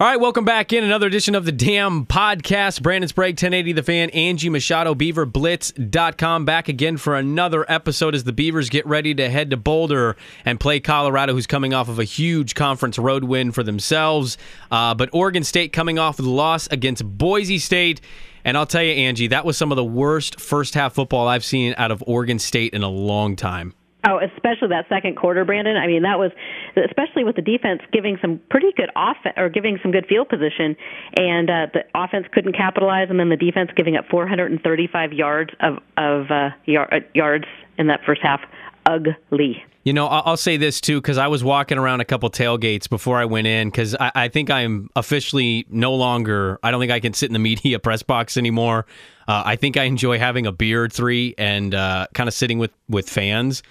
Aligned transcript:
All 0.00 0.06
right, 0.06 0.20
welcome 0.20 0.44
back 0.44 0.72
in 0.72 0.84
another 0.84 1.08
edition 1.08 1.34
of 1.34 1.44
the 1.44 1.50
Dam 1.50 2.06
Podcast. 2.06 2.82
Brandon 2.82 3.08
Sprague, 3.08 3.32
1080 3.32 3.72
The 3.72 3.82
Fan, 3.82 4.10
Angie 4.10 4.48
Machado, 4.48 4.94
BeaverBlitz.com. 4.94 6.44
Back 6.44 6.68
again 6.68 6.98
for 6.98 7.16
another 7.16 7.68
episode 7.68 8.14
as 8.14 8.22
the 8.22 8.32
Beavers 8.32 8.70
get 8.70 8.86
ready 8.86 9.12
to 9.16 9.28
head 9.28 9.50
to 9.50 9.56
Boulder 9.56 10.14
and 10.44 10.60
play 10.60 10.78
Colorado, 10.78 11.32
who's 11.32 11.48
coming 11.48 11.74
off 11.74 11.88
of 11.88 11.98
a 11.98 12.04
huge 12.04 12.54
conference 12.54 12.96
road 12.96 13.24
win 13.24 13.50
for 13.50 13.64
themselves. 13.64 14.38
Uh, 14.70 14.94
but 14.94 15.10
Oregon 15.12 15.42
State 15.42 15.72
coming 15.72 15.98
off 15.98 16.20
of 16.20 16.26
the 16.26 16.30
loss 16.30 16.68
against 16.68 17.04
Boise 17.04 17.58
State. 17.58 18.00
And 18.44 18.56
I'll 18.56 18.66
tell 18.66 18.84
you, 18.84 18.92
Angie, 18.92 19.26
that 19.26 19.44
was 19.44 19.56
some 19.56 19.72
of 19.72 19.76
the 19.76 19.84
worst 19.84 20.40
first 20.40 20.74
half 20.74 20.94
football 20.94 21.26
I've 21.26 21.44
seen 21.44 21.74
out 21.76 21.90
of 21.90 22.04
Oregon 22.06 22.38
State 22.38 22.72
in 22.72 22.84
a 22.84 22.88
long 22.88 23.34
time. 23.34 23.74
Oh, 24.06 24.20
especially 24.20 24.68
that 24.68 24.86
second 24.88 25.16
quarter, 25.16 25.44
Brandon. 25.44 25.76
I 25.76 25.88
mean, 25.88 26.02
that 26.02 26.18
was 26.20 26.30
especially 26.76 27.24
with 27.24 27.34
the 27.34 27.42
defense 27.42 27.82
giving 27.92 28.16
some 28.22 28.40
pretty 28.48 28.72
good 28.76 28.90
offense 28.94 29.34
or 29.36 29.48
giving 29.48 29.78
some 29.82 29.90
good 29.90 30.06
field 30.06 30.28
position, 30.28 30.76
and 31.16 31.50
uh, 31.50 31.66
the 31.74 31.84
offense 31.96 32.26
couldn't 32.32 32.52
capitalize, 32.52 33.08
and 33.10 33.18
then 33.18 33.28
the 33.28 33.36
defense 33.36 33.70
giving 33.74 33.96
up 33.96 34.06
435 34.08 35.12
yards 35.12 35.50
of 35.60 35.78
of 35.96 36.30
uh, 36.30 36.50
uh, 36.68 37.00
yards 37.12 37.46
in 37.76 37.88
that 37.88 38.00
first 38.06 38.20
half. 38.22 38.40
Ugly. 38.86 39.64
You 39.84 39.92
know, 39.92 40.06
I'll 40.06 40.36
say 40.36 40.56
this 40.58 40.80
too 40.80 41.00
because 41.00 41.18
I 41.18 41.28
was 41.28 41.42
walking 41.42 41.78
around 41.78 42.00
a 42.00 42.04
couple 42.04 42.30
tailgates 42.30 42.88
before 42.88 43.16
I 43.16 43.24
went 43.24 43.46
in 43.46 43.68
because 43.68 43.94
I, 43.94 44.12
I, 44.14 44.28
think 44.28 44.50
I'm 44.50 44.90
officially 44.96 45.66
no 45.70 45.94
longer. 45.94 46.58
I 46.62 46.70
don't 46.70 46.80
think 46.80 46.92
I 46.92 47.00
can 47.00 47.14
sit 47.14 47.30
in 47.30 47.32
the 47.32 47.38
media 47.50 47.78
press 47.78 48.02
box 48.02 48.36
anymore. 48.36 48.86
Uh, 49.26 49.42
I 49.44 49.56
think 49.56 49.76
I 49.76 49.84
enjoy 49.84 50.18
having 50.18 50.46
a 50.46 50.52
beer 50.52 50.88
three 50.88 51.34
and 51.38 51.74
uh, 51.74 52.06
kind 52.12 52.28
of 52.28 52.34
sitting 52.34 52.58
with 52.58 52.70
with 52.88 53.08
fans. 53.08 53.62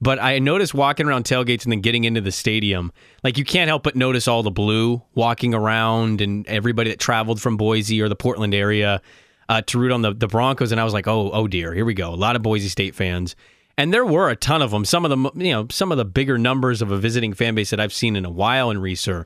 But 0.00 0.20
I 0.20 0.38
noticed 0.38 0.74
walking 0.74 1.06
around 1.06 1.24
tailgates 1.24 1.64
and 1.64 1.72
then 1.72 1.80
getting 1.80 2.04
into 2.04 2.20
the 2.20 2.30
stadium, 2.30 2.92
like 3.24 3.36
you 3.36 3.44
can't 3.44 3.68
help 3.68 3.82
but 3.82 3.96
notice 3.96 4.28
all 4.28 4.42
the 4.42 4.50
blue 4.50 5.02
walking 5.14 5.54
around 5.54 6.20
and 6.20 6.46
everybody 6.46 6.90
that 6.90 7.00
traveled 7.00 7.40
from 7.40 7.56
Boise 7.56 8.00
or 8.00 8.08
the 8.08 8.16
Portland 8.16 8.54
area 8.54 9.02
uh, 9.48 9.62
to 9.62 9.78
root 9.78 9.90
on 9.90 10.02
the, 10.02 10.14
the 10.14 10.28
Broncos. 10.28 10.70
And 10.70 10.80
I 10.80 10.84
was 10.84 10.94
like, 10.94 11.08
oh, 11.08 11.30
oh 11.32 11.48
dear, 11.48 11.74
here 11.74 11.84
we 11.84 11.94
go. 11.94 12.12
A 12.12 12.14
lot 12.14 12.36
of 12.36 12.42
Boise 12.42 12.68
State 12.68 12.94
fans. 12.94 13.34
And 13.76 13.92
there 13.92 14.06
were 14.06 14.28
a 14.28 14.36
ton 14.36 14.62
of 14.62 14.70
them. 14.70 14.84
Some 14.84 15.04
of 15.04 15.10
the, 15.10 15.44
you 15.44 15.52
know, 15.52 15.66
some 15.70 15.92
of 15.92 15.98
the 15.98 16.04
bigger 16.04 16.38
numbers 16.38 16.82
of 16.82 16.90
a 16.90 16.98
visiting 16.98 17.32
fan 17.32 17.54
base 17.54 17.70
that 17.70 17.80
I've 17.80 17.92
seen 17.92 18.16
in 18.16 18.24
a 18.24 18.30
while 18.30 18.70
in 18.70 18.78
Reser. 18.78 19.24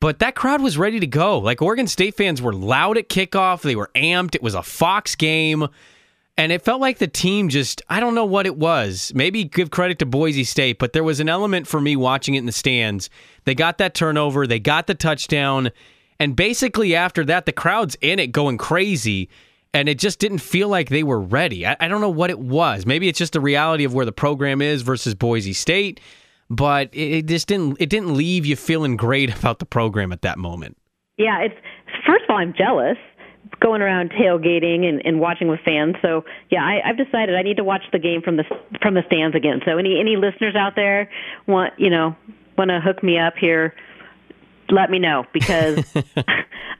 But 0.00 0.20
that 0.20 0.34
crowd 0.34 0.62
was 0.62 0.78
ready 0.78 1.00
to 1.00 1.06
go. 1.06 1.38
Like 1.38 1.60
Oregon 1.60 1.86
State 1.86 2.14
fans 2.14 2.40
were 2.40 2.52
loud 2.52 2.96
at 2.96 3.08
kickoff. 3.08 3.62
They 3.62 3.76
were 3.76 3.90
amped. 3.94 4.34
It 4.34 4.42
was 4.42 4.54
a 4.54 4.62
Fox 4.62 5.16
game. 5.16 5.68
And 6.38 6.52
it 6.52 6.62
felt 6.62 6.80
like 6.80 6.98
the 6.98 7.08
team 7.08 7.48
just, 7.48 7.82
I 7.88 7.98
don't 7.98 8.14
know 8.14 8.24
what 8.24 8.46
it 8.46 8.56
was. 8.56 9.10
Maybe 9.12 9.42
give 9.42 9.72
credit 9.72 9.98
to 9.98 10.06
Boise 10.06 10.44
State, 10.44 10.78
but 10.78 10.92
there 10.92 11.02
was 11.02 11.18
an 11.18 11.28
element 11.28 11.66
for 11.66 11.80
me 11.80 11.96
watching 11.96 12.36
it 12.36 12.38
in 12.38 12.46
the 12.46 12.52
stands. 12.52 13.10
They 13.44 13.56
got 13.56 13.78
that 13.78 13.92
turnover, 13.92 14.46
they 14.46 14.60
got 14.60 14.86
the 14.86 14.94
touchdown. 14.94 15.72
And 16.20 16.36
basically, 16.36 16.94
after 16.94 17.24
that, 17.24 17.44
the 17.44 17.52
crowd's 17.52 17.96
in 18.00 18.20
it 18.20 18.28
going 18.28 18.56
crazy. 18.56 19.28
And 19.74 19.88
it 19.88 19.98
just 19.98 20.20
didn't 20.20 20.38
feel 20.38 20.68
like 20.68 20.90
they 20.90 21.02
were 21.02 21.20
ready. 21.20 21.66
I, 21.66 21.76
I 21.80 21.88
don't 21.88 22.00
know 22.00 22.08
what 22.08 22.30
it 22.30 22.38
was. 22.38 22.86
Maybe 22.86 23.08
it's 23.08 23.18
just 23.18 23.32
the 23.32 23.40
reality 23.40 23.82
of 23.82 23.92
where 23.92 24.06
the 24.06 24.12
program 24.12 24.62
is 24.62 24.82
versus 24.82 25.16
Boise 25.16 25.52
State. 25.52 25.98
But 26.48 26.94
it, 26.94 27.12
it 27.12 27.26
just 27.26 27.48
didn't. 27.48 27.76
It 27.80 27.90
didn't 27.90 28.14
leave 28.14 28.46
you 28.46 28.54
feeling 28.54 28.96
great 28.96 29.36
about 29.38 29.58
the 29.58 29.66
program 29.66 30.12
at 30.12 30.22
that 30.22 30.38
moment. 30.38 30.76
Yeah, 31.16 31.40
it's 31.40 31.54
first 32.06 32.24
of 32.24 32.30
all, 32.30 32.36
I'm 32.36 32.54
jealous 32.56 32.96
going 33.60 33.82
around 33.82 34.10
tailgating 34.10 34.84
and, 34.84 35.04
and 35.04 35.20
watching 35.20 35.48
with 35.48 35.60
fans. 35.64 35.96
So 36.02 36.24
yeah, 36.50 36.62
I, 36.62 36.80
I've 36.88 36.96
decided 36.96 37.34
I 37.34 37.42
need 37.42 37.56
to 37.56 37.64
watch 37.64 37.82
the 37.92 37.98
game 37.98 38.22
from 38.22 38.36
the 38.36 38.44
from 38.82 38.94
the 38.94 39.02
stands 39.06 39.34
again. 39.34 39.60
So 39.64 39.78
any 39.78 39.98
any 40.00 40.16
listeners 40.16 40.54
out 40.54 40.74
there 40.76 41.10
want 41.46 41.74
you 41.78 41.90
know 41.90 42.16
want 42.56 42.70
to 42.70 42.80
hook 42.80 43.02
me 43.02 43.18
up 43.18 43.34
here, 43.38 43.74
let 44.70 44.90
me 44.90 44.98
know 44.98 45.24
because 45.32 45.84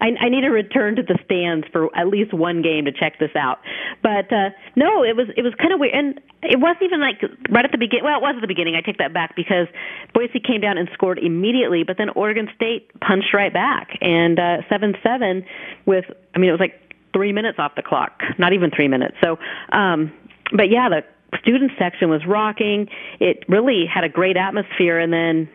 I, 0.01 0.13
I 0.21 0.29
need 0.29 0.43
to 0.43 0.51
return 0.51 0.97
to 0.97 1.03
the 1.03 1.19
stands 1.25 1.67
for 1.73 1.95
at 1.97 2.09
least 2.09 2.33
one 2.33 2.63
game 2.63 2.85
to 2.85 2.93
check 2.93 3.19
this 3.19 3.35
out. 3.35 3.61
But 4.03 4.33
uh, 4.33 4.51
no, 4.77 5.03
it 5.03 5.17
was 5.17 5.29
it 5.37 5.43
was 5.43 5.55
kind 5.59 5.73
of 5.73 5.81
weird, 5.81 5.95
and 5.95 6.21
it 6.43 6.61
wasn't 6.61 6.83
even 6.83 7.01
like 7.01 7.23
right 7.51 7.65
at 7.65 7.73
the 7.73 7.79
beginning. 7.79 8.05
Well, 8.05 8.19
it 8.19 8.23
was 8.23 8.35
at 8.37 8.41
the 8.41 8.47
beginning. 8.49 8.77
I 8.77 8.81
take 8.81 8.99
that 8.99 9.13
back 9.13 9.35
because 9.37 9.67
Boise 10.15 10.41
came 10.41 10.61
down 10.61 10.79
and 10.79 10.89
scored 10.95 11.19
immediately, 11.19 11.83
but 11.83 11.99
then 11.99 12.11
Oregon 12.11 12.49
State 12.55 12.91
punched 13.01 13.35
right 13.35 13.53
back 13.53 13.99
and 14.01 14.39
uh, 14.39 14.59
seven 14.69 14.95
seven 15.03 15.45
with. 15.87 16.05
I 16.35 16.39
mean, 16.39 16.49
it 16.49 16.53
was 16.53 16.61
like 16.61 16.81
three 17.13 17.33
minutes 17.33 17.59
off 17.59 17.75
the 17.75 17.83
clock, 17.83 18.23
not 18.39 18.53
even 18.53 18.71
three 18.71 18.89
minutes. 18.89 19.17
So, 19.23 19.39
um, 19.73 20.13
but 20.53 20.71
yeah, 20.71 20.89
the 20.89 21.05
student 21.41 21.73
section 21.79 22.09
was 22.09 22.25
rocking. 22.27 22.89
It 23.21 23.45
really 23.49 23.87
had 23.87 24.05
a 24.05 24.09
great 24.09 24.37
atmosphere, 24.37 24.99
and 24.99 25.13
then 25.13 25.49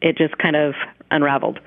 it 0.00 0.16
just 0.16 0.38
kind 0.38 0.56
of 0.56 0.74
unraveled. 1.10 1.60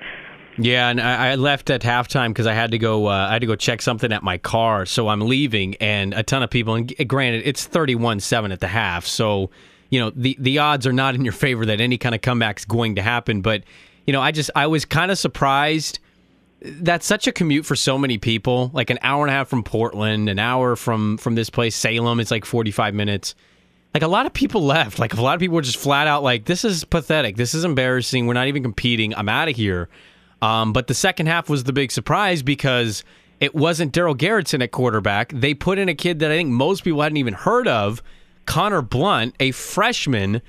Yeah, 0.62 0.90
and 0.90 1.00
I, 1.00 1.36
left 1.36 1.70
at 1.70 1.80
halftime 1.80 2.28
because 2.28 2.46
I 2.46 2.52
had 2.52 2.72
to 2.72 2.78
go. 2.78 3.06
Uh, 3.06 3.28
I 3.28 3.32
had 3.32 3.40
to 3.40 3.46
go 3.46 3.56
check 3.56 3.80
something 3.80 4.12
at 4.12 4.22
my 4.22 4.36
car, 4.36 4.84
so 4.84 5.08
I'm 5.08 5.20
leaving, 5.20 5.74
and 5.76 6.12
a 6.12 6.22
ton 6.22 6.42
of 6.42 6.50
people. 6.50 6.74
And 6.74 7.08
granted, 7.08 7.42
it's 7.46 7.66
31-7 7.66 8.52
at 8.52 8.60
the 8.60 8.66
half, 8.68 9.06
so 9.06 9.50
you 9.88 9.98
know 9.98 10.10
the 10.10 10.36
the 10.38 10.58
odds 10.58 10.86
are 10.86 10.92
not 10.92 11.14
in 11.14 11.24
your 11.24 11.32
favor 11.32 11.64
that 11.66 11.80
any 11.80 11.98
kind 11.98 12.14
of 12.14 12.20
comeback 12.20 12.58
is 12.58 12.64
going 12.64 12.96
to 12.96 13.02
happen. 13.02 13.40
But 13.40 13.64
you 14.06 14.12
know, 14.12 14.20
I 14.20 14.32
just 14.32 14.50
I 14.54 14.66
was 14.66 14.84
kind 14.84 15.10
of 15.10 15.18
surprised. 15.18 15.98
That's 16.62 17.06
such 17.06 17.26
a 17.26 17.32
commute 17.32 17.64
for 17.64 17.74
so 17.74 17.96
many 17.96 18.18
people. 18.18 18.70
Like 18.74 18.90
an 18.90 18.98
hour 19.00 19.24
and 19.24 19.30
a 19.30 19.34
half 19.34 19.48
from 19.48 19.62
Portland, 19.64 20.28
an 20.28 20.38
hour 20.38 20.76
from 20.76 21.16
from 21.16 21.36
this 21.36 21.48
place, 21.48 21.74
Salem. 21.74 22.20
It's 22.20 22.30
like 22.30 22.44
45 22.44 22.92
minutes 22.94 23.34
like 23.94 24.02
a 24.02 24.08
lot 24.08 24.26
of 24.26 24.32
people 24.32 24.62
left. 24.64 24.98
Like 24.98 25.14
a 25.14 25.20
lot 25.20 25.34
of 25.34 25.40
people 25.40 25.56
were 25.56 25.62
just 25.62 25.78
flat 25.78 26.06
out 26.06 26.22
like, 26.22 26.44
"This 26.44 26.64
is 26.64 26.84
pathetic. 26.84 27.36
This 27.36 27.54
is 27.54 27.64
embarrassing. 27.64 28.26
We're 28.26 28.34
not 28.34 28.46
even 28.46 28.62
competing. 28.62 29.14
I'm 29.14 29.28
out 29.28 29.48
of 29.48 29.56
here." 29.56 29.88
Um, 30.42 30.72
but 30.72 30.86
the 30.86 30.94
second 30.94 31.26
half 31.26 31.48
was 31.48 31.64
the 31.64 31.72
big 31.72 31.92
surprise 31.92 32.42
because 32.42 33.04
it 33.40 33.54
wasn't 33.54 33.92
Darell 33.92 34.14
Garretson 34.14 34.62
at 34.62 34.70
quarterback. 34.70 35.32
They 35.34 35.54
put 35.54 35.78
in 35.78 35.88
a 35.88 35.94
kid 35.94 36.18
that 36.20 36.30
I 36.30 36.36
think 36.36 36.50
most 36.50 36.84
people 36.84 37.02
hadn't 37.02 37.16
even 37.18 37.34
heard 37.34 37.68
of, 37.68 38.02
Conor 38.46 38.82
Blunt, 38.82 39.34
a 39.38 39.50
freshman, 39.52 40.42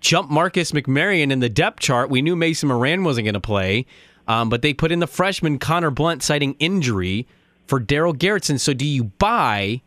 jumped 0.00 0.30
Marcus 0.30 0.72
McMaryion 0.72 1.30
in 1.30 1.40
the 1.40 1.48
depth 1.48 1.80
chart. 1.80 2.10
We 2.10 2.22
knew 2.22 2.36
Mason 2.36 2.68
Moran 2.68 3.02
wasn't 3.02 3.24
going 3.24 3.34
to 3.34 3.40
play, 3.40 3.86
um, 4.28 4.48
but 4.48 4.62
they 4.62 4.74
put 4.74 4.92
in 4.92 4.98
the 4.98 5.06
freshman 5.06 5.58
Conor 5.58 5.90
Blunt 5.90 6.22
citing 6.22 6.54
injury 6.58 7.26
for 7.66 7.80
Darell 7.80 8.14
Garretson. 8.14 8.60
So 8.60 8.72
do 8.72 8.86
you 8.86 9.04
buy 9.04 9.82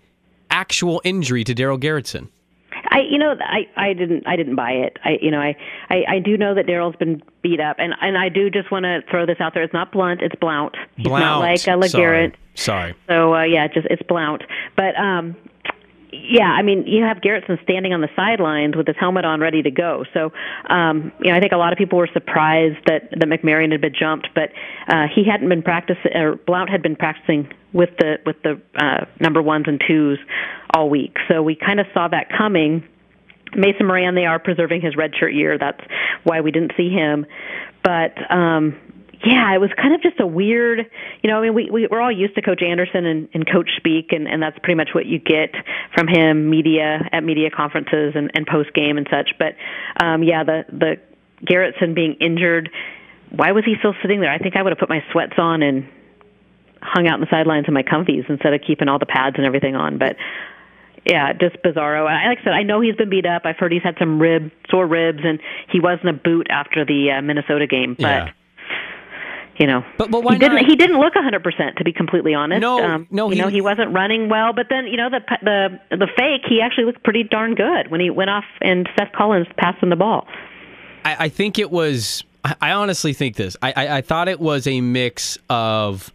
actual 0.50 1.02
injury 1.04 1.44
to 1.44 1.54
Darell 1.54 1.78
Garretson? 1.78 2.30
I 2.90 3.00
you 3.10 3.18
know 3.18 3.36
I 3.40 3.68
I 3.76 3.94
didn't 3.94 4.28
I 4.28 4.36
didn't 4.36 4.56
buy 4.56 4.72
it. 4.72 4.98
I 5.04 5.18
you 5.22 5.32
know 5.32 5.40
I 5.40 5.56
I, 5.90 6.04
I 6.08 6.20
do 6.20 6.38
know 6.38 6.56
that 6.56 6.68
Darell's 6.68 6.96
been 6.96 7.22
beat 7.42 7.60
up, 7.60 7.78
and 7.80 7.94
and 8.02 8.18
I 8.18 8.30
do 8.30 8.50
just 8.50 8.72
want 8.72 8.84
to 8.84 9.02
throw 9.10 9.26
this 9.26 9.38
out 9.40 9.54
there. 9.54 9.64
It's 9.64 9.74
not 9.74 9.92
Blunt, 9.92 10.22
it's 10.22 10.36
Blount. 10.36 10.76
He's 10.96 11.08
Blount. 11.08 11.24
not 11.24 11.40
like 11.40 11.60
LeGarrette. 11.60 12.36
Sorry. 12.56 12.94
Sorry. 12.94 12.96
So 13.08 13.36
uh, 13.36 13.44
yeah, 13.44 13.68
just 13.68 13.88
it's 13.90 14.02
Blount. 14.04 14.44
But 14.76 14.98
um, 14.98 15.36
yeah, 16.12 16.50
I 16.50 16.64
mean, 16.64 16.88
you 16.88 17.04
have 17.04 17.18
Garretson 17.18 17.62
standing 17.64 17.94
on 17.94 18.02
the 18.02 18.10
sidelines 18.16 18.76
with 18.76 18.88
his 18.88 18.96
helmet 19.00 19.26
on, 19.26 19.40
ready 19.40 19.62
to 19.62 19.70
go. 19.70 20.06
So, 20.14 20.32
um, 20.68 21.12
you 21.20 21.32
know, 21.32 21.38
I 21.38 21.40
think 21.40 21.52
a 21.52 21.58
lot 21.58 21.72
of 21.72 21.78
people 21.78 22.00
were 22.00 22.10
surprised 22.12 22.78
that 22.88 23.10
that 23.12 23.30
McMaryion 23.30 23.72
had 23.72 23.82
been 23.82 23.94
jumped, 23.94 24.30
but 24.34 24.50
uh, 24.88 25.06
he 25.14 25.24
hadn't 25.24 25.50
been 25.50 25.62
practicing, 25.62 26.16
or 26.16 26.36
Blount 26.36 26.70
had 26.70 26.82
been 26.82 26.96
practicing 26.96 27.54
with 27.74 27.92
the 28.00 28.16
with 28.26 28.42
the 28.44 28.60
uh, 28.76 29.06
number 29.20 29.42
ones 29.42 29.66
and 29.68 29.82
twos 29.88 30.18
all 30.74 30.90
week. 30.90 31.18
So 31.28 31.44
we 31.44 31.56
kind 31.56 31.80
of 31.80 31.86
saw 31.94 32.08
that 32.08 32.30
coming. 32.36 32.84
Mason 33.56 33.86
Moran, 33.86 34.16
they 34.16 34.26
are 34.26 34.40
preserving 34.40 34.82
his 34.82 34.96
redshirt 34.96 35.36
year. 35.36 35.58
That's 35.58 35.82
why 36.24 36.42
we 36.42 36.52
didn't 36.52 36.74
see 36.76 36.90
him. 36.90 37.26
But 37.84 38.14
um, 38.32 38.80
yeah, 39.26 39.54
it 39.54 39.60
was 39.60 39.70
kind 39.76 39.94
of 39.94 40.02
just 40.02 40.20
a 40.20 40.28
weird, 40.28 40.90
you 41.22 41.30
know, 41.30 41.40
I 41.40 41.42
mean, 41.42 41.54
we, 41.54 41.70
we 41.70 41.88
we're 41.92 42.00
all 42.00 42.12
used 42.12 42.36
to 42.36 42.42
Coach 42.42 42.62
Andersen 42.62 43.06
and, 43.06 43.30
and 43.34 43.50
Coach 43.50 43.70
Speak, 43.76 44.12
and, 44.12 44.28
and 44.28 44.42
that's 44.42 44.58
pretty 44.60 44.76
much 44.76 44.90
what 44.94 45.06
you 45.06 45.20
get 45.20 45.54
from 45.94 46.08
him, 46.08 46.50
media 46.50 47.02
at 47.12 47.24
media 47.24 47.50
conferences 47.50 48.14
and, 48.16 48.32
and 48.34 48.48
post 48.48 48.74
game 48.74 48.98
and 48.98 49.08
such. 49.12 49.32
But 49.38 49.56
um, 50.02 50.24
yeah, 50.24 50.44
the 50.44 50.64
the 50.70 50.96
Garretson 51.44 51.96
being 51.96 52.16
injured, 52.22 52.70
why 53.30 53.52
was 53.52 53.66
he 53.66 53.76
still 53.80 53.94
sitting 54.02 54.22
there? 54.22 54.32
I 54.32 54.38
think 54.38 54.56
I 54.56 54.62
would 54.62 54.72
have 54.72 54.80
put 54.80 54.90
my 54.90 55.04
sweats 55.12 55.36
on 55.38 55.64
and 55.64 55.90
hung 56.82 57.08
out 57.08 57.16
in 57.16 57.22
the 57.22 57.30
sidelines 57.30 57.66
in 57.68 57.74
my 57.74 57.84
comfies 57.84 58.30
instead 58.30 58.54
of 58.54 58.62
keeping 58.66 58.88
all 58.88 59.00
the 59.00 59.06
pads 59.06 59.36
and 59.36 59.46
everything 59.46 59.76
on. 59.76 59.98
But 59.98 60.16
yeah, 61.06 61.34
just 61.34 61.58
bizarro. 61.62 62.08
I, 62.08 62.30
like 62.30 62.40
I 62.40 62.44
said, 62.46 62.54
I 62.54 62.64
know 62.64 62.80
he's 62.80 62.96
been 62.96 63.10
beat 63.10 63.26
up. 63.26 63.42
I've 63.44 63.58
heard 63.58 63.74
he's 63.74 63.84
had 63.84 63.98
some 64.00 64.18
rib 64.22 64.52
sore 64.70 64.88
ribs, 64.88 65.20
and 65.26 65.42
he 65.70 65.82
was 65.82 66.00
in 66.04 66.08
a 66.08 66.14
boot 66.14 66.48
after 66.50 66.86
the 66.86 67.18
uh, 67.18 67.22
Minnesota 67.22 67.68
game. 67.68 67.96
But 67.96 68.04
yeah 68.04 68.32
you 69.60 69.68
know, 69.68 69.84
but, 69.98 70.10
but 70.10 70.24
why 70.24 70.34
he 70.34 70.40
didn't 70.40 70.56
not? 70.56 70.66
he 70.66 70.76
didn't 70.78 71.00
look 71.00 71.14
100% 71.14 71.76
to 71.76 71.84
be 71.84 71.92
completely 71.92 72.34
honest. 72.34 72.62
No, 72.62 72.82
um, 72.82 73.08
no, 73.12 73.28
you 73.28 73.36
he, 73.36 73.42
know 73.42 73.48
he 73.50 73.60
wasn't 73.60 73.94
running 73.94 74.30
well. 74.30 74.54
But 74.54 74.68
then 74.70 74.88
you 74.88 74.96
know 74.96 75.10
the 75.10 75.20
the 75.42 75.98
the 75.98 76.08
fake 76.18 76.44
he 76.48 76.62
actually 76.62 76.86
looked 76.86 77.04
pretty 77.04 77.24
darn 77.24 77.56
good 77.56 77.92
when 77.92 78.00
he 78.00 78.10
went 78.10 78.30
off 78.30 78.46
and 78.62 78.88
Seth 78.98 79.12
Collins 79.12 79.48
passed 79.58 79.84
him 79.84 79.90
the 79.90 79.98
ball. 79.98 80.26
I, 81.04 81.26
I 81.26 81.30
think 81.30 81.60
it 81.60 81.70
was. 81.72 82.24
I 82.62 82.72
honestly 82.72 83.12
think 83.12 83.36
this. 83.36 83.58
I, 83.62 83.74
I, 83.76 83.98
I 83.98 84.02
thought 84.02 84.30
it 84.30 84.40
was 84.40 84.66
a 84.66 84.80
mix 84.80 85.38
of. 85.50 86.14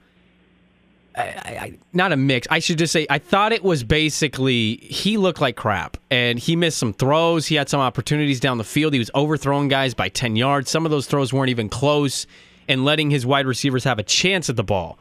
I, 1.17 1.23
I, 1.23 1.79
not 1.93 2.11
a 2.11 2.17
mix. 2.17 2.49
I 2.51 2.59
should 2.59 2.79
just 2.79 2.93
say 2.93 3.07
I 3.09 3.19
thought 3.19 3.53
it 3.53 3.63
was 3.63 3.85
basically 3.85 4.79
he 4.79 5.17
looked 5.17 5.41
like 5.41 5.55
crap 5.55 5.97
and 6.11 6.39
he 6.39 6.57
missed 6.57 6.79
some 6.79 6.95
throws. 6.95 7.47
He 7.47 7.57
had 7.57 7.69
some 7.69 7.81
opportunities 7.81 8.41
down 8.41 8.57
the 8.57 8.65
field. 8.65 8.95
He 8.95 8.99
was 8.99 9.11
overthrowing 9.15 9.69
guys 9.69 9.93
by 9.93 10.09
ten 10.09 10.35
yards. 10.35 10.71
Some 10.71 10.87
of 10.87 10.91
those 10.91 11.07
throws 11.07 11.31
weren't 11.31 11.51
even 11.51 11.69
close 11.69 12.27
and 12.69 12.85
letting 12.85 13.11
his 13.11 13.25
wide 13.25 13.47
receivers 13.47 13.85
have 13.85 13.99
a 13.99 14.03
chance 14.03 14.49
at 14.51 14.57
the 14.57 14.65
ball. 14.65 14.99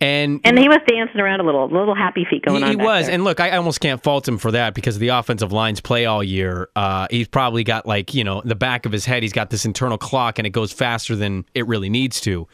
And 0.00 0.40
and 0.42 0.58
he 0.58 0.68
was 0.68 0.80
dancing 0.88 1.20
around 1.20 1.38
a 1.40 1.44
little, 1.44 1.68
little 1.68 1.94
happy 1.94 2.26
feet 2.28 2.44
going 2.44 2.58
he, 2.58 2.64
on. 2.64 2.70
He 2.70 2.76
was, 2.76 3.06
there. 3.06 3.14
and 3.14 3.22
look, 3.22 3.38
I 3.38 3.56
almost 3.56 3.80
can't 3.80 4.02
fault 4.02 4.26
him 4.26 4.36
for 4.36 4.50
that 4.50 4.74
because 4.74 4.98
the 4.98 5.08
offensive 5.08 5.52
lines 5.52 5.80
play 5.80 6.06
all 6.06 6.24
year. 6.24 6.68
Uh, 6.74 7.06
he's 7.08 7.28
probably 7.28 7.62
got 7.62 7.86
like 7.86 8.12
you 8.12 8.24
know 8.24 8.40
in 8.40 8.48
the 8.48 8.56
back 8.56 8.84
of 8.84 8.90
his 8.90 9.04
head, 9.04 9.22
he's 9.22 9.32
got 9.32 9.50
this 9.50 9.64
internal 9.64 9.98
clock, 9.98 10.40
and 10.40 10.46
it 10.46 10.50
goes 10.50 10.72
faster 10.72 11.14
than 11.14 11.44
it 11.54 11.68
really 11.68 11.88
needs 11.88 12.20
to. 12.22 12.48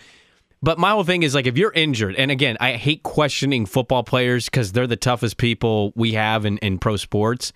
But 0.60 0.78
my 0.78 0.90
whole 0.90 1.04
thing 1.04 1.22
is 1.22 1.34
like 1.34 1.46
if 1.46 1.56
you're 1.56 1.72
injured, 1.72 2.16
and 2.16 2.30
again, 2.30 2.58
I 2.60 2.72
hate 2.72 3.02
questioning 3.02 3.64
football 3.64 4.02
players 4.02 4.44
because 4.44 4.72
they're 4.72 4.86
the 4.86 4.96
toughest 4.96 5.38
people 5.38 5.94
we 5.96 6.12
have 6.12 6.44
in, 6.44 6.58
in 6.58 6.78
pro 6.78 6.96
sports. 6.96 7.54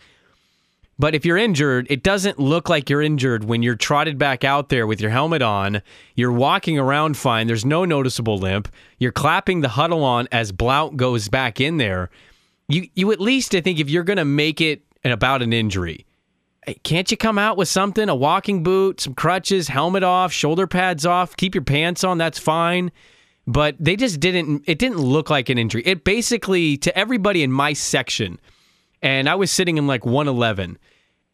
But 1.02 1.16
if 1.16 1.26
you're 1.26 1.36
injured, 1.36 1.88
it 1.90 2.04
doesn't 2.04 2.38
look 2.38 2.68
like 2.68 2.88
you're 2.88 3.02
injured 3.02 3.42
when 3.42 3.60
you're 3.60 3.74
trotted 3.74 4.18
back 4.18 4.44
out 4.44 4.68
there 4.68 4.86
with 4.86 5.00
your 5.00 5.10
helmet 5.10 5.42
on. 5.42 5.82
You're 6.14 6.30
walking 6.30 6.78
around 6.78 7.16
fine. 7.16 7.48
There's 7.48 7.64
no 7.64 7.84
noticeable 7.84 8.38
limp. 8.38 8.68
You're 9.00 9.10
clapping 9.10 9.62
the 9.62 9.70
huddle 9.70 10.04
on 10.04 10.28
as 10.30 10.52
Blount 10.52 10.96
goes 10.96 11.28
back 11.28 11.60
in 11.60 11.78
there. 11.78 12.08
You 12.68 12.86
you 12.94 13.10
at 13.10 13.20
least 13.20 13.52
I 13.52 13.60
think 13.60 13.80
if 13.80 13.90
you're 13.90 14.04
to 14.04 14.24
make 14.24 14.60
it 14.60 14.84
about 15.04 15.42
an 15.42 15.52
injury, 15.52 16.06
eh, 16.68 16.74
can't 16.84 17.10
you 17.10 17.16
come 17.16 17.36
out 17.36 17.56
with 17.56 17.66
something? 17.66 18.08
A 18.08 18.14
walking 18.14 18.62
boot, 18.62 19.00
some 19.00 19.14
crutches, 19.14 19.66
helmet 19.66 20.04
off, 20.04 20.32
shoulder 20.32 20.68
pads 20.68 21.04
off, 21.04 21.36
keep 21.36 21.52
your 21.52 21.64
pants 21.64 22.04
on. 22.04 22.16
That's 22.16 22.38
fine. 22.38 22.92
But 23.44 23.74
they 23.80 23.96
just 23.96 24.20
didn't. 24.20 24.62
It 24.68 24.78
didn't 24.78 24.98
look 24.98 25.30
like 25.30 25.48
an 25.48 25.58
injury. 25.58 25.82
It 25.84 26.04
basically 26.04 26.76
to 26.76 26.96
everybody 26.96 27.42
in 27.42 27.50
my 27.50 27.72
section, 27.72 28.38
and 29.02 29.28
I 29.28 29.34
was 29.34 29.50
sitting 29.50 29.78
in 29.78 29.88
like 29.88 30.06
111 30.06 30.78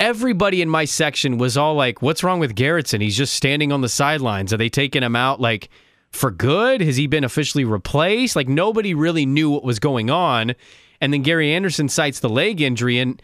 everybody 0.00 0.62
in 0.62 0.68
my 0.68 0.84
section 0.84 1.38
was 1.38 1.56
all 1.56 1.74
like, 1.74 2.02
"What's 2.02 2.22
wrong 2.24 2.40
with 2.40 2.54
Garretson? 2.54 3.00
He's 3.00 3.16
just 3.16 3.34
standing 3.34 3.72
on 3.72 3.80
the 3.80 3.88
sidelines. 3.88 4.52
Are 4.52 4.56
they 4.56 4.68
taking 4.68 5.02
him 5.02 5.16
out 5.16 5.40
like 5.40 5.68
for 6.10 6.30
good? 6.30 6.80
Has 6.80 6.96
he 6.96 7.06
been 7.06 7.24
officially 7.24 7.64
replaced?" 7.64 8.36
Like 8.36 8.48
nobody 8.48 8.94
really 8.94 9.26
knew 9.26 9.50
what 9.50 9.64
was 9.64 9.78
going 9.78 10.10
on. 10.10 10.54
And 11.00 11.12
then 11.12 11.22
Gary 11.22 11.52
Andersen 11.52 11.88
cites 11.88 12.20
the 12.20 12.28
leg 12.28 12.60
injury, 12.60 12.98
and 12.98 13.22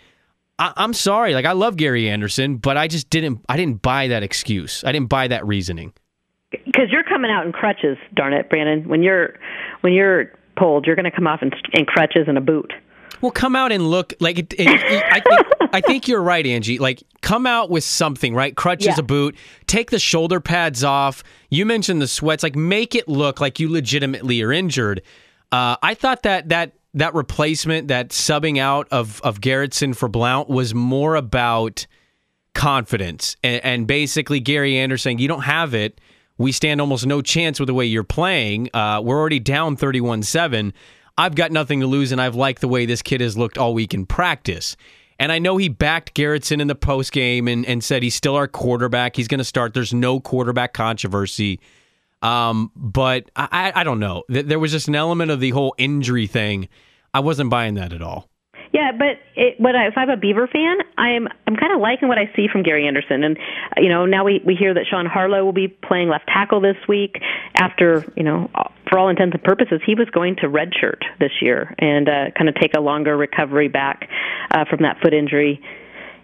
I- 0.59 0.73
I'm 0.76 0.93
sorry, 0.93 1.35
like 1.35 1.44
I 1.44 1.53
love 1.53 1.76
Gary 1.76 2.09
Andersen, 2.09 2.56
but 2.59 2.76
I 2.76 2.87
just 2.87 3.11
didn't. 3.11 3.44
I 3.49 3.56
didn't 3.56 3.82
buy 3.82 4.09
that 4.09 4.23
excuse. 4.23 4.85
I 4.85 4.93
didn't 4.93 5.09
buy 5.09 5.29
that 5.29 5.47
reasoning. 5.47 5.93
Because 6.50 6.91
you're 6.91 7.03
coming 7.03 7.32
out 7.32 7.44
in 7.47 7.50
crutches, 7.53 7.99
darn 8.15 8.32
it, 8.32 8.49
Brandon. 8.49 8.88
When 8.88 9.03
you're 9.03 9.35
when 9.81 9.93
you're 9.93 10.31
pulled, 10.56 10.87
you're 10.87 10.94
going 10.94 11.05
to 11.05 11.11
come 11.11 11.26
off 11.26 11.43
in, 11.43 11.50
in 11.73 11.85
crutches 11.85 12.26
and 12.29 12.38
a 12.38 12.41
boot. 12.41 12.73
Well, 13.20 13.31
come 13.32 13.56
out 13.56 13.72
and 13.72 13.88
look 13.90 14.12
like 14.20 14.38
it, 14.38 14.52
it, 14.55 14.69
it, 14.69 15.05
I, 15.11 15.20
think, 15.20 15.46
I 15.75 15.81
think 15.81 16.08
you're 16.08 16.22
right, 16.22 16.46
Angie. 16.46 16.78
Like, 16.78 17.02
come 17.22 17.46
out 17.46 17.70
with 17.70 17.84
something, 17.84 18.34
right? 18.34 18.55
Crutches, 18.55 18.87
Yeah. 18.88 18.94
a 18.99 19.02
boot. 19.02 19.37
Take 19.66 19.90
the 19.90 19.99
shoulder 19.99 20.40
pads 20.40 20.84
off. 20.84 21.22
You 21.50 21.64
mentioned 21.66 22.02
the 22.02 22.08
sweats. 22.08 22.43
Like, 22.43 22.56
make 22.56 22.94
it 22.94 23.08
look 23.08 23.40
like 23.40 23.58
you 23.61 23.70
legitimately 23.70 24.43
are 24.43 24.52
injured. 24.52 25.02
Uh, 25.52 25.76
I 25.82 25.94
thought 25.94 26.22
that 26.25 26.49
that 26.50 26.72
that 26.94 27.14
replacement, 27.14 27.88
that 27.88 28.11
subbing 28.11 28.58
out 28.58 28.88
of 28.90 29.20
of 29.22 29.40
Garretson 29.40 29.96
for 29.96 30.08
Blount, 30.08 30.49
was 30.49 30.75
more 30.75 31.14
about 31.16 31.87
confidence 32.55 33.37
and, 33.43 33.64
and 33.64 33.87
basically 33.87 34.40
Gary 34.40 34.76
Andersen. 34.78 35.19
You 35.19 35.28
don't 35.28 35.43
have 35.43 35.75
it. 35.75 36.00
We 36.38 36.50
stand 36.52 36.81
almost 36.81 37.06
no 37.06 37.22
chance 37.22 37.61
with 37.61 37.69
the 37.69 37.75
way 37.75 37.87
you're 37.87 38.02
playing. 38.05 38.69
Uh, 38.75 39.00
we're 39.05 39.19
already 39.19 39.40
down 39.40 39.76
31 39.76 40.22
7. 40.22 40.72
I've 41.16 41.34
got 41.34 41.52
nothing 41.52 41.81
to 41.81 41.87
lose, 41.87 42.12
and 42.12 42.20
I've 42.20 42.34
liked 42.34 42.61
the 42.61 42.69
way 42.69 42.87
this 42.87 43.02
kid 43.02 43.20
has 43.20 43.37
looked 43.37 43.58
all 43.58 43.75
week 43.75 43.94
in 43.94 44.06
practice. 44.06 44.76
And 45.19 45.31
I 45.31 45.38
know 45.38 45.56
he 45.56 45.69
backed 45.69 46.14
Garretson 46.14 46.61
in 46.61 46.66
the 46.66 46.75
post 46.75 47.12
game 47.12 47.46
and, 47.46 47.64
and 47.66 47.84
said 47.84 48.02
he's 48.02 48.16
still 48.16 48.34
our 48.34 48.49
quarterback. 48.49 49.14
He's 49.14 49.28
going 49.28 49.38
to 49.38 49.44
start. 49.44 49.72
There's 49.75 49.94
no 49.94 50.19
quarterback 50.19 50.72
controversy. 50.72 51.61
Um, 52.20 52.72
but 52.75 53.31
I, 53.37 53.72
I 53.75 53.84
don't 53.84 54.00
know. 54.00 54.25
There 54.28 54.58
was 54.58 54.72
just 54.72 54.88
an 54.88 54.94
element 54.94 55.31
of 55.31 55.40
the 55.40 55.50
whole 55.50 55.75
injury 55.78 56.26
thing. 56.26 56.69
I 57.12 57.20
wasn't 57.20 57.50
buying 57.50 57.75
that 57.75 57.93
at 57.93 58.02
all. 58.02 58.28
Yeah, 58.75 58.91
but 58.91 59.21
it, 59.37 59.61
what 59.61 59.76
I, 59.76 59.87
if 59.87 59.94
I'm 59.97 60.11
a 60.11 60.17
Beaver 60.17 60.49
fan, 60.49 60.79
I'm 60.99 61.29
I'm 61.47 61.55
kind 61.55 61.73
of 61.73 61.81
liking 61.81 62.09
what 62.09 62.19
I 62.19 62.29
see 62.35 62.49
from 62.50 62.65
Gary 62.65 62.88
Andersen, 62.88 63.23
and 63.23 63.38
you 63.76 63.88
know 63.88 64.05
now 64.05 64.25
we 64.25 64.43
we 64.44 64.56
hear 64.56 64.75
that 64.75 64.87
Sean 64.91 65.06
Harlow 65.06 65.44
will 65.44 65.53
be 65.53 65.69
playing 65.69 66.09
left 66.09 66.26
tackle 66.26 66.61
this 66.61 66.76
week. 66.88 67.23
After 67.55 68.05
you 68.17 68.25
know, 68.25 68.50
for 68.91 68.99
all 68.99 69.09
intents 69.09 69.32
and 69.32 69.44
purposes, 69.44 69.81
he 69.87 69.94
was 69.94 70.11
going 70.11 70.35
to 70.37 70.49
redshirt 70.49 71.03
this 71.21 71.31
year 71.41 71.73
and 71.79 72.09
uh, 72.09 72.25
kind 72.37 72.49
of 72.49 72.56
take 72.56 72.76
a 72.76 72.81
longer 72.81 73.17
recovery 73.17 73.69
back 73.69 74.11
uh, 74.50 74.65
from 74.65 74.82
that 74.82 74.99
foot 75.00 75.15
injury. 75.15 75.62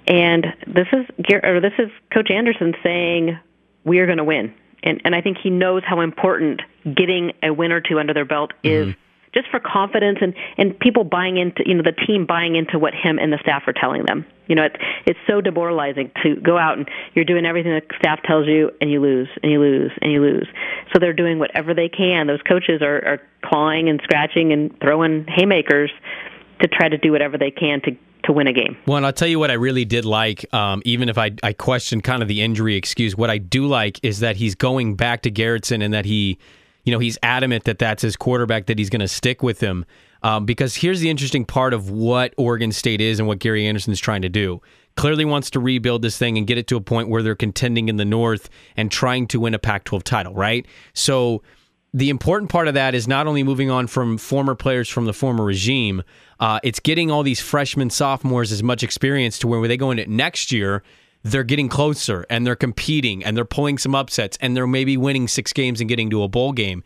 And 0.09 0.45
this 0.67 0.89
is 0.93 1.07
or 1.45 1.61
this 1.61 1.75
is 1.79 1.89
Coach 2.13 2.33
Andersen 2.33 2.75
saying 2.83 3.39
we 3.85 4.01
are 4.01 4.07
going 4.07 4.19
to 4.19 4.25
win, 4.25 4.53
and 4.83 5.01
and 5.05 5.15
I 5.15 5.21
think 5.21 5.39
he 5.41 5.51
knows 5.51 5.85
how 5.87 6.01
important 6.01 6.63
getting 6.83 7.31
a 7.45 7.53
win 7.53 7.71
or 7.71 7.81
two 7.81 8.01
under 8.01 8.13
their 8.13 8.25
belt 8.25 8.55
is 8.65 8.93
just 9.33 9.49
for 9.49 9.61
confidence 9.61 10.19
and 10.21 10.35
and 10.59 10.79
people 10.79 11.05
buying 11.05 11.37
into 11.37 11.63
you 11.67 11.75
know 11.75 11.83
the 11.83 11.93
team 12.07 12.27
buying 12.27 12.57
into 12.57 12.79
what 12.79 12.95
him 12.95 13.19
and 13.19 13.33
the 13.33 13.39
staff 13.41 13.63
are 13.67 13.73
telling 13.73 14.05
them. 14.07 14.27
You 14.47 14.57
know, 14.57 14.65
it's 14.65 14.77
it's 15.07 15.19
so 15.27 15.41
demoralizing 15.41 16.11
to 16.23 16.37
go 16.37 16.59
out 16.59 16.79
and 16.79 16.89
you're 17.15 17.25
doing 17.25 17.47
everything 17.47 17.73
the 17.73 17.83
staff 17.97 18.21
tells 18.25 18.47
you 18.47 18.71
and 18.81 18.91
you 18.91 19.01
lose 19.01 19.29
and 19.43 19.53
you 19.53 19.61
lose 19.61 19.93
and 20.03 20.13
you 20.13 20.21
lose. 20.21 20.49
So 20.93 20.99
they're 20.99 21.13
doing 21.13 21.39
whatever 21.39 21.75
they 21.75 21.89
can. 21.89 22.27
Those 22.27 22.43
coaches 22.43 22.83
are 22.83 22.97
are 23.07 23.23
clawing 23.45 23.89
and 23.89 24.01
scratching 24.03 24.53
and 24.53 24.77
throwing 24.81 25.27
haymakers 25.29 25.91
to 26.61 26.69
try 26.69 26.89
to 26.89 26.99
do 26.99 27.13
whatever 27.13 27.39
they 27.39 27.51
can 27.51 27.81
to 27.83 27.97
to 28.25 28.33
win 28.33 28.47
a 28.47 28.53
game. 28.53 28.77
Well, 28.87 28.97
and 28.97 29.07
I'll 29.07 29.13
tell 29.13 29.29
you 29.29 29.39
what 29.39 29.51
I 29.51 29.55
really 29.55 29.85
did 29.85 30.05
like, 30.05 30.53
um, 30.53 30.83
even 30.85 31.09
if 31.09 31.17
I, 31.17 31.33
I 31.43 31.53
question 31.53 32.01
kind 32.01 32.21
of 32.21 32.29
the 32.29 32.43
injury 32.43 32.77
excuse, 32.77 33.17
what 33.17 33.31
I 33.31 33.39
do 33.39 33.67
like 33.67 33.99
is 34.03 34.21
that 34.21 34.37
he's 34.37 34.55
going 34.55 34.95
back 34.95 35.23
to 35.23 35.31
Garretson 35.31 35.83
and 35.83 35.95
that 35.95 36.05
he, 36.05 36.39
you 36.85 36.93
know, 36.93 36.99
he's 36.99 37.19
adamant 37.23 37.65
that 37.65 37.79
that's 37.79 38.03
his 38.03 38.17
quarterback, 38.17 38.67
that 38.67 38.79
he's 38.79 38.91
going 38.91 39.01
to 39.01 39.09
stick 39.09 39.43
with 39.43 39.61
him. 39.61 39.85
Um, 40.23 40.45
because 40.45 40.77
here's 40.77 41.01
the 41.01 41.09
interesting 41.09 41.45
part 41.45 41.73
of 41.73 41.91
what 41.91 42.35
Oregon 42.37 42.73
State 42.73 43.01
is 43.01 43.19
and 43.19 43.27
what 43.27 43.39
Gary 43.39 43.67
Andersen 43.67 43.93
is 43.93 44.01
trying 44.01 44.23
to 44.23 44.29
do. 44.29 44.61
Clearly 44.97 45.25
wants 45.25 45.51
to 45.51 45.61
rebuild 45.61 46.03
this 46.03 46.19
thing 46.19 46.37
and 46.37 46.47
get 46.47 46.59
it 46.59 46.67
to 46.69 46.77
a 46.77 46.81
point 46.81 47.09
where 47.09 47.23
they're 47.23 47.35
contending 47.35 47.89
in 47.89 47.97
the 47.97 48.05
North 48.05 48.51
and 48.77 48.91
trying 48.91 49.27
to 49.29 49.41
win 49.41 49.55
a 49.55 49.59
Pac 49.59 49.85
12 49.85 50.05
title, 50.05 50.35
right? 50.35 50.67
So 50.93 51.43
the 51.95 52.11
important 52.11 52.51
part 52.51 52.69
of 52.69 52.75
that 52.75 52.95
is 52.95 53.09
not 53.09 53.27
only 53.27 53.43
moving 53.43 53.71
on 53.71 53.87
from 53.87 54.19
former 54.19 54.55
players 54.55 54.89
from 54.89 55.07
the 55.07 55.13
former 55.13 55.45
regime, 55.45 56.03
uh, 56.39 56.61
it's 56.63 56.81
getting 56.81 57.11
all 57.11 57.23
these 57.23 57.41
freshmen, 57.41 57.91
sophomores 57.91 58.53
as 58.53 58.63
much 58.63 58.83
experience 58.83 59.39
to 59.39 59.49
where 59.49 59.67
they 59.67 59.77
go 59.77 59.91
into 59.91 60.07
next 60.11 60.53
year, 60.53 60.83
they're 61.23 61.45
getting 61.45 61.69
closer 61.69 62.25
and 62.31 62.47
they're 62.47 62.57
competing 62.57 63.25
and 63.25 63.37
they're 63.37 63.45
pulling 63.45 63.79
some 63.79 63.95
upsets 63.95 64.39
and 64.41 64.57
they're 64.57 64.67
maybe 64.67 64.97
winning 64.97 65.29
six 65.29 65.53
games 65.53 65.81
and 65.81 65.89
getting 65.89 66.11
to 66.11 66.23
a 66.23 66.29
bowl 66.29 66.53
game. 66.53 66.83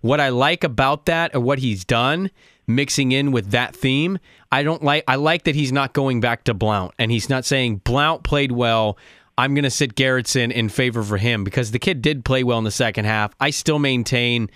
What 0.00 0.20
I 0.20 0.28
like 0.30 0.64
about 0.64 1.06
that 1.06 1.34
or 1.34 1.40
what 1.40 1.58
he's 1.58 1.84
done, 1.84 2.30
mixing 2.66 3.12
in 3.12 3.32
with 3.32 3.50
that 3.50 3.74
theme, 3.74 4.18
I 4.52 4.62
don't 4.62 4.82
like. 4.82 5.04
I 5.08 5.16
like 5.16 5.44
that 5.44 5.54
he's 5.54 5.72
not 5.72 5.92
going 5.92 6.20
back 6.20 6.44
to 6.44 6.54
Blount 6.54 6.94
and 6.98 7.10
he's 7.10 7.28
not 7.28 7.44
saying 7.44 7.76
Blount 7.84 8.22
played 8.22 8.52
well. 8.52 8.98
I'm 9.36 9.54
going 9.54 9.64
to 9.64 9.70
sit 9.70 9.96
Garretson 9.96 10.52
in 10.52 10.68
favor 10.68 11.02
for 11.02 11.16
him 11.16 11.42
because 11.42 11.72
the 11.72 11.78
kid 11.78 12.02
did 12.02 12.24
play 12.24 12.44
well 12.44 12.58
in 12.58 12.64
the 12.64 12.70
second 12.70 13.06
half. 13.06 13.32
I 13.40 13.50
still 13.50 13.80
maintain 13.80 14.48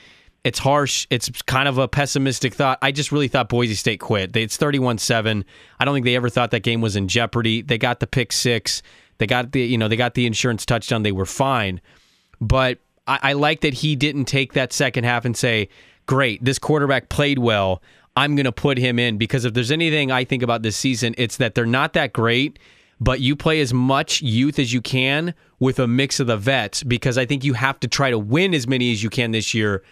it's 0.45 0.61
harsh. 0.61 1.07
It's 1.11 1.31
kind 1.43 1.69
of 1.69 1.79
a 1.79 1.89
pessimistic 1.89 2.55
thought. 2.55 2.79
I 2.81 2.93
just 2.93 3.11
really 3.11 3.29
thought 3.29 3.49
Boise 3.49 3.75
State 3.75 4.01
quit. 4.01 4.37
It's 4.37 4.57
31 4.57 4.99
7. 4.99 5.45
I 5.81 5.85
don't 5.85 5.95
think 5.95 6.05
they 6.05 6.17
ever 6.17 6.29
thought 6.29 6.53
that 6.53 6.63
game 6.63 6.81
was 6.81 6.95
in 6.95 7.09
jeopardy. 7.09 7.63
They 7.63 7.77
got 7.77 8.01
the 8.01 8.07
pick 8.07 8.33
six. 8.33 8.83
They 9.19 9.27
got 9.27 9.53
the 9.53 9.61
you 9.61 9.77
know 9.77 9.89
they 9.89 9.97
got 9.97 10.15
the 10.15 10.27
insurance 10.27 10.65
touchdown. 10.65 11.03
They 11.03 11.13
were 11.13 11.27
fine, 11.27 11.81
but 12.41 12.79
I, 13.07 13.19
I 13.23 13.33
like 13.35 13.61
that 13.61 13.75
he 13.75 13.97
didn't 13.97 14.25
take 14.27 14.53
that 14.55 14.73
second 14.73 15.05
half 15.05 15.25
and 15.25 15.37
say, 15.37 15.69
"Great, 16.07 16.45
this 16.45 16.59
quarterback 16.59 17.09
played 17.09 17.39
well. 17.39 17.83
I'm 18.17 18.37
going 18.37 18.45
to 18.45 18.53
put 18.53 18.79
him 18.79 18.99
in." 18.99 19.19
Because 19.19 19.45
if 19.45 19.55
there's 19.55 19.73
anything 19.73 20.11
I 20.11 20.25
think 20.25 20.43
about 20.43 20.63
this 20.63 20.77
season, 20.77 21.15
it's 21.19 21.37
that 21.37 21.55
they're 21.55 21.67
not 21.67 21.93
that 21.95 22.13
great, 22.13 22.59
but 23.01 23.21
you 23.21 23.35
play 23.35 23.61
as 23.61 23.75
much 23.75 24.23
youth 24.23 24.59
as 24.59 24.73
you 24.73 24.81
can 24.81 25.35
with 25.59 25.81
a 25.81 25.89
mix 25.89 26.21
of 26.21 26.29
the 26.29 26.37
vets. 26.37 26.85
Because 26.85 27.19
I 27.19 27.27
think 27.27 27.43
you 27.45 27.55
have 27.55 27.81
to 27.81 27.89
try 27.89 28.11
to 28.11 28.19
win 28.19 28.55
as 28.55 28.69
many 28.69 28.93
as 28.93 29.03
you 29.03 29.11
can 29.11 29.33
this 29.33 29.53
year. 29.53 29.83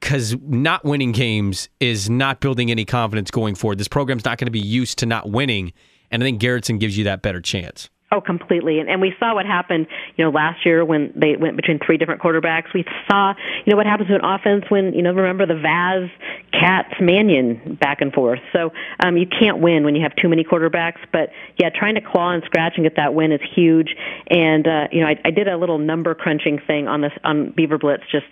Because 0.00 0.34
not 0.40 0.82
winning 0.82 1.12
games 1.12 1.68
is 1.78 2.08
not 2.08 2.40
building 2.40 2.70
any 2.70 2.86
confidence 2.86 3.30
going 3.30 3.54
forward. 3.54 3.76
This 3.76 3.88
program's 3.88 4.24
not 4.24 4.38
going 4.38 4.46
to 4.46 4.50
be 4.50 4.58
used 4.58 4.98
to 5.00 5.06
not 5.06 5.28
winning, 5.28 5.74
and 6.10 6.22
I 6.22 6.24
think 6.24 6.40
Garretson 6.40 6.80
gives 6.80 6.96
you 6.96 7.04
that 7.04 7.20
better 7.20 7.42
chance. 7.42 7.90
Oh, 8.12 8.20
completely. 8.20 8.80
And, 8.80 8.90
and 8.90 9.00
we 9.00 9.14
saw 9.20 9.34
what 9.34 9.46
happened, 9.46 9.86
you 10.16 10.24
know, 10.24 10.32
last 10.32 10.66
year 10.66 10.84
when 10.84 11.12
they 11.14 11.36
went 11.36 11.54
between 11.54 11.78
three 11.78 11.96
different 11.96 12.20
quarterbacks. 12.20 12.74
We 12.74 12.84
saw, 13.08 13.34
you 13.64 13.70
know, 13.70 13.76
what 13.76 13.86
happens 13.86 14.08
to 14.08 14.16
an 14.16 14.24
offense 14.24 14.64
when, 14.68 14.94
you 14.94 15.02
know, 15.02 15.12
remember 15.12 15.46
the 15.46 15.54
Vaz, 15.54 16.10
Katz, 16.52 16.94
Mannion 17.00 17.78
back 17.80 18.00
and 18.00 18.12
forth. 18.12 18.40
So 18.52 18.72
um, 18.98 19.16
you 19.16 19.26
can't 19.26 19.60
win 19.60 19.84
when 19.84 19.94
you 19.94 20.02
have 20.02 20.16
too 20.16 20.28
many 20.28 20.42
quarterbacks. 20.42 20.98
But 21.12 21.30
yeah, 21.56 21.70
trying 21.70 21.94
to 21.94 22.00
claw 22.00 22.32
and 22.32 22.42
scratch 22.46 22.72
and 22.76 22.84
get 22.84 22.96
that 22.96 23.14
win 23.14 23.30
is 23.30 23.40
huge. 23.54 23.94
And 24.28 24.66
uh, 24.66 24.88
you 24.90 25.02
know, 25.02 25.06
I, 25.06 25.20
I 25.24 25.30
did 25.30 25.46
a 25.46 25.56
little 25.56 25.78
number 25.78 26.12
crunching 26.16 26.58
thing 26.66 26.88
on 26.88 27.02
this 27.02 27.12
on 27.22 27.52
Beaver 27.56 27.78
Blitz 27.78 28.02
just 28.10 28.26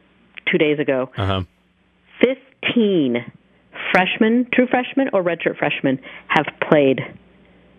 two 0.50 0.58
days 0.58 0.80
ago. 0.80 1.10
Uh 1.16 1.26
huh. 1.26 1.42
Fifteen 2.20 3.32
freshmen, 3.92 4.48
true 4.52 4.66
freshmen 4.66 5.10
or 5.12 5.22
redshirt 5.22 5.56
freshmen, 5.56 6.00
have 6.26 6.46
played 6.68 7.00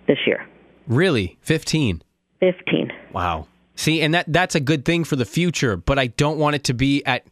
this 0.07 0.19
year. 0.25 0.47
Really, 0.89 1.37
fifteen. 1.41 2.01
Fifteen. 2.41 2.91
Wow. 3.13 3.47
See, 3.75 4.01
and 4.01 4.13
that 4.13 4.25
that's 4.27 4.55
a 4.55 4.59
good 4.59 4.83
thing 4.83 5.05
for 5.05 5.15
the 5.15 5.23
future, 5.25 5.77
but 5.77 5.97
I 5.97 6.07
don't 6.07 6.37
want 6.37 6.55
it 6.57 6.65
to 6.65 6.73
be 6.73 7.01
at 7.05 7.25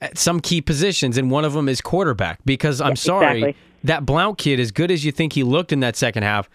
at 0.00 0.16
some 0.16 0.40
key 0.40 0.62
positions, 0.62 1.18
and 1.18 1.30
one 1.30 1.44
of 1.44 1.52
them 1.52 1.68
is 1.68 1.80
quarterback. 1.82 2.38
Because 2.46 2.80
I'm 2.80 2.90
Yeah, 2.90 2.94
sorry, 2.94 3.38
exactly. 3.42 3.56
that 3.84 4.06
Blount 4.06 4.38
kid, 4.38 4.58
as 4.60 4.70
good 4.70 4.90
as 4.90 5.04
you 5.04 5.12
think 5.12 5.32
he 5.34 5.42
looked 5.42 5.72
in 5.72 5.80
that 5.80 5.96
second 5.96 6.22
half, 6.22 6.48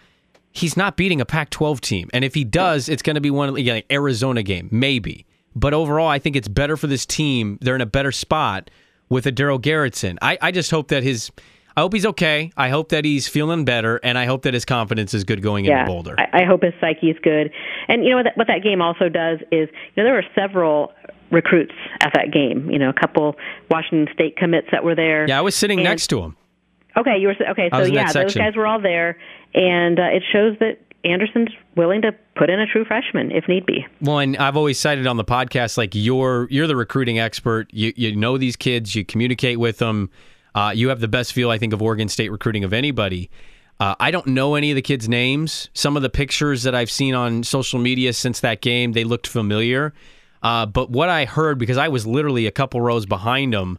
he's 0.52 0.76
not 0.76 0.96
beating 0.96 1.20
a 1.20 1.24
Pac-12 1.24 1.80
team. 1.80 2.08
And 2.12 2.24
if 2.24 2.34
he 2.34 2.44
does, 2.44 2.88
it's 2.88 3.02
going 3.02 3.14
to 3.14 3.20
be 3.20 3.30
one 3.30 3.48
of 3.50 3.58
yeah, 3.58 3.74
like 3.74 3.86
Arizona 3.92 4.42
game, 4.42 4.68
maybe. 4.72 5.26
But 5.54 5.74
overall, 5.74 6.08
I 6.08 6.18
think 6.18 6.34
it's 6.36 6.48
better 6.48 6.76
for 6.76 6.86
this 6.86 7.04
team. 7.04 7.58
They're 7.60 7.74
in 7.74 7.80
a 7.80 7.86
better 7.86 8.10
spot 8.12 8.70
with 9.08 9.26
a 9.26 9.32
Darell 9.32 9.58
Garretson. 9.60 10.16
I, 10.22 10.38
I 10.40 10.50
just 10.50 10.70
hope 10.70 10.88
that 10.88 11.02
his. 11.02 11.30
I 11.76 11.80
hope 11.80 11.94
he's 11.94 12.06
okay. 12.06 12.52
I 12.56 12.68
hope 12.68 12.90
that 12.90 13.04
he's 13.04 13.28
feeling 13.28 13.64
better, 13.64 13.96
and 14.02 14.18
I 14.18 14.26
hope 14.26 14.42
that 14.42 14.54
his 14.54 14.64
confidence 14.64 15.14
is 15.14 15.24
good 15.24 15.42
going 15.42 15.64
yeah, 15.64 15.80
into 15.80 15.92
Boulder. 15.92 16.16
I, 16.18 16.42
I 16.42 16.44
hope 16.44 16.62
his 16.62 16.74
psyche 16.80 17.10
is 17.10 17.16
good. 17.22 17.50
And 17.88 18.04
you 18.04 18.10
know 18.10 18.16
what 18.16 18.24
that, 18.24 18.36
what 18.36 18.46
that 18.48 18.62
game 18.62 18.82
also 18.82 19.08
does 19.08 19.38
is, 19.50 19.68
you 19.70 19.96
know, 19.96 20.04
there 20.04 20.14
were 20.14 20.24
several 20.34 20.92
recruits 21.30 21.74
at 22.00 22.12
that 22.14 22.30
game. 22.32 22.70
You 22.70 22.78
know, 22.78 22.90
a 22.90 22.92
couple 22.92 23.36
Washington 23.70 24.12
State 24.14 24.36
commits 24.36 24.68
that 24.72 24.84
were 24.84 24.94
there. 24.94 25.26
yeah, 25.28 25.38
I 25.38 25.42
was 25.42 25.54
sitting 25.54 25.78
And- 25.78 25.88
next 25.88 26.08
to 26.08 26.20
him. 26.20 26.36
Okay, 26.94 27.16
you 27.18 27.28
were 27.28 27.34
okay. 27.52 27.70
So 27.72 27.78
was 27.78 27.88
in 27.88 27.94
that 27.94 28.14
yeah, 28.14 28.22
those 28.22 28.34
guys 28.34 28.54
were 28.54 28.66
all 28.66 28.78
there, 28.78 29.16
and 29.54 29.98
uh, 29.98 30.02
it 30.12 30.22
shows 30.30 30.58
that 30.60 30.78
Andersen's 31.04 31.48
willing 31.74 32.02
to 32.02 32.12
put 32.36 32.50
in 32.50 32.60
a 32.60 32.66
true 32.66 32.84
freshman 32.84 33.30
if 33.32 33.48
need 33.48 33.66
be. 33.66 33.86
Well, 34.02 34.18
and 34.18 34.36
I've 34.36 34.58
always 34.58 34.78
cited 34.78 35.06
on 35.06 35.16
the 35.16 35.24
podcast 35.24 35.78
like 35.78 35.94
you're 35.94 36.48
you're 36.50 36.66
the 36.66 36.76
recruiting 36.76 37.18
expert. 37.18 37.68
You 37.72 37.92
you 37.96 38.14
know 38.14 38.36
these 38.36 38.56
kids. 38.56 38.94
You 38.94 39.04
communicate 39.04 39.58
with 39.58 39.78
them. 39.78 40.10
Uh, 40.54 40.72
you 40.74 40.88
have 40.88 41.00
the 41.00 41.08
best 41.08 41.32
feel, 41.32 41.50
I 41.50 41.58
think, 41.58 41.72
of 41.72 41.80
Oregon 41.80 42.08
State 42.08 42.30
recruiting 42.30 42.64
of 42.64 42.72
anybody. 42.72 43.30
Uh, 43.80 43.94
I 43.98 44.10
don't 44.10 44.26
know 44.28 44.54
any 44.54 44.70
of 44.70 44.76
the 44.76 44.82
kids' 44.82 45.08
names. 45.08 45.68
Some 45.74 45.96
of 45.96 46.02
the 46.02 46.10
pictures 46.10 46.62
that 46.62 46.74
I've 46.74 46.90
seen 46.90 47.14
on 47.14 47.42
social 47.42 47.78
media 47.78 48.12
since 48.12 48.40
that 48.40 48.60
game, 48.60 48.92
they 48.92 49.04
looked 49.04 49.26
familiar. 49.26 49.92
Uh, 50.42 50.66
but 50.66 50.90
what 50.90 51.08
I 51.08 51.24
heard, 51.24 51.58
because 51.58 51.78
I 51.78 51.88
was 51.88 52.06
literally 52.06 52.46
a 52.46 52.50
couple 52.50 52.80
rows 52.80 53.06
behind 53.06 53.52
them, 53.52 53.78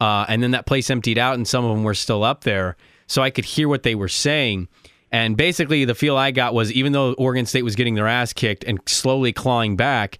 uh, 0.00 0.26
and 0.28 0.42
then 0.42 0.52
that 0.52 0.66
place 0.66 0.90
emptied 0.90 1.18
out, 1.18 1.34
and 1.34 1.46
some 1.46 1.64
of 1.64 1.70
them 1.70 1.84
were 1.84 1.94
still 1.94 2.24
up 2.24 2.42
there, 2.42 2.76
so 3.06 3.22
I 3.22 3.30
could 3.30 3.44
hear 3.44 3.68
what 3.68 3.82
they 3.82 3.94
were 3.94 4.08
saying. 4.08 4.68
And 5.12 5.36
basically, 5.36 5.84
the 5.84 5.94
feel 5.94 6.16
I 6.16 6.32
got 6.32 6.54
was 6.54 6.72
even 6.72 6.92
though 6.92 7.12
Oregon 7.12 7.46
State 7.46 7.62
was 7.62 7.76
getting 7.76 7.94
their 7.94 8.08
ass 8.08 8.32
kicked 8.32 8.64
and 8.64 8.80
slowly 8.86 9.32
clawing 9.32 9.76
back, 9.76 10.18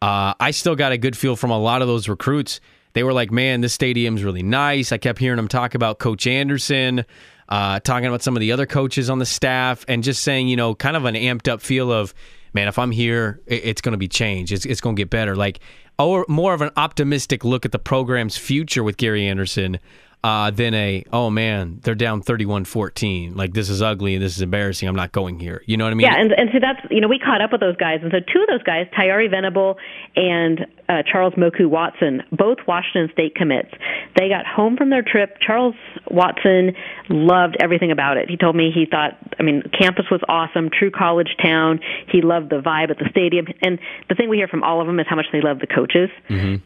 uh, 0.00 0.34
I 0.38 0.52
still 0.52 0.76
got 0.76 0.92
a 0.92 0.98
good 0.98 1.16
feel 1.16 1.34
from 1.34 1.50
a 1.50 1.58
lot 1.58 1.82
of 1.82 1.88
those 1.88 2.08
recruits. 2.08 2.60
They 2.96 3.04
were 3.04 3.12
like, 3.12 3.30
man, 3.30 3.60
this 3.60 3.74
stadium's 3.74 4.24
really 4.24 4.42
nice. 4.42 4.90
I 4.90 4.96
kept 4.96 5.18
hearing 5.18 5.36
them 5.36 5.48
talk 5.48 5.74
about 5.74 5.98
Coach 5.98 6.26
Andersen, 6.26 7.04
uh, 7.46 7.78
talking 7.80 8.06
about 8.06 8.22
some 8.22 8.34
of 8.34 8.40
the 8.40 8.52
other 8.52 8.64
coaches 8.64 9.10
on 9.10 9.18
the 9.18 9.26
staff, 9.26 9.84
and 9.86 10.02
just 10.02 10.22
saying, 10.22 10.48
you 10.48 10.56
know, 10.56 10.74
kind 10.74 10.96
of 10.96 11.04
an 11.04 11.14
amped 11.14 11.46
up 11.46 11.60
feel 11.60 11.92
of, 11.92 12.14
man, 12.54 12.68
if 12.68 12.78
I'm 12.78 12.90
here, 12.90 13.42
it's 13.46 13.82
going 13.82 13.92
to 13.92 13.98
be 13.98 14.08
changed. 14.08 14.50
It's, 14.50 14.64
it's 14.64 14.80
going 14.80 14.96
to 14.96 15.00
get 15.00 15.10
better. 15.10 15.36
Like, 15.36 15.60
or 15.98 16.24
more 16.26 16.54
of 16.54 16.62
an 16.62 16.70
optimistic 16.78 17.44
look 17.44 17.66
at 17.66 17.72
the 17.72 17.78
program's 17.78 18.38
future 18.38 18.82
with 18.82 18.96
Gary 18.96 19.26
Andersen 19.26 19.78
uh, 20.26 20.50
than 20.50 20.74
a, 20.74 21.04
oh 21.12 21.30
man, 21.30 21.78
they're 21.84 21.94
down 21.94 22.20
31 22.20 22.64
14. 22.64 23.36
Like, 23.36 23.52
this 23.52 23.70
is 23.70 23.80
ugly 23.80 24.14
and 24.14 24.24
this 24.24 24.34
is 24.34 24.42
embarrassing. 24.42 24.88
I'm 24.88 24.96
not 24.96 25.12
going 25.12 25.38
here. 25.38 25.62
You 25.66 25.76
know 25.76 25.84
what 25.84 25.92
I 25.92 25.94
mean? 25.94 26.04
Yeah, 26.04 26.18
and 26.18 26.32
and 26.32 26.50
so 26.52 26.58
that's 26.60 26.84
you 26.90 27.00
know 27.00 27.06
we 27.06 27.20
caught 27.20 27.40
up 27.40 27.52
with 27.52 27.60
those 27.60 27.76
guys, 27.76 28.00
and 28.02 28.10
so 28.10 28.18
two 28.18 28.40
of 28.40 28.48
those 28.48 28.64
guys, 28.64 28.88
Tyari 28.98 29.30
Venable 29.30 29.76
and 30.16 30.66
uh, 30.88 31.02
Charles 31.10 31.34
Moku 31.34 31.66
Watson, 31.66 32.24
both 32.32 32.58
Washington 32.66 33.08
State 33.12 33.36
commits. 33.36 33.70
They 34.16 34.28
got 34.28 34.46
home 34.46 34.76
from 34.76 34.90
their 34.90 35.02
trip. 35.02 35.36
Charles 35.40 35.76
Watson 36.10 36.74
loved 37.08 37.56
everything 37.60 37.92
about 37.92 38.16
it. 38.16 38.28
He 38.28 38.36
told 38.36 38.56
me 38.56 38.72
he 38.74 38.84
thought, 38.84 39.12
I 39.38 39.44
mean, 39.44 39.62
campus 39.78 40.06
was 40.10 40.20
awesome, 40.28 40.70
true 40.70 40.90
college 40.90 41.36
town. 41.40 41.78
He 42.10 42.20
loved 42.20 42.50
the 42.50 42.60
vibe 42.60 42.90
at 42.90 42.98
the 42.98 43.06
stadium, 43.10 43.46
and 43.62 43.78
the 44.08 44.16
thing 44.16 44.28
we 44.28 44.38
hear 44.38 44.48
from 44.48 44.64
all 44.64 44.80
of 44.80 44.88
them 44.88 44.98
is 44.98 45.06
how 45.08 45.14
much 45.14 45.26
they 45.32 45.40
love 45.40 45.60
the 45.60 45.68
coaches. 45.68 46.10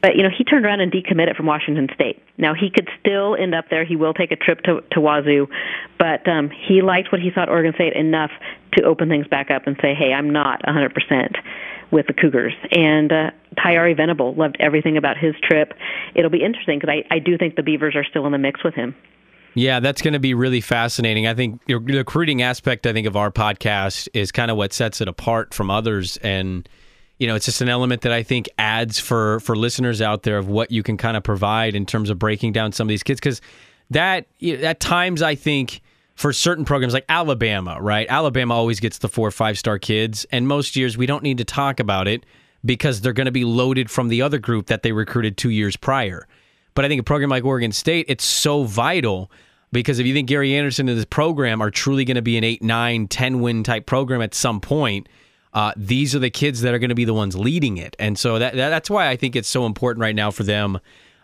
But 0.00 0.16
you 0.16 0.22
know, 0.22 0.30
he 0.36 0.44
turned 0.44 0.64
around 0.64 0.80
and 0.80 0.90
decommitted 0.90 1.36
from 1.36 1.44
Washington 1.44 1.88
State. 1.94 2.22
Now 2.38 2.54
he 2.54 2.70
could 2.70 2.88
still 3.00 3.34
end 3.50 3.54
up 3.54 3.70
there. 3.70 3.84
He 3.84 3.96
will 3.96 4.14
take 4.14 4.30
a 4.32 4.36
trip 4.36 4.62
to 4.62 4.82
to 4.92 5.00
Wazoo, 5.00 5.48
but 5.98 6.26
um, 6.28 6.50
he 6.50 6.82
liked 6.82 7.12
what 7.12 7.20
he 7.20 7.30
saw 7.30 7.40
thought 7.40 7.48
Oregon 7.48 7.74
State 7.74 7.94
enough 7.94 8.30
to 8.74 8.84
open 8.84 9.08
things 9.08 9.26
back 9.26 9.50
up 9.50 9.66
and 9.66 9.76
say, 9.82 9.94
"Hey, 9.94 10.12
I'm 10.12 10.30
not 10.30 10.60
100 10.64 10.94
percent 10.94 11.36
with 11.90 12.06
the 12.06 12.12
Cougars." 12.12 12.54
And 12.70 13.12
uh, 13.12 13.30
Tyari 13.58 13.96
Venable 13.96 14.34
loved 14.34 14.56
everything 14.60 14.96
about 14.96 15.16
his 15.16 15.34
trip. 15.42 15.74
It'll 16.14 16.30
be 16.30 16.42
interesting 16.42 16.78
because 16.78 16.94
I, 16.94 17.14
I 17.14 17.18
do 17.18 17.36
think 17.36 17.56
the 17.56 17.62
Beavers 17.62 17.96
are 17.96 18.04
still 18.04 18.26
in 18.26 18.32
the 18.32 18.38
mix 18.38 18.62
with 18.62 18.74
him. 18.74 18.94
Yeah, 19.54 19.80
that's 19.80 20.00
going 20.00 20.12
to 20.12 20.20
be 20.20 20.32
really 20.32 20.60
fascinating. 20.60 21.26
I 21.26 21.34
think 21.34 21.64
the 21.66 21.74
recruiting 21.74 22.40
aspect, 22.40 22.86
I 22.86 22.92
think, 22.92 23.08
of 23.08 23.16
our 23.16 23.32
podcast 23.32 24.08
is 24.14 24.30
kind 24.30 24.50
of 24.50 24.56
what 24.56 24.72
sets 24.72 25.00
it 25.00 25.08
apart 25.08 25.54
from 25.54 25.70
others, 25.70 26.18
and 26.18 26.68
you 27.20 27.26
know, 27.26 27.34
it's 27.34 27.44
just 27.44 27.60
an 27.60 27.68
element 27.68 28.00
that 28.00 28.12
I 28.12 28.22
think 28.22 28.48
adds 28.58 28.98
for 28.98 29.40
for 29.40 29.54
listeners 29.54 30.00
out 30.00 30.22
there 30.22 30.38
of 30.38 30.48
what 30.48 30.70
you 30.70 30.82
can 30.82 30.96
kind 30.96 31.18
of 31.18 31.22
provide 31.22 31.74
in 31.76 31.84
terms 31.84 32.08
of 32.08 32.18
breaking 32.18 32.52
down 32.52 32.72
some 32.72 32.86
of 32.86 32.88
these 32.88 33.02
kids, 33.02 33.20
because 33.20 33.42
that 33.90 34.26
you 34.38 34.56
know, 34.56 34.64
at 34.64 34.80
times 34.80 35.20
I 35.20 35.34
think 35.34 35.82
for 36.14 36.32
certain 36.32 36.64
programs 36.64 36.94
like 36.94 37.04
Alabama, 37.10 37.76
right? 37.78 38.06
Alabama 38.08 38.54
always 38.54 38.80
gets 38.80 38.98
the 38.98 39.08
four 39.08 39.28
or 39.28 39.32
five 39.32 39.58
star 39.58 39.78
kids, 39.78 40.24
and 40.32 40.48
most 40.48 40.76
years 40.76 40.96
we 40.96 41.04
don't 41.04 41.22
need 41.22 41.36
to 41.38 41.44
talk 41.44 41.78
about 41.78 42.08
it 42.08 42.24
because 42.64 43.02
they're 43.02 43.12
going 43.12 43.26
to 43.26 43.30
be 43.30 43.44
loaded 43.44 43.90
from 43.90 44.08
the 44.08 44.22
other 44.22 44.38
group 44.38 44.66
that 44.66 44.82
they 44.82 44.92
recruited 44.92 45.36
two 45.36 45.50
years 45.50 45.76
prior. 45.76 46.26
But 46.74 46.86
I 46.86 46.88
think 46.88 47.02
a 47.02 47.04
program 47.04 47.28
like 47.28 47.44
Oregon 47.44 47.72
State, 47.72 48.06
it's 48.08 48.24
so 48.24 48.64
vital 48.64 49.30
because 49.72 49.98
if 49.98 50.06
you 50.06 50.14
think 50.14 50.26
Gary 50.26 50.54
Andersen 50.54 50.88
and 50.88 50.96
this 50.96 51.04
program 51.04 51.60
are 51.60 51.70
truly 51.70 52.06
going 52.06 52.14
to 52.14 52.22
be 52.22 52.38
an 52.38 52.44
8, 52.44 52.62
9, 52.62 53.08
10 53.08 53.40
win 53.40 53.62
type 53.62 53.84
program 53.84 54.22
at 54.22 54.34
some 54.34 54.60
point, 54.60 55.06
uh, 55.52 55.72
these 55.76 56.14
are 56.14 56.18
the 56.18 56.30
kids 56.30 56.60
that 56.60 56.74
are 56.74 56.78
going 56.78 56.90
to 56.90 56.94
be 56.94 57.04
the 57.04 57.14
ones 57.14 57.36
leading 57.36 57.76
it. 57.76 57.96
And 57.98 58.18
so 58.18 58.38
that, 58.38 58.54
that 58.54 58.70
that's 58.70 58.90
why 58.90 59.08
I 59.08 59.16
think 59.16 59.36
it's 59.36 59.48
so 59.48 59.66
important 59.66 60.00
right 60.00 60.14
now 60.14 60.30
for 60.30 60.44
them 60.44 60.78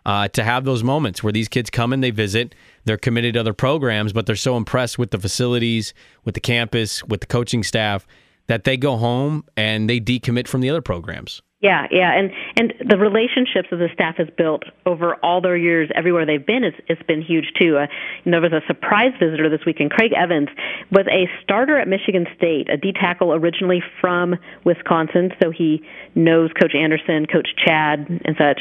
uh, 0.04 0.28
to 0.28 0.44
have 0.44 0.64
those 0.64 0.82
moments 0.82 1.22
where 1.22 1.32
these 1.32 1.48
kids 1.48 1.70
come 1.70 1.92
and 1.92 2.02
they 2.02 2.10
visit. 2.10 2.54
They're 2.84 2.96
committed 2.96 3.34
to 3.34 3.40
other 3.40 3.52
programs, 3.52 4.12
but 4.12 4.26
they're 4.26 4.36
so 4.36 4.56
impressed 4.56 4.98
with 4.98 5.10
the 5.10 5.18
facilities, 5.18 5.94
with 6.24 6.34
the 6.34 6.40
campus, 6.40 7.02
with 7.04 7.20
the 7.20 7.26
coaching 7.26 7.62
staff 7.62 8.06
that 8.46 8.64
they 8.64 8.76
go 8.76 8.96
home 8.96 9.44
and 9.56 9.90
they 9.90 10.00
decommit 10.00 10.46
from 10.46 10.60
the 10.60 10.70
other 10.70 10.82
programs. 10.82 11.42
Yeah, 11.66 11.88
yeah, 11.90 12.12
and 12.12 12.30
and 12.56 12.74
the 12.88 12.96
relationships 12.96 13.66
that 13.72 13.78
the 13.78 13.88
staff 13.92 14.18
has 14.18 14.28
built 14.38 14.62
over 14.84 15.16
all 15.16 15.40
their 15.40 15.56
years, 15.56 15.90
everywhere 15.96 16.24
they've 16.24 16.46
been, 16.46 16.62
is 16.62 16.74
it's 16.86 17.02
been 17.02 17.20
huge 17.20 17.52
too. 17.60 17.76
Uh, 17.76 17.88
you 18.22 18.30
know, 18.30 18.40
there 18.40 18.50
was 18.50 18.62
a 18.62 18.66
surprise 18.68 19.10
visitor 19.18 19.50
this 19.50 19.66
weekend. 19.66 19.90
Craig 19.90 20.12
Evans 20.12 20.48
was 20.92 21.06
a 21.08 21.28
starter 21.42 21.76
at 21.76 21.88
Michigan 21.88 22.28
State, 22.36 22.70
a 22.70 22.76
D 22.76 22.92
tackle 22.92 23.34
originally 23.34 23.82
from 24.00 24.36
Wisconsin, 24.62 25.32
so 25.42 25.50
he 25.50 25.82
knows 26.14 26.52
Coach 26.52 26.76
Andersen, 26.76 27.26
Coach 27.26 27.48
Chad, 27.56 28.06
and 28.24 28.36
such. 28.38 28.60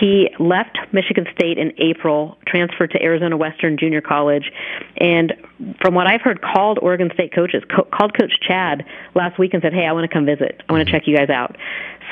He 0.00 0.30
left 0.38 0.78
Michigan 0.92 1.26
State 1.34 1.58
in 1.58 1.72
April, 1.76 2.38
transferred 2.46 2.92
to 2.92 3.02
Arizona 3.02 3.36
Western 3.36 3.76
Junior 3.76 4.00
College, 4.00 4.50
and 4.96 5.34
from 5.82 5.94
what 5.94 6.06
I've 6.06 6.22
heard, 6.22 6.40
called 6.40 6.78
Oregon 6.80 7.10
State 7.12 7.34
coaches, 7.34 7.62
co- 7.68 7.88
called 7.92 8.16
Coach 8.18 8.32
Chad 8.40 8.86
last 9.14 9.38
week 9.38 9.52
and 9.52 9.62
said, 9.62 9.74
"Hey, 9.74 9.84
I 9.84 9.92
want 9.92 10.08
to 10.08 10.14
come 10.14 10.24
visit. 10.24 10.62
I 10.66 10.72
want 10.72 10.86
to 10.86 10.90
check 10.90 11.06
you 11.06 11.14
guys 11.14 11.28
out." 11.28 11.56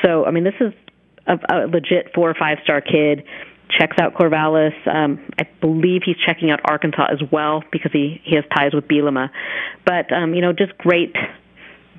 So, 0.03 0.25
I 0.27 0.31
mean, 0.31 0.43
this 0.43 0.55
is 0.59 0.73
a, 1.25 1.37
a 1.49 1.55
legit 1.67 2.13
four 2.13 2.29
or 2.29 2.35
five 2.35 2.59
star 2.63 2.81
kid. 2.81 3.23
Checks 3.69 3.97
out 3.99 4.13
Corvallis. 4.13 4.73
Um, 4.87 5.19
I 5.37 5.43
believe 5.59 6.01
he's 6.05 6.15
checking 6.25 6.51
out 6.51 6.61
Arkansas 6.63 7.07
as 7.11 7.19
well 7.31 7.63
because 7.71 7.91
he 7.91 8.21
he 8.23 8.35
has 8.35 8.45
ties 8.55 8.73
with 8.73 8.87
Bielema. 8.87 9.29
But 9.85 10.11
um, 10.13 10.33
you 10.33 10.41
know, 10.41 10.53
just 10.53 10.77
great, 10.77 11.15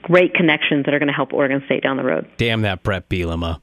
great 0.02 0.34
connections 0.34 0.86
that 0.86 0.94
are 0.94 0.98
going 0.98 1.08
to 1.08 1.14
help 1.14 1.34
Oregon 1.34 1.62
State 1.66 1.82
down 1.82 1.98
the 1.98 2.04
road. 2.04 2.26
Damn 2.38 2.62
that 2.62 2.82
Bret 2.82 3.08
Bielema. 3.08 3.60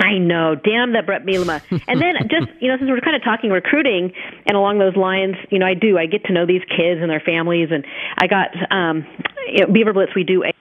I 0.00 0.18
know. 0.18 0.54
Damn 0.54 0.92
that 0.92 1.06
Bret 1.06 1.26
Bielema. 1.26 1.60
And 1.88 2.00
then 2.00 2.14
just, 2.30 2.48
you 2.60 2.68
know, 2.68 2.76
since 2.78 2.88
we're 2.88 3.00
kind 3.00 3.16
of 3.16 3.24
talking 3.24 3.50
recruiting 3.50 4.12
and 4.46 4.56
along 4.56 4.78
those 4.78 4.94
lines, 4.94 5.36
you 5.50 5.58
know, 5.58 5.66
I 5.66 5.74
do. 5.74 5.98
I 5.98 6.06
get 6.06 6.24
to 6.26 6.32
know 6.32 6.46
these 6.46 6.62
kids 6.68 7.00
and 7.00 7.10
their 7.10 7.20
families. 7.20 7.70
And 7.72 7.84
I 8.16 8.26
got, 8.26 8.50
um, 8.70 9.06
you 9.48 9.66
know, 9.66 9.72
Beaver 9.72 9.92
Blitz, 9.92 10.14
we 10.14 10.24
do 10.24 10.44
a 10.44 10.52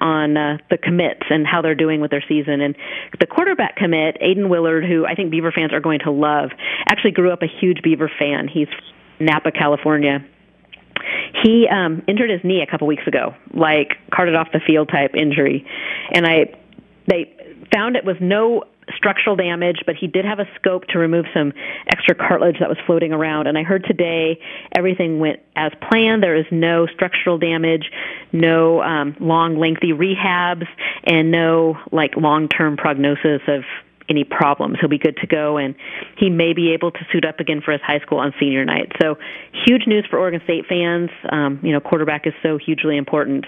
on 0.00 0.36
uh, 0.36 0.58
the 0.70 0.78
commits 0.78 1.22
and 1.30 1.46
how 1.46 1.62
they're 1.62 1.74
doing 1.74 2.00
with 2.00 2.10
their 2.10 2.24
season. 2.28 2.60
And 2.60 2.76
the 3.20 3.26
quarterback 3.26 3.76
commit, 3.76 4.16
Aiden 4.20 4.48
Willard, 4.48 4.84
who 4.84 5.06
I 5.06 5.14
think 5.14 5.30
Beaver 5.30 5.52
fans 5.52 5.72
are 5.72 5.80
going 5.80 6.00
to 6.00 6.10
love, 6.10 6.50
actually 6.86 7.12
grew 7.12 7.30
up 7.30 7.42
a 7.42 7.46
huge 7.46 7.82
Beaver 7.82 8.10
fan. 8.18 8.48
He's 8.48 8.68
Napa, 9.20 9.52
California. 9.52 10.24
He 11.42 11.68
um, 11.68 12.02
injured 12.06 12.30
his 12.30 12.40
knee 12.44 12.62
a 12.62 12.70
couple 12.70 12.86
weeks 12.86 13.06
ago, 13.06 13.34
like 13.52 13.94
carted 14.12 14.34
off 14.34 14.48
the 14.52 14.60
field 14.60 14.88
type 14.88 15.14
injury, 15.14 15.66
and 16.12 16.26
I 16.26 16.54
they 17.06 17.34
found 17.72 17.96
it 17.96 18.04
was 18.04 18.16
no 18.20 18.64
structural 18.96 19.36
damage, 19.36 19.82
but 19.86 19.96
he 19.96 20.06
did 20.06 20.24
have 20.24 20.38
a 20.38 20.48
scope 20.56 20.86
to 20.88 20.98
remove 20.98 21.26
some 21.34 21.52
extra 21.88 22.14
cartilage 22.14 22.58
that 22.60 22.68
was 22.68 22.78
floating 22.86 23.12
around. 23.12 23.46
And 23.46 23.56
I 23.56 23.62
heard 23.62 23.84
today 23.84 24.40
everything 24.76 25.18
went 25.18 25.40
as 25.56 25.72
planned. 25.88 26.22
There 26.22 26.36
is 26.36 26.46
no 26.50 26.86
structural 26.86 27.38
damage, 27.38 27.90
no 28.32 28.82
um, 28.82 29.16
long, 29.20 29.58
lengthy 29.58 29.92
rehabs, 29.92 30.66
and 31.04 31.30
no 31.30 31.78
like 31.92 32.16
long-term 32.16 32.76
prognosis 32.76 33.40
of 33.48 33.64
any 34.08 34.24
problems. 34.24 34.76
He'll 34.80 34.88
be 34.88 34.98
good 34.98 35.16
to 35.18 35.26
go, 35.26 35.56
and 35.56 35.74
he 36.18 36.30
may 36.30 36.52
be 36.52 36.72
able 36.72 36.90
to 36.90 36.98
suit 37.12 37.24
up 37.24 37.40
again 37.40 37.60
for 37.64 37.72
his 37.72 37.80
high 37.82 38.00
school 38.00 38.18
on 38.18 38.32
senior 38.38 38.64
night. 38.64 38.92
So, 39.00 39.16
huge 39.66 39.86
news 39.86 40.06
for 40.08 40.18
Oregon 40.18 40.40
State 40.44 40.66
fans. 40.68 41.10
Um, 41.30 41.60
you 41.62 41.72
know, 41.72 41.80
quarterback 41.80 42.26
is 42.26 42.34
so 42.42 42.58
hugely 42.58 42.96
important. 42.96 43.46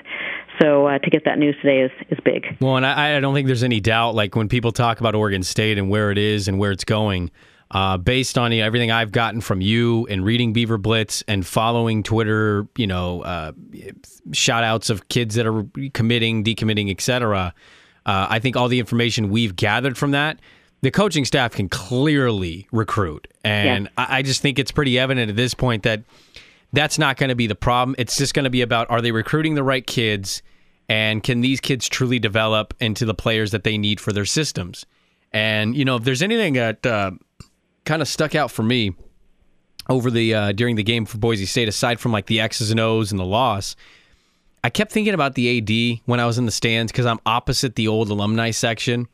So, 0.60 0.86
uh, 0.86 0.98
to 0.98 1.10
get 1.10 1.24
that 1.24 1.38
news 1.38 1.56
today 1.62 1.82
is 1.82 1.90
is 2.10 2.18
big. 2.24 2.56
Well, 2.60 2.76
and 2.76 2.86
I, 2.86 3.16
I 3.16 3.20
don't 3.20 3.34
think 3.34 3.46
there's 3.46 3.64
any 3.64 3.80
doubt. 3.80 4.14
Like 4.14 4.34
when 4.34 4.48
people 4.48 4.72
talk 4.72 5.00
about 5.00 5.14
Oregon 5.14 5.42
State 5.42 5.78
and 5.78 5.90
where 5.90 6.10
it 6.10 6.18
is 6.18 6.48
and 6.48 6.58
where 6.58 6.72
it's 6.72 6.84
going, 6.84 7.30
uh, 7.70 7.96
based 7.96 8.38
on 8.38 8.52
you 8.52 8.60
know, 8.60 8.66
everything 8.66 8.90
I've 8.90 9.12
gotten 9.12 9.40
from 9.40 9.60
you 9.60 10.06
and 10.08 10.24
reading 10.24 10.52
Beaver 10.52 10.78
Blitz 10.78 11.22
and 11.26 11.44
following 11.46 12.02
Twitter, 12.02 12.68
you 12.76 12.86
know, 12.86 13.22
uh, 13.22 13.52
shout 14.32 14.64
outs 14.64 14.88
of 14.88 15.08
kids 15.08 15.34
that 15.34 15.46
are 15.46 15.66
committing, 15.92 16.44
decommitting, 16.44 16.90
etc. 16.90 17.52
Uh, 18.06 18.26
I 18.30 18.38
think 18.38 18.56
all 18.56 18.68
the 18.68 18.78
information 18.78 19.28
we've 19.28 19.56
gathered 19.56 19.98
from 19.98 20.12
that, 20.12 20.38
the 20.80 20.90
coaching 20.90 21.24
staff 21.24 21.52
can 21.52 21.68
clearly 21.68 22.68
recruit. 22.70 23.26
And 23.44 23.90
yeah. 23.98 24.06
I, 24.08 24.18
I 24.18 24.22
just 24.22 24.40
think 24.40 24.58
it's 24.58 24.70
pretty 24.70 24.98
evident 24.98 25.28
at 25.28 25.36
this 25.36 25.52
point 25.52 25.82
that 25.82 26.04
that's 26.72 26.98
not 26.98 27.16
going 27.16 27.28
to 27.28 27.34
be 27.34 27.48
the 27.48 27.56
problem. 27.56 27.96
It's 27.98 28.16
just 28.16 28.32
going 28.32 28.44
to 28.44 28.50
be 28.50 28.62
about 28.62 28.88
are 28.90 29.02
they 29.02 29.10
recruiting 29.10 29.54
the 29.54 29.64
right 29.64 29.86
kids 29.86 30.42
and 30.88 31.22
can 31.22 31.40
these 31.40 31.60
kids 31.60 31.88
truly 31.88 32.20
develop 32.20 32.74
into 32.80 33.04
the 33.04 33.14
players 33.14 33.50
that 33.50 33.64
they 33.64 33.76
need 33.76 34.00
for 34.00 34.12
their 34.12 34.24
systems? 34.24 34.86
And, 35.32 35.76
you 35.76 35.84
know, 35.84 35.96
if 35.96 36.04
there's 36.04 36.22
anything 36.22 36.54
that 36.54 36.86
uh, 36.86 37.10
kind 37.84 38.00
of 38.00 38.08
stuck 38.08 38.34
out 38.34 38.52
for 38.52 38.62
me 38.62 38.94
over 39.88 40.10
the 40.10 40.34
uh, 40.34 40.52
during 40.52 40.76
the 40.76 40.82
game 40.82 41.06
for 41.06 41.18
Boise 41.18 41.46
State, 41.46 41.68
aside 41.68 41.98
from 41.98 42.12
like 42.12 42.26
the 42.26 42.40
X's 42.40 42.70
and 42.70 42.78
O's 42.78 43.10
and 43.10 43.18
the 43.18 43.24
loss, 43.24 43.74
I 44.66 44.68
kept 44.68 44.90
thinking 44.90 45.14
about 45.14 45.36
the 45.36 45.58
AD 45.58 46.00
when 46.06 46.18
I 46.18 46.26
was 46.26 46.38
in 46.38 46.44
the 46.44 46.50
stands 46.50 46.90
because 46.90 47.06
I'm 47.06 47.20
opposite 47.24 47.76
the 47.76 47.86
old 47.86 48.10
alumni 48.10 48.50
section. 48.50 49.06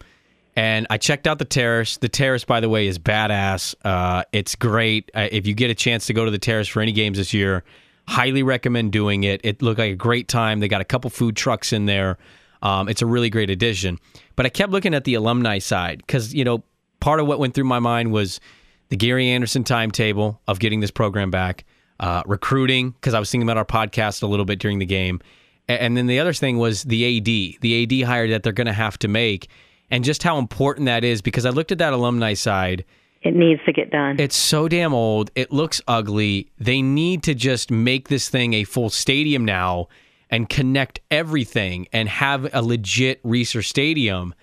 And 0.57 0.87
I 0.89 0.97
checked 0.97 1.27
out 1.27 1.39
the 1.39 1.45
terrace. 1.45 1.99
The 1.99 2.09
terrace, 2.09 2.43
by 2.43 2.61
the 2.61 2.71
way, 2.71 2.87
is 2.87 2.99
badass. 2.99 3.75
Uh, 3.85 4.25
it's 4.33 4.55
great. 4.55 5.11
Uh, 5.15 5.29
if 5.31 5.47
you 5.47 5.53
get 5.53 5.71
a 5.71 5.75
chance 5.75 6.07
to 6.07 6.15
go 6.15 6.25
to 6.25 6.31
the 6.31 6.39
terrace 6.39 6.69
for 6.69 6.81
any 6.81 6.93
games 6.93 7.19
this 7.19 7.35
year, 7.35 7.65
highly 8.09 8.43
recommend 8.43 8.93
doing 8.93 9.25
it. 9.25 9.43
It 9.45 9.61
looked 9.61 9.79
like 9.79 9.93
a 9.93 9.95
great 9.95 10.27
time. 10.27 10.61
They 10.61 10.69
got 10.69 10.81
a 10.81 10.87
couple 10.87 11.11
food 11.11 11.37
trucks 11.37 11.75
in 11.75 11.85
there. 11.85 12.17
Um, 12.63 12.89
it's 12.89 13.03
a 13.03 13.07
really 13.07 13.29
great 13.29 13.51
addition. 13.51 13.99
But 14.37 14.47
I 14.47 14.49
kept 14.49 14.73
looking 14.73 14.95
at 14.95 15.05
the 15.05 15.13
alumni 15.17 15.59
side 15.59 15.99
because, 15.99 16.33
you 16.33 16.45
know, 16.45 16.65
part 17.01 17.21
of 17.21 17.27
what 17.27 17.39
went 17.39 17.53
through 17.53 17.65
my 17.65 17.79
mind 17.79 18.11
was 18.11 18.41
the 18.89 18.97
Gary 18.97 19.29
Andersen 19.29 19.65
timetable 19.65 20.41
of 20.49 20.61
getting 20.61 20.81
this 20.81 20.91
program 20.91 21.31
back, 21.31 21.67
uh, 22.01 22.23
recruiting, 22.25 22.93
because 22.93 23.13
I 23.13 23.21
was 23.21 23.31
thinking 23.31 23.47
about 23.47 23.59
our 23.59 23.67
podcast 23.67 24.23
a 24.23 24.27
little 24.27 24.47
bit 24.47 24.59
during 24.59 24.79
the 24.79 24.87
game. 24.87 25.21
And 25.69 25.97
then 25.97 26.07
the 26.07 26.19
other 26.19 26.33
thing 26.33 26.59
was 26.59 26.83
the 26.83 27.19
AD, 27.19 27.61
the 27.61 28.03
AD 28.03 28.07
hire 28.07 28.29
that 28.29 28.43
they're 28.43 28.53
going 28.53 28.67
to 28.67 28.73
have 28.73 28.99
to 29.01 29.09
make, 29.09 29.49
and 29.91 30.05
just 30.05 30.23
how 30.23 30.39
important 30.39 30.87
that 30.87 31.05
is. 31.05 31.23
Because 31.23 31.47
I 31.47 31.51
looked 31.51 31.73
at 31.73 31.79
that 31.79 31.93
alumni 31.93 32.35
side. 32.35 32.85
It 33.23 33.37
needs 33.37 33.61
to 33.67 33.73
get 33.73 33.91
done. 33.91 34.19
It's 34.19 34.37
so 34.37 34.67
damn 34.67 34.93
old. 34.93 35.31
It 35.37 35.53
looks 35.53 35.81
ugly. 35.87 36.51
They 36.59 36.83
need 36.83 37.23
to 37.25 37.35
just 37.35 37.71
make 37.71 38.09
this 38.09 38.29
thing 38.29 38.55
a 38.55 38.65
full 38.65 38.91
stadium 38.91 39.45
now 39.45 39.89
and 40.29 40.49
connect 40.49 40.99
everything 41.11 41.87
and 41.93 42.09
have 42.09 42.53
a 42.53 42.63
legit 42.63 43.23
Reser 43.23 43.65
Stadium 43.65 44.35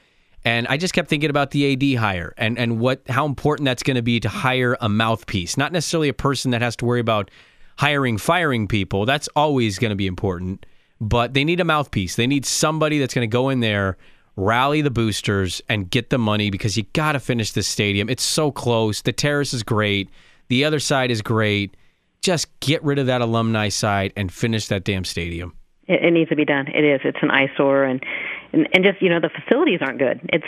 and 0.45 0.67
I 0.67 0.77
just 0.77 0.93
kept 0.93 1.09
thinking 1.09 1.29
about 1.29 1.51
the 1.51 1.73
AD 1.73 1.99
hire 1.99 2.33
and, 2.37 2.57
and 2.57 2.79
what 2.79 3.01
how 3.09 3.25
important 3.25 3.65
that's 3.65 3.83
going 3.83 3.95
to 3.95 4.01
be 4.01 4.19
to 4.21 4.29
hire 4.29 4.77
a 4.79 4.87
mouthpiece, 4.87 5.57
not 5.57 5.71
necessarily 5.71 6.09
a 6.09 6.13
person 6.13 6.51
that 6.51 6.61
has 6.61 6.75
to 6.77 6.85
worry 6.85 7.01
about 7.01 7.29
hiring, 7.77 8.17
firing 8.17 8.67
people. 8.67 9.05
That's 9.05 9.27
always 9.35 9.79
going 9.79 9.89
to 9.89 9.95
be 9.95 10.07
important, 10.07 10.65
but 11.01 11.33
they 11.33 11.43
need 11.43 11.59
a 11.59 11.65
mouthpiece. 11.65 12.15
They 12.15 12.27
need 12.27 12.45
somebody 12.45 12.99
that's 12.99 13.13
going 13.13 13.27
to 13.27 13.31
go 13.31 13.49
in 13.49 13.59
there, 13.59 13.97
rally 14.35 14.81
the 14.81 14.91
boosters, 14.91 15.61
and 15.69 15.89
get 15.89 16.09
the 16.09 16.17
money 16.17 16.49
because 16.49 16.77
you 16.77 16.83
got 16.93 17.13
to 17.13 17.19
finish 17.19 17.51
this 17.51 17.67
stadium. 17.67 18.09
It's 18.09 18.23
so 18.23 18.51
close. 18.51 19.01
The 19.01 19.13
terrace 19.13 19.53
is 19.53 19.63
great. 19.63 20.09
The 20.49 20.65
other 20.65 20.79
side 20.79 21.11
is 21.11 21.21
great. 21.21 21.75
Just 22.21 22.47
get 22.59 22.83
rid 22.83 22.99
of 22.99 23.05
that 23.05 23.21
alumni 23.21 23.69
side 23.69 24.11
and 24.17 24.31
finish 24.31 24.67
that 24.67 24.83
damn 24.83 25.05
stadium. 25.05 25.55
It, 25.87 26.03
it 26.03 26.11
needs 26.11 26.29
to 26.29 26.35
be 26.35 26.45
done. 26.45 26.67
It 26.67 26.83
is. 26.83 27.01
It's 27.03 27.17
an 27.21 27.31
eyesore, 27.31 27.83
and 27.83 28.03
and, 28.51 28.67
and 28.73 28.83
just 28.83 29.01
you 29.01 29.09
know 29.09 29.19
the 29.19 29.29
facilities 29.29 29.79
aren't 29.81 29.99
good. 29.99 30.19
It's 30.33 30.45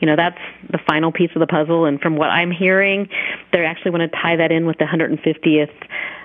you 0.00 0.06
know 0.06 0.16
that's 0.16 0.38
the 0.70 0.78
final 0.86 1.12
piece 1.12 1.30
of 1.34 1.40
the 1.40 1.46
puzzle. 1.46 1.86
And 1.86 2.00
from 2.00 2.16
what 2.16 2.28
I'm 2.28 2.50
hearing, 2.50 3.08
they're 3.52 3.64
actually 3.64 3.92
want 3.92 4.10
to 4.10 4.18
tie 4.18 4.36
that 4.36 4.52
in 4.52 4.66
with 4.66 4.76
the 4.78 4.84
150th. 4.84 5.72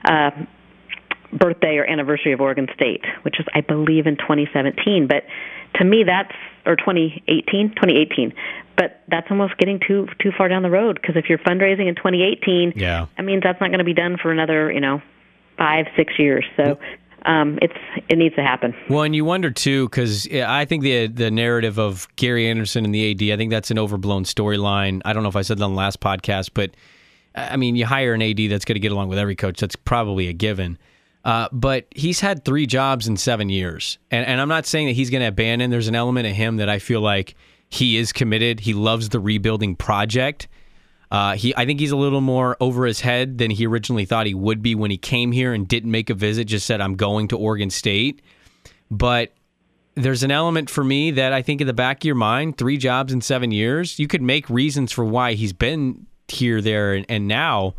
Uh, 0.06 0.46
birthday 1.32 1.78
or 1.78 1.86
anniversary 1.86 2.34
of 2.34 2.42
Oregon 2.42 2.68
State, 2.74 3.06
which 3.24 3.40
is 3.40 3.46
I 3.54 3.62
believe 3.62 4.08
in 4.08 4.18
2017. 4.18 5.08
But 5.08 5.24
to 5.76 5.86
me, 5.86 6.04
that's 6.04 6.34
or 6.66 6.76
2018, 6.76 7.70
2018. 7.70 8.34
But 8.76 9.04
that's 9.08 9.28
almost 9.30 9.58
getting 9.58 9.80
too 9.86 10.08
too 10.20 10.32
far 10.38 10.48
down 10.48 10.64
the 10.64 10.70
road 10.70 11.00
because 11.02 11.16
if 11.16 11.30
you're 11.30 11.40
fundraising 11.40 11.88
in 11.88 11.96
2018, 11.96 12.74
yeah, 12.76 13.08
that 13.18 13.24
means 13.24 13.44
that's 13.44 13.60
not 13.60 13.68
going 13.68 13.80
to 13.80 13.86
be 13.86 13.94
done 13.94 14.18
for 14.22 14.32
another 14.32 14.72
you 14.72 14.80
know 14.80 15.02
five 15.58 15.86
six 15.96 16.14
years. 16.18 16.46
So 16.56 16.80
um, 17.26 17.60
it's 17.62 17.78
it 18.08 18.18
needs 18.18 18.36
to 18.36 18.42
happen. 18.42 18.74
Well, 18.90 19.04
and 19.04 19.16
you 19.16 19.26
wonder 19.26 19.52
too, 19.52 19.88
because 19.90 20.28
I 20.32 20.66
think 20.66 20.84
the 20.84 21.08
the 21.08 21.30
narrative 21.30 21.78
of 21.78 22.08
Gary 22.16 22.48
Andersen 22.48 22.86
and 22.86 22.94
the 22.94 23.12
AD, 23.12 23.34
I 23.34 23.38
think 23.38 23.52
that's 23.52 23.72
an 23.72 23.78
overblown 23.78 24.24
storyline. 24.24 25.02
I 25.06 25.14
don't 25.14 25.24
know 25.24 25.30
if 25.30 25.36
I 25.36 25.42
said 25.42 25.58
that 25.58 25.64
on 25.64 25.72
the 25.72 25.78
last 25.78 26.00
podcast, 26.00 26.52
but 26.54 26.72
I 27.36 27.58
mean, 27.58 27.76
you 27.76 27.86
hire 27.86 28.14
an 28.14 28.22
AD 28.22 28.40
that's 28.50 28.66
going 28.66 28.76
to 28.76 28.80
get 28.80 28.92
along 28.92 29.10
with 29.10 29.20
every 29.20 29.36
coach. 29.36 29.60
That's 29.60 29.76
probably 29.76 30.28
a 30.28 30.34
given. 30.34 30.78
Uh, 31.26 31.50
but 31.52 31.86
he's 31.96 32.22
had 32.22 32.46
three 32.46 32.66
jobs 32.66 33.08
in 33.08 33.18
seven 33.18 33.50
years, 33.50 33.98
and 34.10 34.26
and 34.26 34.40
I'm 34.40 34.48
not 34.48 34.66
saying 34.66 34.88
that 34.88 34.94
he's 34.94 35.10
going 35.10 35.22
to 35.22 35.28
abandon. 35.28 35.70
There's 35.70 35.90
an 35.90 35.96
element 35.96 36.28
of 36.28 36.34
him 36.34 36.58
that 36.58 36.70
I 36.70 36.80
feel 36.80 37.02
like 37.02 37.36
he 37.70 37.98
is 37.98 38.14
committed. 38.14 38.62
He 38.62 38.74
loves 38.74 39.10
the 39.10 39.20
rebuilding 39.20 39.76
project. 39.76 40.48
Uh, 41.12 41.36
he, 41.36 41.56
I 41.56 41.66
think 41.66 41.80
he's 41.80 41.92
a 41.92 41.98
little 41.98 42.22
more 42.22 42.56
over 42.60 42.86
his 42.86 43.02
head 43.02 43.38
than 43.38 43.52
he 43.52 43.66
originally 43.66 44.06
thought 44.06 44.28
he 44.28 44.34
would 44.34 44.62
be 44.62 44.76
when 44.76 44.92
he 44.92 44.98
came 44.98 45.32
here 45.32 45.54
and 45.54 45.68
didn't 45.68 45.92
make 45.92 46.10
a 46.10 46.14
visit. 46.14 46.46
Just 46.46 46.66
said, 46.66 46.80
"I'm 46.80 46.96
going 46.96 47.28
to 47.30 47.38
Oregon 47.38 47.70
State," 47.70 48.22
but 48.90 49.34
there's 49.96 50.24
an 50.24 50.32
element 50.32 50.70
for 50.70 50.84
me 50.84 51.12
that 51.12 51.34
I 51.34 51.42
think 51.42 51.60
in 51.60 51.68
the 51.68 51.74
back 51.74 51.98
of 51.98 52.06
your 52.06 52.16
mind, 52.16 52.58
three 52.58 52.78
jobs 52.78 53.12
in 53.12 53.20
seven 53.20 53.52
years, 53.52 54.00
you 54.00 54.08
could 54.08 54.22
make 54.22 54.50
reasons 54.50 54.92
for 54.94 55.04
why 55.04 55.34
he's 55.34 55.52
been 55.52 56.06
here, 56.30 56.62
there, 56.62 56.94
and, 56.94 57.06
and 57.10 57.28
now. 57.28 57.76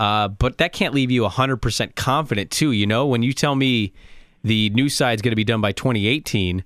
Uh, 0.00 0.28
but 0.28 0.56
that 0.56 0.72
can't 0.72 0.94
leave 0.94 1.10
you 1.10 1.24
100% 1.24 1.94
confident, 1.94 2.50
too. 2.50 2.72
You 2.72 2.86
know, 2.86 3.06
when 3.06 3.22
you 3.22 3.34
tell 3.34 3.54
me 3.54 3.92
the 4.42 4.70
new 4.70 4.88
side's 4.88 5.20
going 5.20 5.32
to 5.32 5.36
be 5.36 5.44
done 5.44 5.60
by 5.60 5.72
2018, 5.72 6.64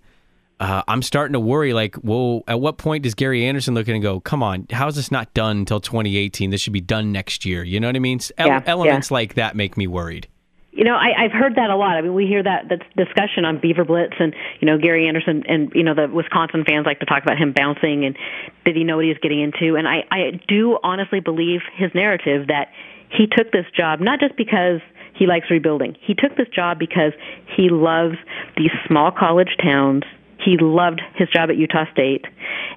uh, 0.61 0.83
I'm 0.87 1.03
starting 1.03 1.33
to 1.33 1.41
worry. 1.41 1.73
Like, 1.73 1.97
well, 2.05 2.45
at 2.47 2.61
what 2.61 2.79
point 2.79 3.03
does 3.03 3.15
Gary 3.15 3.45
Andersen 3.45 3.75
look 3.75 3.89
at 3.89 3.93
and 3.93 4.03
go, 4.03 4.21
"Come 4.21 4.41
on, 4.41 4.69
how 4.71 4.87
is 4.87 4.95
this 4.95 5.11
not 5.11 5.35
done 5.35 5.59
until 5.59 5.81
2018? 5.81 6.51
This 6.51 6.61
should 6.61 6.73
be 6.73 6.81
done 6.81 7.11
next 7.11 7.45
year." 7.45 7.65
You 7.65 7.81
know 7.81 7.89
what 7.89 7.97
I 7.97 7.99
mean? 7.99 8.21
Yeah, 8.39 8.63
elements 8.67 9.11
yeah. 9.11 9.15
like 9.15 9.35
that 9.35 9.57
make 9.57 9.77
me 9.77 9.89
worried. 9.89 10.29
You 10.75 10.83
know, 10.83 10.95
I, 10.95 11.25
I've 11.25 11.33
heard 11.33 11.55
that 11.55 11.71
a 11.71 11.77
lot. 11.77 11.97
I 11.97 12.03
mean, 12.03 12.15
we 12.15 12.27
hear 12.27 12.43
that 12.43 12.69
that 12.69 12.83
discussion 12.97 13.45
on 13.45 13.61
Beaver 13.61 13.85
Blitz, 13.85 14.15
and 14.19 14.35
you 14.61 14.67
know, 14.67 14.77
Gary 14.77 15.07
Andersen, 15.07 15.45
and 15.47 15.71
you 15.73 15.85
know, 15.85 15.95
the 15.95 16.09
Wisconsin 16.13 16.65
fans 16.67 16.85
like 16.85 16.99
to 16.99 17.07
talk 17.07 17.23
about 17.23 17.39
him 17.39 17.53
bouncing, 17.53 18.05
and 18.05 18.17
did 18.65 18.75
he 18.75 18.83
know 18.83 18.97
what 18.97 19.05
he 19.05 19.11
was 19.11 19.19
getting 19.23 19.41
into? 19.41 19.77
And 19.77 19.87
I, 19.87 20.03
I 20.11 20.41
do 20.49 20.79
honestly 20.83 21.21
believe 21.21 21.61
his 21.77 21.95
narrative 21.95 22.49
that 22.49 22.73
he 23.09 23.27
took 23.31 23.53
this 23.53 23.67
job 23.77 24.01
not 24.01 24.19
just 24.19 24.37
because 24.37 24.81
he 25.15 25.29
likes 25.29 25.49
rebuilding. 25.49 25.97
He 26.01 26.15
took 26.15 26.37
this 26.37 26.49
job 26.49 26.81
because 26.81 27.13
he 27.57 27.69
loves 27.71 28.17
these 28.57 28.73
small 28.89 29.13
college 29.13 29.57
towns 29.63 30.03
he 30.45 30.59
loved 30.61 31.01
his 31.15 31.29
job 31.31 31.49
at 31.49 31.57
Utah 31.57 31.91
State, 31.93 32.27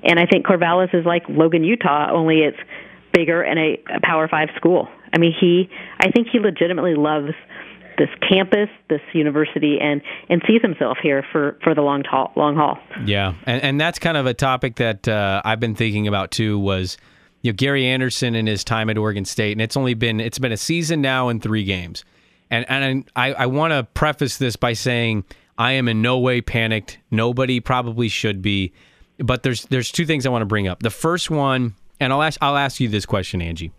and 0.04 0.20
I 0.20 0.26
think 0.26 0.46
Corvallis 0.46 0.94
is 0.94 1.06
like 1.06 1.24
Logan, 1.28 1.64
Utah, 1.64 2.10
only 2.12 2.40
it's 2.40 2.58
bigger 3.14 3.42
and 3.42 3.60
a, 3.60 3.84
a 3.96 4.00
Power 4.02 4.28
Five 4.28 4.50
school. 4.56 4.88
I 5.14 5.18
mean, 5.18 5.34
he, 5.38 5.70
I 6.00 6.12
think 6.12 6.28
he 6.32 6.40
legitimately 6.40 6.96
loves 6.96 7.32
this 7.98 8.10
campus, 8.28 8.70
this 8.90 9.02
university, 9.14 9.80
and 9.82 10.02
and 10.30 10.42
sees 10.48 10.62
himself 10.62 10.98
here 11.02 11.24
for 11.32 11.58
for 11.64 11.74
the 11.74 11.82
long 11.82 12.04
haul. 12.04 12.32
Long 12.36 12.56
haul. 12.56 12.78
Yeah, 13.06 13.34
and 13.46 13.62
and 13.64 13.82
that's 13.82 14.00
kind 14.00 14.18
of 14.18 14.26
a 14.26 14.34
topic 14.34 14.76
that 14.76 15.08
uh, 15.08 15.42
I've 15.44 15.60
been 15.60 15.76
thinking 15.76 16.08
about 16.08 16.32
too. 16.32 16.60
Was 16.60 16.98
you 17.42 17.52
know 17.52 17.56
Gary 17.56 17.86
Andersen 17.86 18.36
and 18.36 18.48
his 18.48 18.64
time 18.64 18.90
at 18.90 18.98
Oregon 18.98 19.26
State, 19.26 19.54
and 19.54 19.62
it's 19.62 19.78
only 19.78 19.94
been 19.94 20.20
it's 20.20 20.40
been 20.40 20.52
a 20.52 20.58
season 20.58 21.02
now 21.02 21.30
and 21.30 21.42
three 21.42 21.64
games, 21.64 22.06
and 22.50 22.66
and 22.70 23.10
I 23.16 23.34
I 23.34 23.46
want 23.48 23.72
to 23.72 23.84
preface 23.84 24.38
this 24.38 24.56
by 24.56 24.74
saying 24.74 25.26
I 25.58 25.74
am 25.74 25.88
in 25.88 26.02
no 26.02 26.20
way 26.20 26.42
panicked. 26.42 27.00
Nobody 27.12 27.60
probably 27.60 28.10
should 28.10 28.42
be. 28.42 28.74
But 29.20 29.44
there's 29.44 29.64
there's 29.66 29.92
two 29.92 30.06
things 30.06 30.26
I 30.26 30.30
want 30.30 30.44
to 30.44 30.48
bring 30.48 30.68
up. 30.68 30.84
The 30.84 30.92
first 30.92 31.32
one, 31.32 31.74
and 32.00 32.14
I'll 32.14 32.22
ask 32.22 32.38
I'll 32.42 32.58
ask 32.58 32.80
you 32.80 32.88
this 32.88 33.06
question, 33.06 33.42
Angie. 33.42 33.72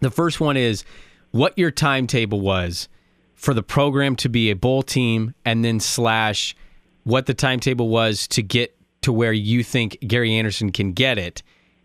The 0.00 0.10
first 0.10 0.40
one 0.40 0.56
is 0.56 0.84
what 1.32 1.58
your 1.58 1.70
timetable 1.70 2.40
was 2.40 2.88
for 3.36 3.54
the 3.54 3.62
program 3.62 4.16
to 4.16 4.28
be 4.28 4.50
a 4.50 4.56
bowl 4.56 4.82
team, 4.82 5.34
and 5.44 5.64
then 5.64 5.78
slash 5.78 6.56
what 7.04 7.26
the 7.26 7.34
timetable 7.34 7.88
was 7.88 8.26
to 8.28 8.42
get 8.42 8.76
to 9.02 9.12
where 9.12 9.32
you 9.32 9.62
think 9.62 9.96
Gary 10.04 10.34
Andersen 10.34 10.72
can 10.72 10.92
get 10.92 11.16
it. 11.18 11.42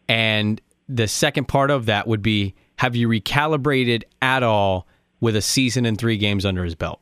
And 0.09 0.59
the 0.89 1.07
second 1.07 1.47
part 1.47 1.69
of 1.69 1.85
that 1.85 2.07
would 2.07 2.23
be 2.23 2.55
have 2.77 2.95
you 2.95 3.07
recalibrated 3.07 4.03
at 4.21 4.41
all 4.41 4.87
with 5.19 5.35
a 5.35 5.41
season 5.41 5.85
and 5.85 5.97
three 5.97 6.17
games 6.17 6.45
under 6.45 6.63
his 6.63 6.73
belt? 6.73 6.99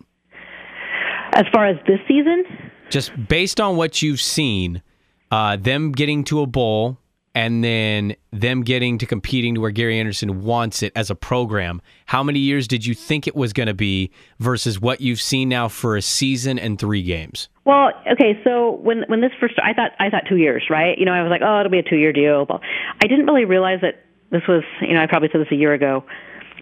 As 1.33 1.45
far 1.53 1.67
as 1.67 1.77
this 1.87 1.99
season, 2.07 2.43
just 2.89 3.11
based 3.29 3.61
on 3.61 3.77
what 3.77 4.01
you've 4.01 4.19
seen, 4.19 4.83
uh, 5.31 5.55
them 5.55 5.93
getting 5.93 6.23
to 6.25 6.41
a 6.41 6.45
bowl 6.45 6.98
and 7.35 7.63
then 7.63 8.15
them 8.31 8.61
getting 8.61 8.97
to 8.97 9.05
competing 9.05 9.55
to 9.55 9.61
where 9.61 9.71
Gary 9.71 9.99
Andersen 9.99 10.41
wants 10.43 10.81
it 10.83 10.91
as 10.95 11.09
a 11.09 11.15
program. 11.15 11.81
How 12.05 12.23
many 12.23 12.39
years 12.39 12.67
did 12.67 12.85
you 12.85 12.93
think 12.93 13.27
it 13.27 13.35
was 13.35 13.53
going 13.53 13.67
to 13.67 13.73
be 13.73 14.11
versus 14.39 14.79
what 14.79 15.01
you've 15.01 15.21
seen 15.21 15.49
now 15.49 15.67
for 15.67 15.95
a 15.95 16.01
season 16.01 16.57
and 16.57 16.79
three 16.79 17.03
games? 17.03 17.49
Well, 17.65 17.91
okay, 18.11 18.39
so 18.43 18.79
when 18.81 19.03
when 19.07 19.21
this 19.21 19.31
first 19.39 19.55
I 19.63 19.73
thought 19.73 19.91
I 19.99 20.09
thought 20.09 20.23
2 20.27 20.37
years, 20.37 20.63
right? 20.69 20.97
You 20.97 21.05
know, 21.05 21.13
I 21.13 21.21
was 21.21 21.29
like, 21.29 21.41
"Oh, 21.43 21.59
it'll 21.59 21.71
be 21.71 21.79
a 21.79 21.83
2-year 21.83 22.13
deal." 22.13 22.45
But 22.45 22.61
I 23.01 23.07
didn't 23.07 23.25
really 23.25 23.45
realize 23.45 23.79
that 23.81 24.03
this 24.31 24.41
was, 24.47 24.63
you 24.81 24.93
know, 24.93 25.01
I 25.01 25.07
probably 25.07 25.29
said 25.31 25.41
this 25.41 25.51
a 25.51 25.55
year 25.55 25.73
ago. 25.73 26.03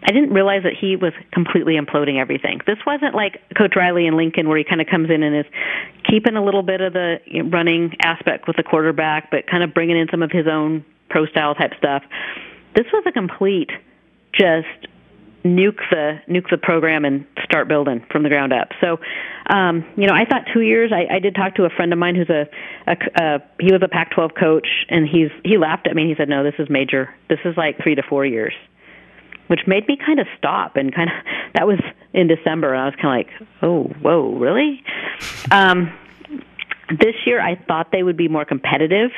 I 0.04 0.12
didn't 0.12 0.34
realize 0.34 0.64
that 0.64 0.74
he 0.80 0.96
was 0.96 1.14
completely 1.32 1.76
imploding 1.78 2.20
everything. 2.20 2.62
This 2.66 2.78
wasn't 2.86 3.16
like 3.16 3.42
Coach 3.58 3.76
Riley 3.76 4.08
and 4.08 4.16
Lincoln, 4.16 4.48
where 4.48 4.58
he 4.58 4.64
kind 4.64 4.82
of 4.82 4.88
comes 4.88 5.10
in 5.10 5.24
and 5.24 5.36
is 5.36 5.46
keeping 6.10 6.36
a 6.36 6.44
little 6.44 6.64
bit 6.64 6.82
of 6.82 6.94
the 6.94 7.18
running 7.52 7.96
aspect 8.02 8.48
with 8.48 8.56
the 8.56 8.64
quarterback, 8.64 9.32
but 9.32 9.48
kind 9.48 9.64
of 9.64 9.74
bringing 9.74 9.98
in 9.98 10.08
some 10.10 10.22
of 10.22 10.32
his 10.32 10.48
own 10.48 10.86
pro 11.10 11.26
style 11.26 11.56
type 11.56 11.74
stuff. 11.78 12.04
This 12.76 12.86
was 12.94 13.04
a 13.08 13.12
complete 13.12 13.72
just 14.34 14.68
nuke 15.44 15.80
the 15.90 16.20
nuke 16.28 16.50
the 16.50 16.58
program 16.58 17.06
and 17.06 17.26
start 17.44 17.68
building 17.68 18.06
from 18.12 18.24
the 18.24 18.30
ground 18.30 18.54
up. 18.54 18.70
So, 18.82 19.00
um, 19.50 19.86
you 19.96 20.08
know, 20.08 20.14
I 20.14 20.26
thought 20.26 20.44
two 20.54 20.62
years. 20.62 20.92
I, 20.94 21.16
I 21.16 21.20
did 21.20 21.36
talk 21.36 21.56
to 21.56 21.66
a 21.66 21.70
friend 21.70 21.94
of 21.94 22.00
mine 22.00 22.16
who's 22.16 22.30
a, 22.30 22.48
a, 22.86 22.98
a 23.16 23.40
he 23.60 23.72
was 23.72 23.82
a 23.84 23.88
Pac-12 23.88 24.36
coach, 24.38 24.68
and 24.90 25.08
he's 25.08 25.30
he 25.44 25.58
laughed 25.58 25.88
at 25.88 25.96
me. 25.96 26.08
He 26.08 26.16
said, 26.16 26.30
"No, 26.30 26.44
this 26.44 26.56
is 26.60 26.70
major. 26.70 27.14
This 27.30 27.40
is 27.46 27.56
like 27.58 27.82
three 27.82 27.96
to 27.96 28.04
four 28.04 28.26
years." 28.26 28.54
Which 29.48 29.62
made 29.68 29.88
me 29.88 29.98
kind 29.98 30.20
of 30.20 30.28
stop 30.38 30.76
and 30.76 30.94
kind 30.94 31.10
of 31.10 31.16
that 31.56 31.68
was 31.68 31.80
in 32.14 32.28
December 32.28 32.74
and 32.74 32.82
I 32.82 32.86
was 32.86 32.96
kind 33.02 33.22
of 33.22 33.28
like, 33.28 33.50
"Oh, 33.62 33.84
whoa, 34.02 34.36
really?" 34.36 34.84
Um 35.52 35.92
this 36.90 37.16
year 37.26 37.42
I 37.42 37.56
thought 37.56 37.92
they 37.92 38.04
would 38.04 38.18
be 38.18 38.28
more 38.28 38.46
competitive 38.46 39.12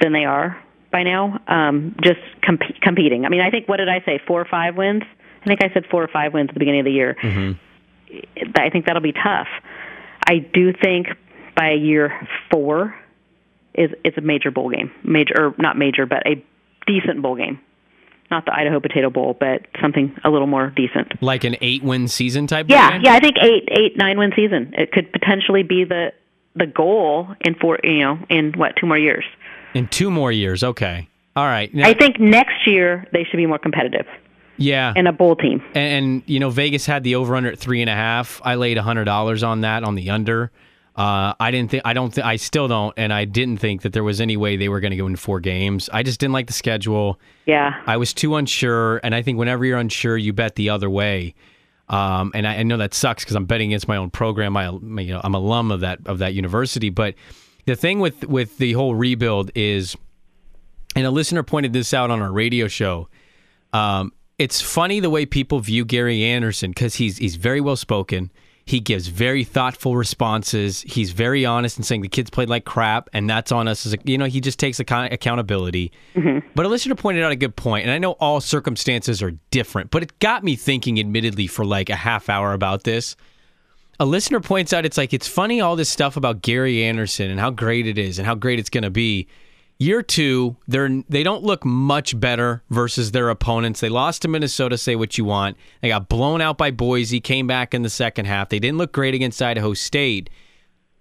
than 0.00 0.12
they 0.12 0.24
are 0.24 0.62
by 0.90 1.02
now. 1.02 1.40
Um 1.46 1.96
just 2.02 2.20
comp- 2.44 2.80
competing. 2.80 3.24
I 3.24 3.28
mean, 3.28 3.40
I 3.40 3.50
think 3.50 3.68
what 3.68 3.78
did 3.78 3.88
I 3.88 4.00
say? 4.04 4.20
4 4.26 4.40
or 4.40 4.44
5 4.44 4.76
wins? 4.76 5.02
I 5.42 5.46
think 5.46 5.62
I 5.62 5.72
said 5.72 5.84
4 5.90 6.02
or 6.02 6.08
5 6.08 6.32
wins 6.34 6.48
at 6.48 6.54
the 6.54 6.58
beginning 6.58 6.80
of 6.80 6.86
the 6.86 6.92
year. 6.92 7.16
Mm-hmm. 7.22 8.50
I 8.56 8.70
think 8.70 8.86
that'll 8.86 9.02
be 9.02 9.12
tough. 9.12 9.48
I 10.28 10.38
do 10.38 10.72
think 10.72 11.08
by 11.56 11.72
year 11.72 12.12
4 12.50 12.94
is 13.74 13.90
it's 14.04 14.16
a 14.16 14.20
major 14.20 14.50
bowl 14.50 14.70
game. 14.70 14.90
Major 15.04 15.34
or 15.38 15.54
not 15.58 15.76
major, 15.76 16.06
but 16.06 16.26
a 16.26 16.42
decent 16.86 17.22
bowl 17.22 17.36
game 17.36 17.60
not 18.30 18.44
the 18.44 18.54
Idaho 18.54 18.80
Potato 18.80 19.10
Bowl, 19.10 19.36
but 19.38 19.66
something 19.80 20.14
a 20.24 20.30
little 20.30 20.46
more 20.46 20.72
decent. 20.76 21.22
Like 21.22 21.44
an 21.44 21.56
eight-win 21.60 22.08
season 22.08 22.46
type. 22.46 22.66
Yeah, 22.68 22.92
game? 22.92 23.02
yeah. 23.04 23.14
I 23.14 23.20
think 23.20 23.36
eight, 23.40 23.68
eight, 23.70 23.96
nine-win 23.96 24.32
season. 24.34 24.74
It 24.76 24.92
could 24.92 25.12
potentially 25.12 25.62
be 25.62 25.84
the 25.84 26.12
the 26.54 26.66
goal 26.66 27.28
in 27.42 27.54
four, 27.54 27.78
you 27.84 28.00
know, 28.00 28.18
in 28.30 28.52
what 28.56 28.76
two 28.76 28.86
more 28.86 28.98
years. 28.98 29.24
In 29.74 29.88
two 29.88 30.10
more 30.10 30.32
years, 30.32 30.64
okay. 30.64 31.08
All 31.34 31.44
right. 31.44 31.72
Now, 31.74 31.86
I 31.86 31.92
think 31.92 32.18
next 32.18 32.66
year 32.66 33.06
they 33.12 33.24
should 33.24 33.36
be 33.36 33.46
more 33.46 33.58
competitive. 33.58 34.06
Yeah, 34.56 34.94
and 34.96 35.06
a 35.06 35.12
bowl 35.12 35.36
team. 35.36 35.62
And, 35.74 36.04
and 36.04 36.22
you 36.24 36.40
know, 36.40 36.48
Vegas 36.48 36.86
had 36.86 37.04
the 37.04 37.16
over/under 37.16 37.50
at 37.50 37.58
three 37.58 37.82
and 37.82 37.90
a 37.90 37.94
half. 37.94 38.40
I 38.42 38.54
laid 38.54 38.78
a 38.78 38.82
hundred 38.82 39.04
dollars 39.04 39.42
on 39.42 39.60
that 39.60 39.84
on 39.84 39.96
the 39.96 40.08
under. 40.10 40.50
Uh, 40.96 41.34
I 41.38 41.50
didn't 41.50 41.70
think 41.70 41.82
I 41.84 41.92
don't 41.92 42.12
think 42.12 42.26
I 42.26 42.36
still 42.36 42.68
don't, 42.68 42.94
and 42.96 43.12
I 43.12 43.26
didn't 43.26 43.58
think 43.58 43.82
that 43.82 43.92
there 43.92 44.02
was 44.02 44.18
any 44.18 44.36
way 44.38 44.56
they 44.56 44.70
were 44.70 44.80
going 44.80 44.92
to 44.92 44.96
go 44.96 45.06
in 45.06 45.16
four 45.16 45.40
games. 45.40 45.90
I 45.92 46.02
just 46.02 46.18
didn't 46.18 46.32
like 46.32 46.46
the 46.46 46.54
schedule. 46.54 47.20
Yeah, 47.44 47.82
I 47.86 47.98
was 47.98 48.14
too 48.14 48.36
unsure, 48.36 48.98
and 49.04 49.14
I 49.14 49.20
think 49.20 49.38
whenever 49.38 49.66
you're 49.66 49.78
unsure, 49.78 50.16
you 50.16 50.32
bet 50.32 50.54
the 50.54 50.70
other 50.70 50.88
way. 50.88 51.34
Um, 51.88 52.32
and 52.34 52.48
I, 52.48 52.56
I, 52.56 52.62
know 52.64 52.78
that 52.78 52.94
sucks 52.94 53.22
because 53.22 53.36
I'm 53.36 53.44
betting 53.44 53.70
against 53.70 53.86
my 53.86 53.96
own 53.96 54.10
program. 54.10 54.56
I, 54.56 54.70
you 54.70 55.12
know, 55.12 55.20
I'm 55.22 55.34
alum 55.34 55.70
of 55.70 55.80
that 55.80 56.00
of 56.06 56.18
that 56.18 56.34
university. 56.34 56.88
But 56.88 57.14
the 57.66 57.76
thing 57.76 58.00
with 58.00 58.24
with 58.26 58.56
the 58.56 58.72
whole 58.72 58.94
rebuild 58.94 59.50
is, 59.54 59.96
and 60.96 61.06
a 61.06 61.10
listener 61.10 61.42
pointed 61.42 61.74
this 61.74 61.92
out 61.92 62.10
on 62.10 62.22
our 62.22 62.32
radio 62.32 62.68
show. 62.68 63.08
Um, 63.74 64.14
it's 64.38 64.62
funny 64.62 65.00
the 65.00 65.10
way 65.10 65.26
people 65.26 65.60
view 65.60 65.84
Gary 65.84 66.24
Andersen 66.24 66.70
because 66.70 66.94
he's 66.94 67.18
he's 67.18 67.36
very 67.36 67.60
well 67.60 67.76
spoken. 67.76 68.30
He 68.66 68.80
gives 68.80 69.06
very 69.06 69.44
thoughtful 69.44 69.96
responses. 69.96 70.82
He's 70.82 71.12
very 71.12 71.46
honest 71.46 71.78
in 71.78 71.84
saying 71.84 72.02
the 72.02 72.08
kids 72.08 72.30
played 72.30 72.48
like 72.48 72.64
crap, 72.64 73.08
and 73.12 73.30
that's 73.30 73.52
on 73.52 73.68
us. 73.68 73.86
As 73.86 73.94
a, 73.94 73.98
you 74.02 74.18
know, 74.18 74.24
he 74.24 74.40
just 74.40 74.58
takes 74.58 74.80
accountability. 74.80 75.92
Mm-hmm. 76.16 76.48
But 76.56 76.66
a 76.66 76.68
listener 76.68 76.96
pointed 76.96 77.22
out 77.22 77.30
a 77.30 77.36
good 77.36 77.54
point, 77.54 77.84
and 77.84 77.92
I 77.92 77.98
know 77.98 78.12
all 78.12 78.40
circumstances 78.40 79.22
are 79.22 79.30
different, 79.52 79.92
but 79.92 80.02
it 80.02 80.18
got 80.18 80.42
me 80.42 80.56
thinking, 80.56 80.98
admittedly, 80.98 81.46
for 81.46 81.64
like 81.64 81.90
a 81.90 81.94
half 81.94 82.28
hour 82.28 82.52
about 82.54 82.82
this. 82.82 83.14
A 84.00 84.04
listener 84.04 84.40
points 84.40 84.72
out 84.72 84.84
it's 84.84 84.98
like 84.98 85.14
it's 85.14 85.28
funny 85.28 85.60
all 85.60 85.76
this 85.76 85.88
stuff 85.88 86.16
about 86.16 86.42
Gary 86.42 86.82
Andersen 86.82 87.30
and 87.30 87.38
how 87.38 87.50
great 87.50 87.86
it 87.86 87.98
is 87.98 88.18
and 88.18 88.26
how 88.26 88.34
great 88.34 88.58
it's 88.58 88.68
going 88.68 88.82
to 88.82 88.90
be. 88.90 89.28
Year 89.78 90.00
two, 90.02 90.56
they're 90.66 91.02
they 91.08 91.22
don't 91.22 91.42
look 91.42 91.64
much 91.64 92.18
better 92.18 92.62
versus 92.70 93.10
their 93.10 93.28
opponents. 93.28 93.80
They 93.80 93.90
lost 93.90 94.22
to 94.22 94.28
Minnesota. 94.28 94.78
Say 94.78 94.96
what 94.96 95.18
you 95.18 95.24
want. 95.26 95.58
They 95.82 95.88
got 95.88 96.08
blown 96.08 96.40
out 96.40 96.56
by 96.56 96.70
Boise. 96.70 97.20
Came 97.20 97.46
back 97.46 97.74
in 97.74 97.82
the 97.82 97.90
second 97.90 98.24
half. 98.24 98.48
They 98.48 98.58
didn't 98.58 98.78
look 98.78 98.92
great 98.92 99.14
against 99.14 99.42
Idaho 99.42 99.74
State. 99.74 100.30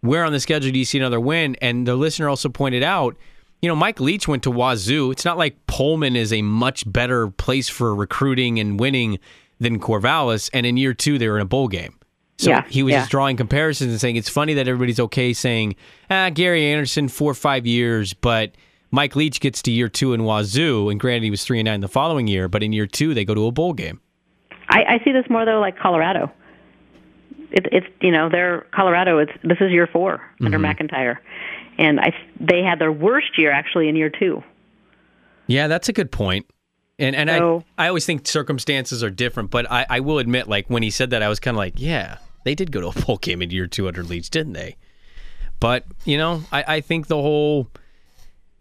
Where 0.01 0.25
on 0.25 0.33
the 0.33 0.41
schedule 0.41 0.71
do 0.71 0.77
you 0.79 0.85
see 0.85 0.97
another 0.97 1.21
win? 1.21 1.55
And 1.61 1.87
the 1.87 1.95
listener 1.95 2.27
also 2.27 2.49
pointed 2.49 2.83
out, 2.83 3.15
you 3.61 3.69
know, 3.69 3.75
Mike 3.75 4.01
Leach 4.01 4.27
went 4.27 4.43
to 4.43 4.51
Wazoo. 4.51 5.09
It's 5.09 5.25
not 5.25 5.37
like 5.37 5.65
Pullman 5.67 6.17
is 6.17 6.33
a 6.33 6.41
much 6.41 6.91
better 6.91 7.29
place 7.29 7.69
for 7.69 7.95
recruiting 7.95 8.59
and 8.59 8.77
winning 8.77 9.19
than 9.59 9.79
Corvallis. 9.79 10.49
And 10.53 10.65
in 10.65 10.75
year 10.75 10.93
two, 10.93 11.17
they 11.17 11.29
were 11.29 11.37
in 11.37 11.41
a 11.41 11.45
bowl 11.45 11.69
game. 11.69 11.97
So 12.37 12.49
yeah, 12.49 12.65
he 12.67 12.83
was 12.83 12.91
yeah. 12.91 12.99
just 12.99 13.11
drawing 13.11 13.37
comparisons 13.37 13.91
and 13.91 14.01
saying 14.01 14.17
it's 14.17 14.29
funny 14.29 14.53
that 14.55 14.67
everybody's 14.67 14.99
okay 14.99 15.31
saying, 15.31 15.75
ah, 16.09 16.29
Gary 16.29 16.65
Andersen, 16.65 17.07
four 17.07 17.31
or 17.31 17.35
five 17.35 17.65
years, 17.65 18.13
but 18.13 18.51
Mike 18.91 19.15
Leach 19.15 19.39
gets 19.39 19.61
to 19.63 19.71
year 19.71 19.87
two 19.87 20.13
in 20.13 20.23
Wazoo, 20.23 20.89
and 20.89 20.99
granted 20.99 21.23
he 21.23 21.31
was 21.31 21.43
three 21.43 21.59
and 21.59 21.65
nine 21.65 21.79
the 21.81 21.87
following 21.87 22.27
year, 22.27 22.47
but 22.47 22.61
in 22.61 22.73
year 22.73 22.87
two 22.87 23.13
they 23.13 23.23
go 23.23 23.33
to 23.33 23.47
a 23.47 23.51
bowl 23.51 23.73
game. 23.73 24.01
I, 24.69 24.83
I 24.95 25.03
see 25.03 25.11
this 25.11 25.25
more 25.29 25.45
though 25.45 25.59
like 25.59 25.77
Colorado. 25.77 26.31
It, 27.51 27.67
it's 27.71 27.87
you 28.01 28.11
know 28.11 28.29
they're 28.29 28.65
Colorado. 28.73 29.19
It's 29.19 29.31
this 29.43 29.57
is 29.61 29.71
year 29.71 29.87
4 29.87 30.17
mm-hmm. 30.17 30.45
under 30.45 30.59
MacIntyre, 30.59 31.21
and 31.77 31.99
I 31.99 32.13
they 32.39 32.61
had 32.61 32.79
their 32.79 32.91
worst 32.91 33.37
year 33.37 33.51
actually 33.51 33.87
in 33.87 33.95
year 33.95 34.09
two. 34.09 34.43
Yeah, 35.47 35.67
that's 35.67 35.87
a 35.87 35.93
good 35.93 36.11
point. 36.11 36.47
And 36.97 37.15
and 37.15 37.29
so, 37.29 37.63
I 37.77 37.85
I 37.85 37.87
always 37.89 38.05
think 38.05 38.27
circumstances 38.27 39.03
are 39.03 39.09
different, 39.09 39.51
but 39.51 39.69
I, 39.71 39.85
I 39.89 39.99
will 40.01 40.19
admit 40.19 40.47
like 40.47 40.69
when 40.69 40.83
he 40.83 40.89
said 40.89 41.11
that 41.11 41.21
I 41.21 41.29
was 41.29 41.39
kind 41.39 41.55
of 41.55 41.59
like 41.59 41.73
yeah 41.77 42.17
they 42.45 42.55
did 42.55 42.71
go 42.71 42.79
to 42.79 42.97
a 42.97 43.05
bowl 43.05 43.17
game 43.17 43.41
in 43.41 43.49
year 43.49 43.67
two 43.67 43.89
under 43.89 44.03
Leach, 44.03 44.29
didn't 44.29 44.53
they? 44.53 44.77
But 45.59 45.83
you 46.05 46.17
know 46.17 46.43
I 46.51 46.75
I 46.75 46.81
think 46.81 47.07
the 47.07 47.17
whole 47.17 47.69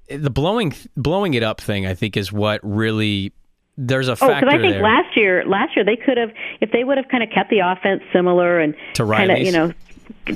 the 0.08 0.30
blowing 0.30 0.74
blowing 0.96 1.34
it 1.34 1.42
up 1.42 1.60
thing, 1.60 1.86
I 1.86 1.94
think, 1.94 2.16
is 2.16 2.32
what 2.32 2.60
really 2.62 3.32
there's 3.76 4.08
a 4.08 4.12
oh, 4.12 4.16
factor. 4.16 4.34
Oh, 4.34 4.40
because 4.40 4.54
I 4.54 4.60
think 4.60 4.74
there. 4.74 4.82
last 4.82 5.16
year, 5.16 5.44
last 5.46 5.76
year 5.76 5.84
they 5.84 5.96
could 5.96 6.16
have, 6.16 6.30
if 6.60 6.70
they 6.72 6.84
would 6.84 6.96
have 6.96 7.08
kind 7.08 7.22
of 7.22 7.30
kept 7.30 7.50
the 7.50 7.60
offense 7.60 8.02
similar 8.12 8.60
and 8.60 8.74
kind 8.96 9.30
of, 9.30 9.38
you 9.38 9.52
know, 9.52 9.72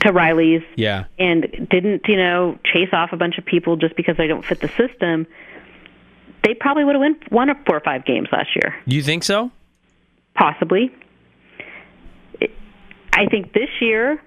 to 0.01 0.13
Riley's, 0.13 0.63
yeah, 0.77 1.05
and 1.19 1.43
didn't, 1.71 2.03
you 2.09 2.17
know, 2.17 2.59
chase 2.65 2.91
off 2.93 3.13
a 3.13 3.17
bunch 3.17 3.39
of 3.39 3.45
people 3.45 3.77
just 3.77 3.97
because 3.97 4.17
they 4.17 4.27
don't 4.27 4.45
fit 4.45 4.61
the 4.61 4.69
system. 4.69 5.27
They 6.45 6.55
probably 6.55 6.85
would 6.85 6.95
have 6.95 7.01
won 7.01 7.17
one 7.31 7.51
or 7.51 7.57
four 7.67 7.77
or 7.77 7.81
five 7.81 8.05
games 8.05 8.29
last 8.33 8.55
year. 8.55 8.75
You 8.87 9.03
think 9.03 9.25
so? 9.25 9.51
Possibly. 10.35 10.95
I 13.13 13.27
think 13.27 13.53
this 13.53 13.71
year 13.81 14.21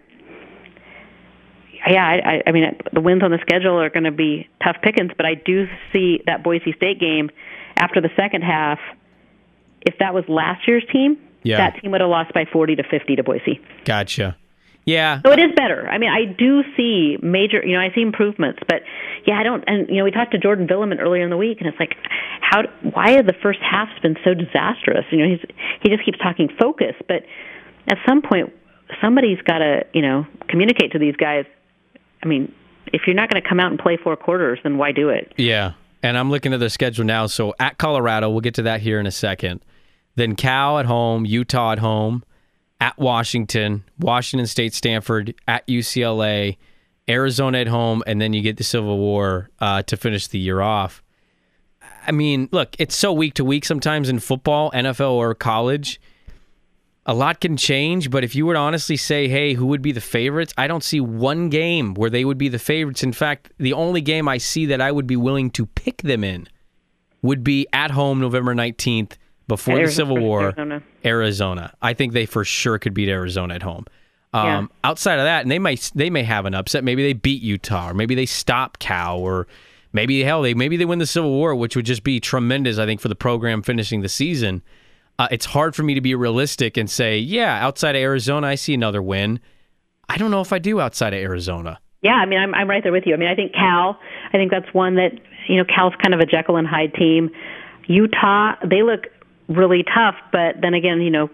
yeah, 1.87 2.05
I, 2.05 2.43
I 2.45 2.51
mean, 2.51 2.63
the 2.93 3.01
wins 3.01 3.23
on 3.23 3.31
the 3.31 3.39
schedule 3.41 3.79
are 3.79 3.89
going 3.89 4.03
to 4.03 4.11
be 4.11 4.47
tough 4.63 4.77
pickings, 4.83 5.11
but 5.17 5.25
I 5.25 5.33
do 5.33 5.67
see 5.91 6.21
that 6.27 6.43
Boise 6.43 6.73
State 6.73 6.99
game 6.99 7.31
after 7.75 8.01
the 8.01 8.09
second 8.15 8.43
half. 8.43 8.79
If 9.81 9.95
that 9.99 10.13
was 10.13 10.23
last 10.27 10.67
year's 10.67 10.83
team, 10.93 11.17
yeah. 11.41 11.57
that 11.57 11.81
team 11.81 11.91
would 11.91 12.01
have 12.01 12.09
lost 12.09 12.33
by 12.33 12.45
40 12.45 12.75
to 12.75 12.83
50 12.83 13.15
to 13.15 13.23
Boise. 13.23 13.59
Gotcha. 13.83 14.37
Yeah. 14.85 15.21
So 15.25 15.31
it 15.31 15.39
is 15.39 15.51
better. 15.55 15.87
I 15.87 15.97
mean, 15.97 16.09
I 16.09 16.25
do 16.25 16.63
see 16.77 17.17
major, 17.21 17.65
you 17.65 17.73
know, 17.73 17.81
I 17.81 17.93
see 17.93 18.01
improvements, 18.01 18.59
but 18.67 18.81
yeah, 19.25 19.39
I 19.39 19.43
don't. 19.43 19.63
And 19.67 19.89
you 19.89 19.97
know, 19.97 20.03
we 20.03 20.11
talked 20.11 20.31
to 20.31 20.39
Jordan 20.39 20.67
Villamin 20.67 20.99
earlier 20.99 21.23
in 21.23 21.29
the 21.29 21.37
week, 21.37 21.59
and 21.59 21.67
it's 21.67 21.79
like, 21.79 21.95
how? 22.41 22.63
Why 22.81 23.11
have 23.11 23.27
the 23.27 23.35
first 23.43 23.59
half's 23.59 23.99
been 24.01 24.17
so 24.23 24.33
disastrous? 24.33 25.05
You 25.11 25.19
know, 25.19 25.29
he's 25.29 25.49
he 25.81 25.89
just 25.89 26.03
keeps 26.03 26.17
talking 26.17 26.49
focus, 26.59 26.95
but 27.07 27.23
at 27.87 27.97
some 28.07 28.23
point, 28.23 28.51
somebody's 29.01 29.41
got 29.41 29.59
to, 29.59 29.85
you 29.93 30.01
know, 30.01 30.25
communicate 30.47 30.91
to 30.91 30.99
these 30.99 31.15
guys 31.15 31.45
I 32.23 32.27
mean, 32.27 32.53
if 32.93 33.03
you're 33.07 33.15
not 33.15 33.29
going 33.29 33.41
to 33.41 33.47
come 33.47 33.59
out 33.59 33.71
and 33.71 33.79
play 33.79 33.97
four 33.97 34.15
quarters, 34.15 34.59
then 34.63 34.77
why 34.77 34.91
do 34.91 35.09
it? 35.09 35.33
Yeah. 35.37 35.73
And 36.03 36.17
I'm 36.17 36.29
looking 36.29 36.53
at 36.53 36.59
the 36.59 36.69
schedule 36.69 37.05
now. 37.05 37.27
So 37.27 37.53
at 37.59 37.77
Colorado, 37.77 38.29
we'll 38.29 38.41
get 38.41 38.55
to 38.55 38.63
that 38.63 38.81
here 38.81 38.99
in 38.99 39.05
a 39.05 39.11
second. 39.11 39.61
Then 40.15 40.35
Cal 40.35 40.79
at 40.79 40.85
home, 40.85 41.25
Utah 41.25 41.73
at 41.73 41.79
home, 41.79 42.23
at 42.79 42.97
Washington, 42.97 43.83
Washington 43.99 44.47
State, 44.47 44.73
Stanford, 44.73 45.35
at 45.47 45.65
UCLA, 45.67 46.57
Arizona 47.07 47.59
at 47.59 47.67
home, 47.67 48.03
and 48.05 48.19
then 48.19 48.33
you 48.33 48.41
get 48.41 48.57
the 48.57 48.63
Civil 48.63 48.97
War 48.97 49.49
uh, 49.59 49.83
to 49.83 49.95
finish 49.95 50.27
the 50.27 50.39
year 50.39 50.61
off. 50.61 51.03
I 52.05 52.11
mean, 52.11 52.49
look, 52.51 52.75
it's 52.79 52.95
so 52.95 53.13
week 53.13 53.35
to 53.35 53.45
week 53.45 53.63
sometimes 53.63 54.09
in 54.09 54.19
football, 54.19 54.71
NFL 54.71 55.11
or 55.11 55.35
college 55.35 56.01
a 57.05 57.13
lot 57.13 57.41
can 57.41 57.57
change, 57.57 58.11
but 58.11 58.23
if 58.23 58.35
you 58.35 58.45
were 58.45 58.53
to 58.53 58.59
honestly 58.59 58.95
say, 58.95 59.27
hey, 59.27 59.53
who 59.53 59.65
would 59.67 59.81
be 59.81 59.91
the 59.91 60.01
favorites? 60.01 60.53
I 60.57 60.67
don't 60.67 60.83
see 60.83 60.99
one 60.99 61.49
game 61.49 61.95
where 61.95 62.09
they 62.09 62.23
would 62.23 62.37
be 62.37 62.47
the 62.47 62.59
favorites. 62.59 63.01
In 63.01 63.11
fact, 63.11 63.51
the 63.57 63.73
only 63.73 64.01
game 64.01 64.27
I 64.27 64.37
see 64.37 64.67
that 64.67 64.81
I 64.81 64.91
would 64.91 65.07
be 65.07 65.15
willing 65.15 65.49
to 65.51 65.65
pick 65.65 66.03
them 66.03 66.23
in 66.23 66.47
would 67.21 67.43
be 67.43 67.67
at 67.73 67.91
home 67.91 68.19
November 68.19 68.53
19th 68.53 69.13
before 69.47 69.77
Arizona, 69.77 69.87
the 69.87 69.95
Civil 69.95 70.19
War, 70.19 70.43
Arizona. 70.43 70.83
Arizona. 71.03 71.73
I 71.81 71.93
think 71.93 72.13
they 72.13 72.25
for 72.25 72.45
sure 72.45 72.77
could 72.77 72.93
beat 72.93 73.09
Arizona 73.09 73.55
at 73.55 73.63
home. 73.63 73.85
Um, 74.33 74.45
yeah. 74.45 74.89
Outside 74.89 75.19
of 75.19 75.25
that, 75.25 75.41
and 75.41 75.51
they 75.51 75.59
may 75.59 75.75
they 75.93 76.09
may 76.09 76.23
have 76.23 76.45
an 76.45 76.53
upset. 76.53 76.83
Maybe 76.83 77.03
they 77.03 77.13
beat 77.13 77.41
Utah, 77.41 77.89
or 77.89 77.93
maybe 77.93 78.15
they 78.15 78.25
stop 78.25 78.79
Cal, 78.79 79.19
or 79.19 79.47
maybe 79.91 80.23
hell, 80.23 80.41
they 80.41 80.53
maybe 80.53 80.77
they 80.77 80.85
win 80.85 80.99
the 80.99 81.05
Civil 81.05 81.31
War, 81.31 81.53
which 81.53 81.75
would 81.75 81.85
just 81.85 82.03
be 82.03 82.19
tremendous. 82.19 82.77
I 82.77 82.85
think 82.85 83.01
for 83.01 83.09
the 83.09 83.15
program 83.15 83.61
finishing 83.61 84.01
the 84.01 84.09
season. 84.09 84.61
Uh, 85.21 85.27
it's 85.29 85.45
hard 85.45 85.75
for 85.75 85.83
me 85.83 85.93
to 85.93 86.01
be 86.01 86.15
realistic 86.15 86.77
and 86.77 86.89
say, 86.89 87.19
yeah, 87.19 87.63
outside 87.63 87.95
of 87.95 88.01
Arizona, 88.01 88.47
I 88.47 88.55
see 88.55 88.73
another 88.73 89.03
win. 89.03 89.39
I 90.09 90.17
don't 90.17 90.31
know 90.31 90.41
if 90.41 90.51
I 90.51 90.57
do 90.57 90.81
outside 90.81 91.13
of 91.13 91.19
Arizona. 91.19 91.79
Yeah, 92.01 92.13
I 92.15 92.25
mean, 92.25 92.39
I'm 92.39 92.55
I'm 92.55 92.67
right 92.67 92.81
there 92.81 92.91
with 92.91 93.03
you. 93.05 93.13
I 93.13 93.17
mean, 93.17 93.29
I 93.29 93.35
think 93.35 93.53
Cal. 93.53 93.99
I 94.29 94.31
think 94.31 94.49
that's 94.49 94.73
one 94.73 94.95
that 94.95 95.11
you 95.47 95.57
know 95.57 95.63
Cal's 95.63 95.93
kind 96.01 96.15
of 96.15 96.21
a 96.21 96.25
Jekyll 96.25 96.55
and 96.57 96.67
Hyde 96.67 96.95
team. 96.95 97.29
Utah, 97.85 98.53
they 98.67 98.81
look 98.81 99.01
really 99.47 99.83
tough, 99.83 100.15
but 100.31 100.55
then 100.59 100.73
again, 100.73 101.01
you 101.01 101.11
know, 101.11 101.29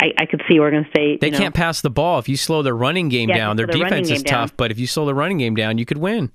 I, 0.00 0.12
I 0.16 0.26
could 0.26 0.42
see 0.48 0.60
Oregon 0.60 0.86
State. 0.90 1.20
They 1.20 1.30
know, 1.30 1.38
can't 1.38 1.54
pass 1.56 1.80
the 1.80 1.90
ball. 1.90 2.20
If 2.20 2.28
you 2.28 2.36
slow 2.36 2.62
their 2.62 2.76
running 2.76 3.08
game 3.08 3.30
Yeah, 3.30 3.36
down, 3.38 3.56
their 3.56 3.66
defense 3.66 4.10
is 4.10 4.22
down. 4.22 4.42
tough. 4.42 4.56
But 4.56 4.70
if 4.70 4.78
you 4.78 4.86
slow 4.86 5.06
the 5.06 5.14
running 5.14 5.38
game 5.38 5.56
down, 5.56 5.78
you 5.78 5.84
could 5.84 5.98
win. 5.98 6.30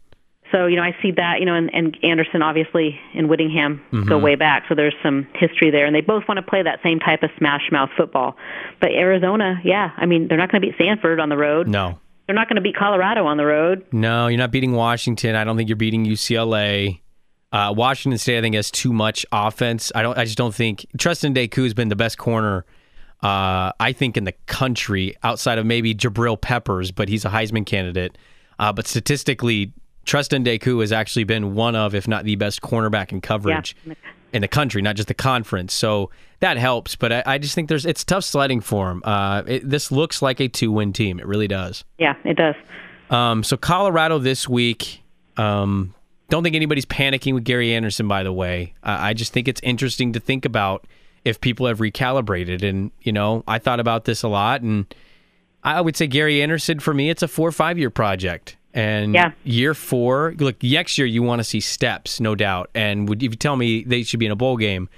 So 0.51 0.65
you 0.65 0.75
know, 0.75 0.83
I 0.83 0.95
see 1.01 1.11
that. 1.11 1.39
You 1.39 1.45
know, 1.45 1.55
and, 1.55 1.69
and 1.73 1.97
Andersen 2.03 2.41
obviously 2.41 2.99
and 3.15 3.29
Whittingham 3.29 3.81
Mm-hmm. 3.91 4.07
go 4.09 4.17
way 4.17 4.35
back. 4.35 4.63
So 4.69 4.75
there's 4.75 4.95
some 5.03 5.27
history 5.35 5.71
there, 5.71 5.85
and 5.85 5.95
they 5.95 6.01
both 6.01 6.23
want 6.27 6.37
to 6.37 6.41
play 6.41 6.61
that 6.63 6.79
same 6.83 6.99
type 6.99 7.23
of 7.23 7.29
smash 7.37 7.63
mouth 7.71 7.89
football. 7.97 8.35
But 8.81 8.91
Arizona, 8.91 9.59
yeah, 9.63 9.91
I 9.97 10.05
mean, 10.05 10.27
they're 10.27 10.37
not 10.37 10.51
going 10.51 10.61
to 10.61 10.67
beat 10.67 10.75
Stanford 10.75 11.19
on 11.19 11.29
the 11.29 11.37
road. 11.37 11.67
No, 11.67 11.99
They're 12.27 12.35
not 12.35 12.47
going 12.47 12.55
to 12.57 12.61
beat 12.61 12.75
Colorado 12.75 13.25
on 13.25 13.37
the 13.37 13.45
road. 13.45 13.85
no, 13.91 14.27
you're 14.27 14.37
not 14.37 14.51
beating 14.51 14.73
Washington. 14.73 15.35
I 15.35 15.43
don't 15.43 15.57
think 15.57 15.69
you're 15.69 15.75
beating 15.75 16.05
UCLA. 16.05 17.01
Uh, 17.51 17.73
Washington 17.75 18.17
State, 18.19 18.37
I 18.37 18.41
think, 18.41 18.53
has 18.55 18.69
too 18.69 18.93
much 18.93 19.25
offense. 19.31 19.91
I 19.95 20.01
don't. 20.03 20.17
I 20.17 20.25
just 20.25 20.37
don't 20.37 20.53
think 20.53 20.85
Treston 20.97 21.33
Decoud 21.35 21.63
has 21.63 21.73
been 21.73 21.89
the 21.89 21.95
best 21.95 22.17
corner. 22.19 22.63
Uh, 23.23 23.71
I 23.79 23.91
think 23.91 24.15
in 24.17 24.23
the 24.23 24.33
country, 24.45 25.15
outside 25.23 25.57
of 25.57 25.65
maybe 25.65 25.93
Jabril 25.95 26.39
Peppers, 26.39 26.91
but 26.91 27.09
he's 27.09 27.25
a 27.25 27.29
Heisman 27.29 27.65
candidate. 27.65 28.17
Uh, 28.59 28.71
but 28.71 28.87
statistically, 28.87 29.73
Treston 30.09 30.43
Decoud 30.43 30.81
has 30.81 30.91
actually 30.91 31.23
been 31.25 31.53
one 31.53 31.75
of, 31.75 31.93
if 31.93 32.07
not 32.07 32.23
the 32.23 32.35
best 32.35 32.61
cornerback 32.61 33.11
in 33.11 33.21
coverage 33.21 33.75
Yeah. 33.85 33.93
in 34.33 34.41
the 34.41 34.47
country, 34.47 34.81
not 34.81 34.95
just 34.95 35.07
the 35.07 35.13
conference. 35.13 35.71
So 35.71 36.09
that 36.39 36.57
helps. 36.57 36.95
But 36.95 37.13
I, 37.13 37.23
I 37.27 37.37
just 37.37 37.53
think 37.53 37.69
there's 37.69 37.85
it's 37.85 38.03
tough 38.03 38.23
sledding 38.23 38.59
for 38.59 38.89
him. 38.89 39.03
Uh, 39.05 39.43
it, 39.45 39.69
this 39.69 39.91
looks 39.91 40.21
like 40.23 40.39
a 40.39 40.47
two 40.47 40.71
win 40.71 40.93
team. 40.93 41.19
It 41.19 41.27
really 41.27 41.47
does. 41.47 41.83
Yeah, 41.99 42.15
it 42.23 42.37
does. 42.37 42.55
Um, 43.11 43.43
so 43.43 43.55
Colorado 43.55 44.17
this 44.17 44.49
week. 44.49 45.03
Um, 45.37 45.93
don't 46.29 46.43
think 46.43 46.55
anybody's 46.55 46.85
panicking 46.85 47.33
with 47.35 47.43
Gary 47.43 47.73
Andersen. 47.73 48.07
By 48.07 48.23
the 48.23 48.33
way, 48.33 48.73
uh, 48.83 48.97
I 48.99 49.13
just 49.13 49.31
think 49.31 49.47
it's 49.47 49.61
interesting 49.63 50.13
to 50.13 50.19
think 50.19 50.43
about 50.45 50.85
if 51.23 51.39
people 51.39 51.67
have 51.67 51.77
recalibrated. 51.79 52.67
And 52.67 52.91
you 53.01 53.11
know, 53.11 53.43
I 53.47 53.59
thought 53.59 53.79
about 53.79 54.05
this 54.05 54.23
a 54.23 54.27
lot, 54.27 54.61
and 54.61 54.91
I 55.63 55.81
would 55.81 55.95
say 55.95 56.07
Gary 56.07 56.41
Andersen 56.41 56.79
for 56.79 56.93
me, 56.95 57.09
it's 57.11 57.21
a 57.23 57.27
four 57.27 57.47
or 57.47 57.51
five 57.51 57.77
year 57.77 57.89
project. 57.91 58.55
And 58.73 59.13
Yeah. 59.13 59.31
year 59.43 59.73
four, 59.73 60.35
look, 60.37 60.61
next 60.61 60.97
year 60.97 61.07
you 61.07 61.23
want 61.23 61.39
to 61.39 61.43
see 61.43 61.59
steps, 61.59 62.19
no 62.19 62.35
doubt. 62.35 62.69
And 62.75 63.09
would 63.09 63.23
if 63.23 63.31
you 63.31 63.35
tell 63.37 63.55
me 63.55 63.83
they 63.83 64.03
should 64.03 64.19
be 64.19 64.25
in 64.27 64.31
a 64.31 64.35
bowl 64.35 64.57
game, 64.57 64.89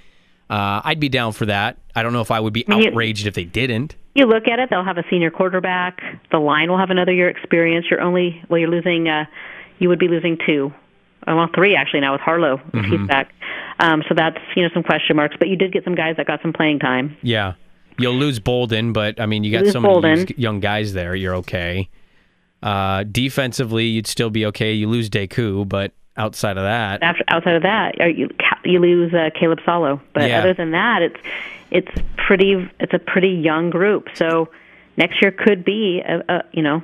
uh, 0.49 0.81
I'd 0.83 0.99
be 0.99 1.07
down 1.09 1.31
for 1.31 1.45
that. 1.45 1.77
I 1.95 2.03
don't 2.03 2.11
know 2.13 2.21
if 2.21 2.31
I 2.31 2.39
would 2.39 2.53
be 2.53 2.65
mean, 2.67 2.81
you- 2.81 2.89
outraged 2.89 3.25
if 3.27 3.33
they 3.33 3.45
didn't. 3.45 3.95
You 4.13 4.25
look 4.25 4.45
at 4.49 4.59
it; 4.59 4.69
they'll 4.69 4.83
have 4.83 4.97
a 4.97 5.05
senior 5.09 5.31
quarterback. 5.31 6.01
The 6.31 6.37
line 6.37 6.69
will 6.69 6.77
have 6.77 6.89
another 6.89 7.13
year 7.13 7.29
experience. 7.29 7.85
You're 7.89 8.01
only 8.01 8.43
well, 8.49 8.59
you're 8.59 8.69
losing. 8.69 9.07
Uh, 9.07 9.23
you 9.79 9.87
would 9.87 9.99
be 9.99 10.09
losing 10.09 10.37
two, 10.45 10.73
uh, 11.25 11.33
well, 11.33 11.47
three 11.55 11.75
actually 11.77 12.01
now 12.01 12.11
with 12.11 12.19
Harlow 12.21 12.55
if 12.55 12.73
Mm-hmm. 12.73 12.97
he's 12.97 13.07
back. 13.07 13.33
Um, 13.79 14.03
so 14.09 14.13
that's 14.13 14.37
you 14.57 14.63
know 14.63 14.69
some 14.73 14.83
question 14.83 15.15
marks. 15.15 15.37
But 15.39 15.47
you 15.47 15.55
did 15.55 15.71
get 15.71 15.85
some 15.85 15.95
guys 15.95 16.17
that 16.17 16.27
got 16.27 16.41
some 16.41 16.51
playing 16.51 16.79
time. 16.79 17.15
Yeah. 17.21 17.53
You'll 17.97 18.15
lose 18.15 18.39
Bolden, 18.39 18.91
but 18.91 19.19
I 19.21 19.25
mean, 19.27 19.45
you 19.45 19.51
got 19.53 19.63
Lose 19.63 19.71
so 19.73 19.79
many 19.79 19.93
Bolden. 19.93 20.27
young 20.35 20.59
guys 20.59 20.91
there. 20.93 21.15
You're 21.15 21.35
okay. 21.35 21.87
Uh, 22.61 23.03
defensively, 23.03 23.85
you'd 23.85 24.07
still 24.07 24.29
be 24.29 24.45
okay. 24.47 24.73
You 24.73 24.87
lose 24.87 25.09
Decoud, 25.09 25.69
but 25.69 25.91
outside 26.17 26.57
of 26.57 26.63
that, 26.63 27.01
After 27.01 27.23
outside 27.27 27.55
of 27.55 27.63
that, 27.63 27.95
you 28.15 28.29
you 28.63 28.79
lose 28.79 29.13
uh, 29.13 29.29
Caleb 29.39 29.59
Saulo. 29.65 29.99
But 30.13 30.29
Yeah. 30.29 30.39
other 30.39 30.53
than 30.53 30.71
that, 30.71 31.01
it's 31.01 31.19
it's 31.71 31.91
pretty 32.17 32.69
it's 32.79 32.93
a 32.93 32.99
pretty 32.99 33.29
young 33.29 33.69
group. 33.69 34.09
So 34.15 34.49
next 34.97 35.21
year 35.21 35.31
could 35.31 35.63
be 35.65 36.01
a, 36.05 36.19
a 36.29 36.43
you 36.51 36.61
know, 36.61 36.83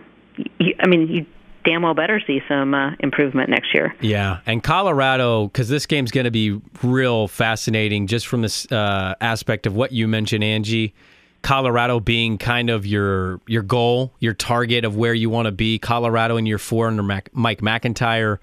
you, 0.60 0.74
I 0.80 0.88
mean 0.88 1.08
you 1.08 1.26
damn 1.66 1.82
well 1.82 1.94
better 1.94 2.22
see 2.26 2.42
some 2.48 2.74
uh, 2.74 2.92
improvement 3.02 3.50
next 3.50 3.74
year. 3.74 3.94
yeah. 4.00 4.40
And 4.46 4.64
Colorado, 4.64 5.48
because 5.48 5.68
this 5.68 5.86
game's 5.86 6.12
going 6.12 6.24
to 6.24 6.32
be 6.32 6.62
real 6.82 7.28
fascinating 7.28 8.08
just 8.08 8.26
from 8.26 8.42
this 8.42 8.72
uh, 8.72 9.16
aspect 9.20 9.68
of 9.68 9.76
what 9.76 9.92
you 9.92 10.08
mentioned, 10.08 10.46
Angie. 10.46 10.94
Colorado 11.42 12.00
being 12.00 12.38
kind 12.38 12.70
of 12.70 12.86
your 12.86 13.40
your 13.48 13.62
goal, 13.64 14.14
your 14.20 14.34
target 14.34 14.84
of 14.86 14.96
where 14.96 15.14
you 15.14 15.30
want 15.30 15.46
to 15.46 15.52
be. 15.52 15.80
Colorado 15.80 16.38
in 16.38 16.46
year 16.46 16.58
four 16.58 16.88
under 16.88 17.04
Mac- 17.04 17.30
Mike 17.34 17.62
MacIntyre. 17.62 18.40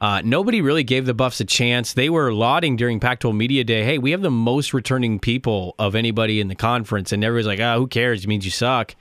Uh, 0.00 0.20
nobody 0.24 0.60
really 0.60 0.84
gave 0.84 1.06
the 1.06 1.14
Buffs 1.14 1.40
a 1.40 1.44
chance. 1.44 1.94
They 1.94 2.10
were 2.10 2.30
lauding 2.32 2.76
during 2.76 3.00
Pac-12 3.00 3.34
Media 3.34 3.64
Day, 3.64 3.82
"Hey, 3.82 3.96
we 3.98 4.10
have 4.10 4.20
the 4.20 4.30
most 4.30 4.74
returning 4.74 5.18
people 5.18 5.74
of 5.78 5.94
anybody 5.94 6.38
in 6.40 6.48
the 6.48 6.54
conference," 6.54 7.12
and 7.12 7.24
everybody's 7.24 7.46
like, 7.46 7.60
"Ah, 7.60 7.76
who 7.78 7.86
cares? 7.86 8.22
It 8.24 8.28
means 8.28 8.44
you 8.44 8.50
suck." 8.50 8.94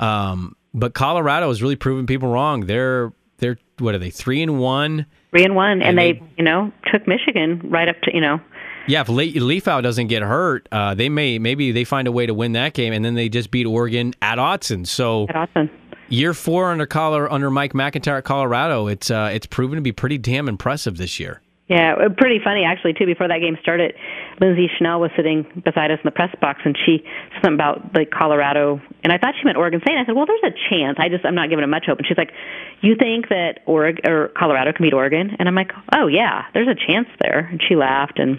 Um, 0.00 0.56
but 0.74 0.92
Colorado 0.94 1.48
has 1.48 1.62
really 1.62 1.76
proven 1.76 2.06
people 2.06 2.28
wrong. 2.28 2.66
They're 2.66 3.12
they're 3.38 3.58
what 3.78 3.94
are 3.94 3.98
they 3.98 4.10
three 4.10 4.42
and 4.42 4.58
one? 4.58 5.06
Three 5.30 5.44
and 5.44 5.54
one, 5.56 5.70
and, 5.70 5.82
And 5.82 5.98
they, 5.98 6.12
they- 6.14 6.22
you 6.38 6.44
know 6.44 6.72
took 6.92 7.06
Michigan 7.06 7.60
right 7.64 7.88
up 7.88 8.00
to 8.02 8.14
you 8.14 8.20
know 8.20 8.40
Yeah, 8.86 9.00
if 9.00 9.08
Le- 9.08 9.24
Liufau 9.24 9.82
doesn't 9.82 10.08
get 10.08 10.22
hurt, 10.22 10.68
uh, 10.70 10.94
they 10.94 11.08
may 11.08 11.38
maybe 11.38 11.72
they 11.72 11.84
find 11.84 12.06
a 12.06 12.12
way 12.12 12.26
to 12.26 12.34
win 12.34 12.52
that 12.52 12.74
game, 12.74 12.92
and 12.92 13.04
then 13.04 13.14
they 13.14 13.28
just 13.28 13.50
beat 13.50 13.66
Oregon 13.66 14.14
at 14.20 14.38
Autzen. 14.38 14.86
So 14.86 15.26
at 15.30 15.36
Autzen. 15.36 15.70
year 16.08 16.34
four 16.34 16.70
under 16.70 16.86
Color 16.86 17.30
under 17.32 17.50
Mike 17.50 17.74
MacIntyre 17.74 18.18
at 18.18 18.24
Colorado, 18.24 18.86
it's 18.88 19.10
uh, 19.10 19.30
it's 19.32 19.46
proven 19.46 19.76
to 19.76 19.82
be 19.82 19.92
pretty 19.92 20.18
damn 20.18 20.48
impressive 20.48 20.96
this 20.98 21.18
year. 21.18 21.40
Yeah, 21.66 21.94
uh, 21.94 22.10
pretty 22.10 22.40
funny 22.44 22.62
actually 22.62 22.92
too. 22.92 23.06
Before 23.06 23.26
that 23.26 23.38
game 23.38 23.56
started, 23.62 23.94
Lindsay 24.38 24.68
Schnell 24.76 25.00
was 25.00 25.10
sitting 25.16 25.46
beside 25.64 25.90
us 25.90 25.98
in 25.98 26.04
the 26.04 26.10
press 26.10 26.28
box, 26.38 26.60
and 26.66 26.76
she 26.84 26.98
said 27.32 27.40
something 27.42 27.54
about 27.54 27.94
like 27.94 28.10
Colorado, 28.10 28.82
and 29.02 29.10
I 29.10 29.16
thought 29.16 29.32
she 29.40 29.46
meant 29.46 29.56
Oregon 29.56 29.80
State. 29.80 29.92
And 29.92 30.00
I 30.00 30.04
said, 30.04 30.14
well, 30.14 30.26
there's 30.26 30.52
a 30.52 30.54
chance. 30.68 30.98
I 31.00 31.08
just 31.08 31.24
I'm 31.24 31.34
not 31.34 31.48
giving 31.48 31.64
it 31.64 31.68
much 31.68 31.86
hope. 31.86 31.96
And 31.96 32.06
she's 32.06 32.18
like, 32.18 32.32
you 32.82 32.96
think 32.96 33.30
that 33.30 33.60
Oregon 33.64 34.04
or 34.06 34.28
Colorado 34.36 34.74
can 34.74 34.84
beat 34.84 34.92
Oregon? 34.92 35.36
And 35.38 35.48
I'm 35.48 35.54
like, 35.54 35.72
oh 35.96 36.06
yeah, 36.06 36.44
there's 36.52 36.68
a 36.68 36.76
chance 36.76 37.08
there. 37.22 37.48
And 37.50 37.62
she 37.66 37.76
laughed, 37.76 38.18
and 38.18 38.38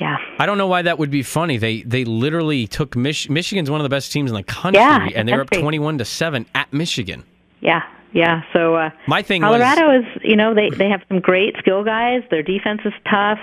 yeah, 0.00 0.16
I 0.38 0.46
don't 0.46 0.58
know 0.58 0.66
why 0.66 0.82
that 0.82 0.98
would 0.98 1.10
be 1.10 1.22
funny. 1.22 1.56
They 1.58 1.82
they 1.82 2.04
literally 2.04 2.66
took 2.66 2.96
Mich- 2.96 3.28
Michigan's 3.30 3.70
one 3.70 3.80
of 3.80 3.84
the 3.84 3.88
best 3.88 4.12
teams 4.12 4.30
in 4.30 4.36
the 4.36 4.42
country, 4.42 4.80
Yeah, 4.80 5.08
and 5.14 5.28
they 5.28 5.34
were 5.34 5.42
up 5.42 5.50
twenty 5.50 5.78
one 5.78 5.98
to 5.98 6.04
seven 6.04 6.46
at 6.54 6.72
Michigan. 6.72 7.24
yeah, 7.60 7.82
yeah. 8.12 8.42
So 8.52 8.76
uh, 8.76 8.90
My 9.06 9.22
thing 9.22 9.42
was- 9.42 9.60
Colorado 9.60 9.98
is, 10.00 10.04
you 10.22 10.36
know, 10.36 10.54
they 10.54 10.70
they 10.70 10.88
have 10.88 11.02
some 11.08 11.20
great 11.20 11.56
skill 11.58 11.84
guys. 11.84 12.22
Their 12.30 12.42
defense 12.42 12.80
is 12.84 12.92
tough. 13.10 13.40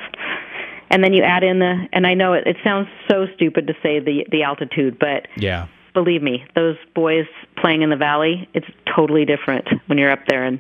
And 0.91 1.04
then 1.04 1.13
you 1.13 1.24
add 1.24 1.44
in 1.44 1.60
the, 1.60 1.88
and 1.94 2.06
I 2.06 2.13
know 2.13 2.34
it, 2.34 2.46
it 2.46 2.58
sounds 2.63 2.88
so 3.10 3.26
stupid 3.36 3.65
to 3.68 3.74
say 3.82 4.00
the 4.00 4.26
the 4.32 4.44
altitude, 4.44 4.98
but 5.00 5.28
Yeah, 5.36 5.65
believe 5.94 6.22
me, 6.22 6.46
those 6.56 6.78
boys 6.94 7.26
playing 7.58 7.82
in 7.82 7.89
the 7.89 7.96
valley, 7.96 8.48
it's 8.54 8.68
totally 8.96 9.26
different 9.26 9.68
when 9.88 9.98
you're 9.98 10.12
up 10.12 10.26
there 10.28 10.44
and 10.46 10.60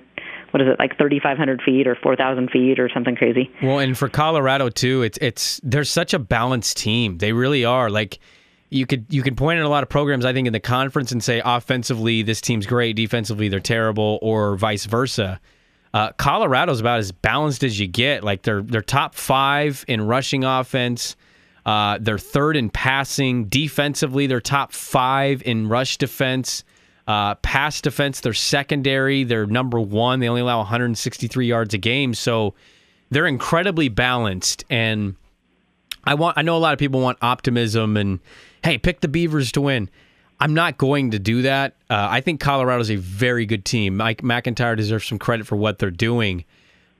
what 0.55 0.61
is 0.61 0.69
it 0.69 0.79
like 0.79 0.97
3,500 0.97 1.61
feet 1.63 1.85
or 1.85 1.95
4,000 1.95 2.49
feet 2.49 2.79
or 2.79 2.87
something 2.87 3.13
crazy. 3.13 3.51
Well, 3.61 3.79
and 3.79 3.97
for 3.97 4.07
Colorado 4.07 4.69
too, 4.69 5.01
it's 5.01 5.17
it's 5.21 5.59
they're 5.65 5.83
such 5.83 6.13
a 6.13 6.19
balanced 6.19 6.77
team. 6.77 7.17
They 7.17 7.33
really 7.33 7.65
are. 7.65 7.89
Like 7.89 8.19
you 8.69 8.85
could 8.85 9.05
you 9.09 9.21
could 9.21 9.35
point 9.35 9.59
at 9.59 9.65
a 9.65 9.67
lot 9.67 9.83
of 9.83 9.89
programs 9.89 10.23
I 10.23 10.31
think 10.31 10.47
in 10.47 10.53
the 10.53 10.61
conference 10.61 11.11
and 11.11 11.21
say 11.21 11.41
offensively 11.43 12.21
this 12.21 12.39
team's 12.39 12.65
great, 12.65 12.95
defensively 12.95 13.49
they're 13.49 13.59
terrible, 13.59 14.17
or 14.21 14.55
vice 14.55 14.85
versa. 14.85 15.41
Uh, 15.93 16.13
Colorado's 16.13 16.79
about 16.79 16.99
as 16.99 17.11
balanced 17.11 17.65
as 17.65 17.77
you 17.77 17.87
get. 17.87 18.23
Like 18.23 18.43
they're 18.43 18.61
they're 18.61 18.81
top 18.81 19.13
five 19.13 19.83
in 19.89 20.07
rushing 20.07 20.45
offense. 20.45 21.17
Uh, 21.65 21.97
they're 21.99 22.17
third 22.17 22.55
in 22.55 22.69
passing. 22.69 23.49
Defensively, 23.49 24.25
they're 24.25 24.39
top 24.39 24.71
five 24.71 25.43
in 25.45 25.67
rush 25.67 25.97
defense. 25.97 26.63
Uh, 27.07 27.35
pass 27.35 27.81
defense, 27.81 28.21
they're 28.21 28.33
secondary. 28.33 29.23
They're 29.23 29.45
number 29.45 29.79
one. 29.79 30.19
They 30.19 30.27
only 30.27 30.41
allow 30.41 30.57
163 30.59 31.45
yards 31.45 31.73
a 31.73 31.77
game. 31.77 32.13
So 32.13 32.55
they're 33.11 33.27
incredibly 33.27 33.89
balanced. 33.89 34.65
And 34.69 35.15
I 36.03 36.15
want 36.15 36.37
I 36.37 36.41
know 36.41 36.57
a 36.57 36.59
lot 36.59 36.73
of 36.73 36.79
people 36.79 37.01
want 37.01 37.17
optimism 37.21 37.97
and 37.97 38.19
hey, 38.63 38.77
pick 38.77 39.01
the 39.01 39.07
Beavers 39.07 39.51
to 39.53 39.61
win. 39.61 39.89
I'm 40.39 40.53
not 40.53 40.77
going 40.77 41.11
to 41.11 41.19
do 41.19 41.43
that. 41.43 41.75
Uh, 41.89 42.07
I 42.09 42.21
think 42.21 42.41
Colorado's 42.41 42.91
a 42.91 42.97
very 42.97 43.45
good 43.45 43.63
team. 43.63 43.97
Mike 43.97 44.21
MacIntyre 44.21 44.75
deserves 44.75 45.05
some 45.05 45.17
credit 45.19 45.47
for 45.47 45.55
what 45.55 45.79
they're 45.79 45.91
doing. 45.91 46.43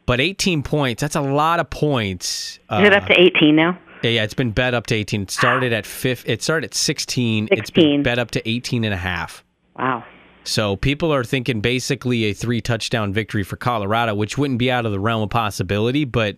But 0.06 0.22
18 0.22 0.64
points, 0.64 1.02
that's 1.02 1.16
a 1.16 1.22
lot 1.22 1.60
of 1.60 1.70
points. 1.70 2.60
Uh, 2.70 2.82
Is 2.82 2.88
it 2.88 2.94
up 2.94 3.08
to 3.08 3.20
18 3.20 3.56
now? 3.56 3.78
yeah, 4.04 4.12
yeah, 4.12 4.24
it's 4.24 4.36
been 4.36 4.52
bet 4.52 4.74
up 4.74 4.86
to 4.88 4.96
18. 4.96 5.24
It 5.24 5.32
started 5.32 5.74
at 5.74 5.86
fifth. 5.86 6.24
It 6.30 6.44
started 6.44 6.68
at 6.68 6.74
16. 6.76 7.50
It's 7.52 7.60
16. 7.70 7.84
been 7.84 8.04
bet 8.04 8.20
up 8.20 8.32
to 8.32 8.50
18 8.50 8.84
and 8.84 8.94
a 8.94 8.98
half. 8.98 9.44
Wow. 9.78 10.04
So 10.44 10.76
people 10.76 11.12
are 11.14 11.24
thinking 11.24 11.60
basically 11.62 12.26
a 12.26 12.34
three 12.34 12.62
touchdown 12.62 13.14
victory 13.14 13.44
for 13.44 13.56
Colorado, 13.56 14.14
which 14.14 14.38
wouldn't 14.38 14.60
be 14.60 14.70
out 14.72 14.86
of 14.86 14.92
the 14.92 15.00
realm 15.00 15.24
of 15.24 15.30
possibility. 15.30 16.06
But 16.06 16.38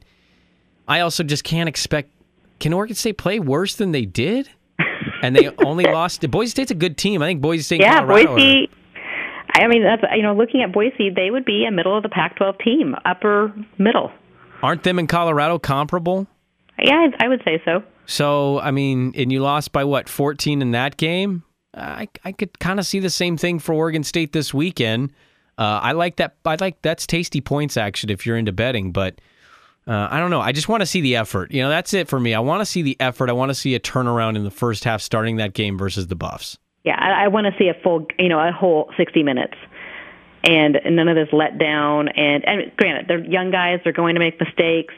I 0.88 1.02
also 1.02 1.24
just 1.24 1.44
can't 1.44 1.68
expect. 1.68 2.10
Can 2.60 2.74
Oregon 2.74 2.96
State 2.96 3.18
play 3.18 3.40
worse 3.40 3.76
than 3.76 3.92
they 3.92 4.06
did? 4.06 4.50
And 5.22 5.36
they 5.36 5.50
only 5.66 5.84
lost. 5.84 6.30
Boise 6.32 6.52
State's 6.52 6.72
a 6.72 6.76
good 6.76 6.98
team. 6.98 7.22
I 7.22 7.28
think 7.28 7.42
Boise 7.42 7.64
State. 7.64 7.82
Yeah, 7.82 8.00
Colorado 8.00 8.32
are- 8.32 8.36
Boise. 8.38 8.70
I 9.54 9.68
mean, 9.68 9.84
that's 9.84 10.04
you 10.16 10.22
know, 10.22 10.36
looking 10.36 10.62
at 10.62 10.72
Boise, 10.72 11.10
they 11.10 11.32
would 11.32 11.44
be 11.46 11.66
a 11.66 11.72
middle 11.72 11.96
of 11.98 12.04
the 12.04 12.10
Pac-12 12.10 12.60
team, 12.64 12.96
upper 13.06 13.54
middle. 13.80 14.12
Aren't 14.62 14.84
them 14.84 15.00
in 15.00 15.08
Colorado 15.08 15.58
comparable? 15.58 16.28
Yeah, 16.80 17.08
I, 17.20 17.26
I 17.26 17.28
would 17.28 17.42
say 17.44 17.60
so. 17.66 17.82
So, 18.06 18.60
I 18.60 18.70
mean, 18.72 19.14
and 19.16 19.32
you 19.32 19.42
lost 19.42 19.72
by 19.72 19.84
what, 19.84 20.10
14 20.10 20.62
in 20.62 20.72
that 20.72 20.98
game? 20.98 21.44
I, 21.80 22.08
I 22.26 22.32
could 22.32 22.60
kind 22.60 22.80
of 22.80 22.86
see 22.86 23.00
the 23.00 23.10
same 23.10 23.38
thing 23.38 23.60
for 23.60 23.74
Oregon 23.74 24.04
State 24.04 24.34
this 24.34 24.54
weekend. 24.54 25.14
Uh, 25.58 25.80
I 25.82 25.92
like 25.94 26.18
that. 26.18 26.36
I 26.46 26.56
like 26.60 26.82
that's 26.82 27.08
tasty 27.08 27.42
points 27.42 27.78
action 27.78 28.10
if 28.10 28.26
you're 28.26 28.38
into 28.38 28.52
betting, 28.52 28.92
but 28.92 29.20
uh, 29.88 30.08
I 30.12 30.20
don't 30.20 30.30
know. 30.30 30.42
I 30.42 30.52
just 30.52 30.68
want 30.68 30.82
to 30.82 30.86
see 30.86 31.02
the 31.02 31.16
effort. 31.16 31.52
You 31.52 31.64
know, 31.64 31.70
that's 31.70 31.94
it 31.94 32.08
for 32.08 32.20
me. 32.20 32.34
I 32.34 32.40
want 32.40 32.62
to 32.62 32.66
see 32.66 32.82
the 32.82 32.98
effort. 33.00 33.30
I 33.30 33.34
want 33.34 33.50
to 33.50 33.56
see 33.56 33.74
a 33.74 33.80
turnaround 33.80 34.36
in 34.36 34.44
the 34.44 34.52
first 34.52 34.84
half, 34.84 35.02
starting 35.02 35.38
that 35.38 35.54
game 35.54 35.78
versus 35.78 36.08
the 36.08 36.16
Buffs. 36.16 36.58
Yeah, 36.84 36.98
I, 37.00 37.26
I 37.26 37.28
want 37.30 37.48
to 37.48 37.54
see 37.58 37.70
a 37.70 37.74
full, 37.82 38.06
you 38.20 38.30
know, 38.30 38.40
a 38.40 38.52
whole 38.52 38.92
60 38.98 39.24
minutes, 39.24 39.56
and 40.44 40.78
none 40.86 41.08
of 41.08 41.16
this 41.16 41.30
letdown. 41.30 42.12
And, 42.16 42.48
and 42.48 42.72
granted, 42.78 43.08
they're 43.08 43.26
young 43.26 43.50
guys; 43.50 43.80
they're 43.84 43.94
going 43.94 44.16
to 44.16 44.20
make 44.20 44.40
mistakes. 44.40 44.94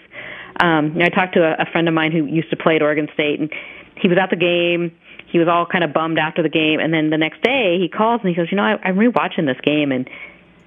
Um, 0.60 0.94
you 0.94 1.00
know, 1.00 1.06
I 1.06 1.10
talked 1.10 1.36
to 1.36 1.44
a, 1.44 1.63
a 1.63 1.72
friend 1.72 1.88
of 1.88 1.94
mine 1.94 2.12
who 2.12 2.26
used 2.26 2.50
to 2.50 2.58
play 2.58 2.76
at 2.76 2.82
Oregon 2.82 3.08
State, 3.13 3.39
and 3.39 3.54
he 4.02 4.08
was 4.08 4.18
at 4.18 4.30
the 4.30 4.36
game. 4.36 4.92
He 5.32 5.38
was 5.39 5.48
all 5.48 5.65
kind 5.65 5.84
of 5.84 5.94
bummed 5.94 6.18
after 6.18 6.42
the 6.42 6.50
game, 6.50 6.80
and 6.80 6.94
then 6.94 7.10
the 7.10 7.18
next 7.18 7.42
day 7.44 7.78
he 7.80 7.88
calls 7.88 8.22
and 8.22 8.30
he 8.30 8.36
goes, 8.36 8.48
"You 8.52 8.58
know, 8.58 8.63
I, 8.63 8.78
I'm 8.84 8.96
rewatching 8.96 9.46
this 9.46 9.60
game, 9.63 9.92
and 9.92 10.10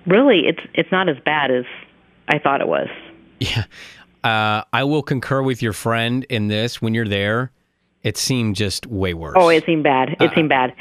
really, 0.07 0.43
it's 0.47 0.61
it's 0.75 0.91
not 0.93 1.09
as 1.09 1.17
bad 1.25 1.51
as 1.51 1.65
I 2.29 2.39
thought 2.39 2.61
it 2.61 2.69
was." 2.69 2.89
Yeah, 3.41 3.65
uh, 4.23 4.63
I 4.73 4.85
will 4.85 5.03
concur 5.03 5.43
with 5.43 5.63
your 5.63 5.73
friend 5.73 6.25
in 6.29 6.47
this. 6.47 6.81
When 6.81 6.95
you're 6.95 7.09
there, 7.09 7.51
it 8.05 8.17
seemed 8.17 8.55
just 8.55 8.87
way 8.87 9.15
worse. 9.15 9.35
Oh, 9.37 9.49
it 9.49 9.65
seemed 9.67 9.83
bad. 9.83 10.11
It 10.11 10.31
Uh, 10.31 10.35
seemed 10.37 10.49
bad. 10.49 10.73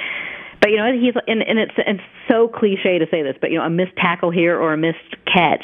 But 0.61 0.69
you 0.69 0.77
know, 0.77 0.91
he's 0.93 1.15
and, 1.27 1.41
and 1.41 1.57
it's 1.57 1.73
it's 1.77 2.03
so 2.29 2.47
cliche 2.47 2.99
to 2.99 3.07
say 3.09 3.23
this, 3.23 3.35
but 3.41 3.49
you 3.49 3.57
know, 3.57 3.63
a 3.65 3.69
missed 3.71 3.95
tackle 3.97 4.29
here 4.29 4.59
or 4.59 4.73
a 4.73 4.77
missed 4.77 5.15
catch, 5.25 5.63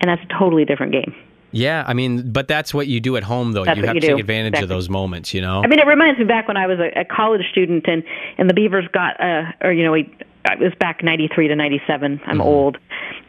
and 0.00 0.10
that's 0.10 0.22
a 0.28 0.38
totally 0.40 0.64
different 0.64 0.90
game. 0.90 1.14
Yeah, 1.50 1.84
I 1.86 1.94
mean, 1.94 2.30
but 2.30 2.46
that's 2.46 2.74
what 2.74 2.88
you 2.88 3.00
do 3.00 3.16
at 3.16 3.22
home, 3.22 3.52
though. 3.52 3.64
That's 3.64 3.78
you 3.78 3.86
have 3.86 3.94
you 3.94 4.00
to 4.02 4.06
take 4.06 4.16
do. 4.16 4.20
advantage 4.20 4.62
of 4.62 4.68
those 4.68 4.88
moments, 4.88 5.32
you 5.32 5.40
know. 5.40 5.62
I 5.62 5.66
mean, 5.66 5.78
it 5.78 5.86
reminds 5.86 6.18
me 6.18 6.26
back 6.26 6.46
when 6.46 6.56
I 6.56 6.66
was 6.66 6.78
a, 6.78 7.00
a 7.00 7.04
college 7.04 7.48
student, 7.50 7.86
and 7.88 8.04
and 8.36 8.50
the 8.50 8.54
Beavers 8.54 8.86
got, 8.92 9.20
uh, 9.20 9.52
or 9.62 9.72
you 9.72 9.82
know, 9.82 9.92
we 9.92 10.14
it 10.44 10.60
was 10.60 10.74
back 10.78 11.02
'93 11.02 11.48
to 11.48 11.56
'97. 11.56 12.20
I'm 12.26 12.40
old, 12.40 12.76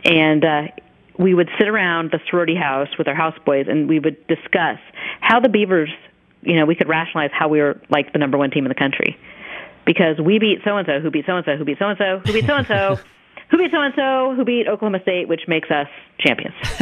and 0.03 0.43
uh, 0.43 0.67
we 1.17 1.33
would 1.33 1.49
sit 1.57 1.67
around 1.67 2.11
the 2.11 2.19
sorority 2.29 2.55
house 2.55 2.89
with 2.97 3.07
our 3.07 3.15
houseboys, 3.15 3.69
and 3.69 3.87
we 3.87 3.99
would 3.99 4.25
discuss 4.27 4.79
how 5.21 5.39
the 5.39 5.49
Beavers, 5.49 5.89
you 6.41 6.55
know, 6.55 6.65
we 6.65 6.75
could 6.75 6.89
rationalize 6.89 7.31
how 7.33 7.47
we 7.47 7.59
were 7.59 7.79
like 7.89 8.11
the 8.11 8.19
number 8.19 8.37
one 8.37 8.51
team 8.51 8.65
in 8.65 8.69
the 8.69 8.75
country, 8.75 9.17
because 9.85 10.19
we 10.19 10.39
beat 10.39 10.59
so 10.65 10.75
and 10.75 10.85
so, 10.85 10.99
who 10.99 11.09
beat 11.09 11.25
so 11.25 11.37
and 11.37 11.45
so, 11.45 11.55
who 11.55 11.63
beat 11.63 11.79
so 11.79 11.87
and 11.87 11.97
so, 11.97 12.19
who 12.25 12.33
beat 12.33 12.45
so 12.45 12.55
and 12.55 12.67
so. 12.67 12.99
Who 13.51 13.57
beat 13.57 13.71
so 13.71 13.81
and 13.81 13.93
so? 13.95 14.35
Who 14.35 14.45
beat 14.45 14.67
Oklahoma 14.67 15.01
State, 15.01 15.27
which 15.27 15.41
makes 15.47 15.69
us 15.71 15.87
champions? 16.19 16.55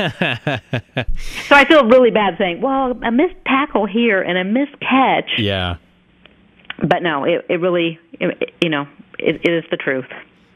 so 1.48 1.56
I 1.56 1.66
feel 1.66 1.86
really 1.86 2.12
bad 2.12 2.36
saying, 2.38 2.62
"Well, 2.62 3.00
a 3.04 3.12
missed 3.12 3.36
tackle 3.46 3.86
here 3.86 4.22
and 4.22 4.38
a 4.38 4.44
missed 4.44 4.80
catch." 4.82 5.32
yeah. 5.38 5.78
but 6.80 7.02
no, 7.02 7.24
it, 7.24 7.46
it 7.50 7.62
really, 7.62 8.00
it, 8.14 8.54
you 8.62 8.70
know, 8.70 8.86
it, 9.18 9.42
it 9.44 9.52
is 9.52 9.64
the 9.72 9.78
truth. 9.78 10.06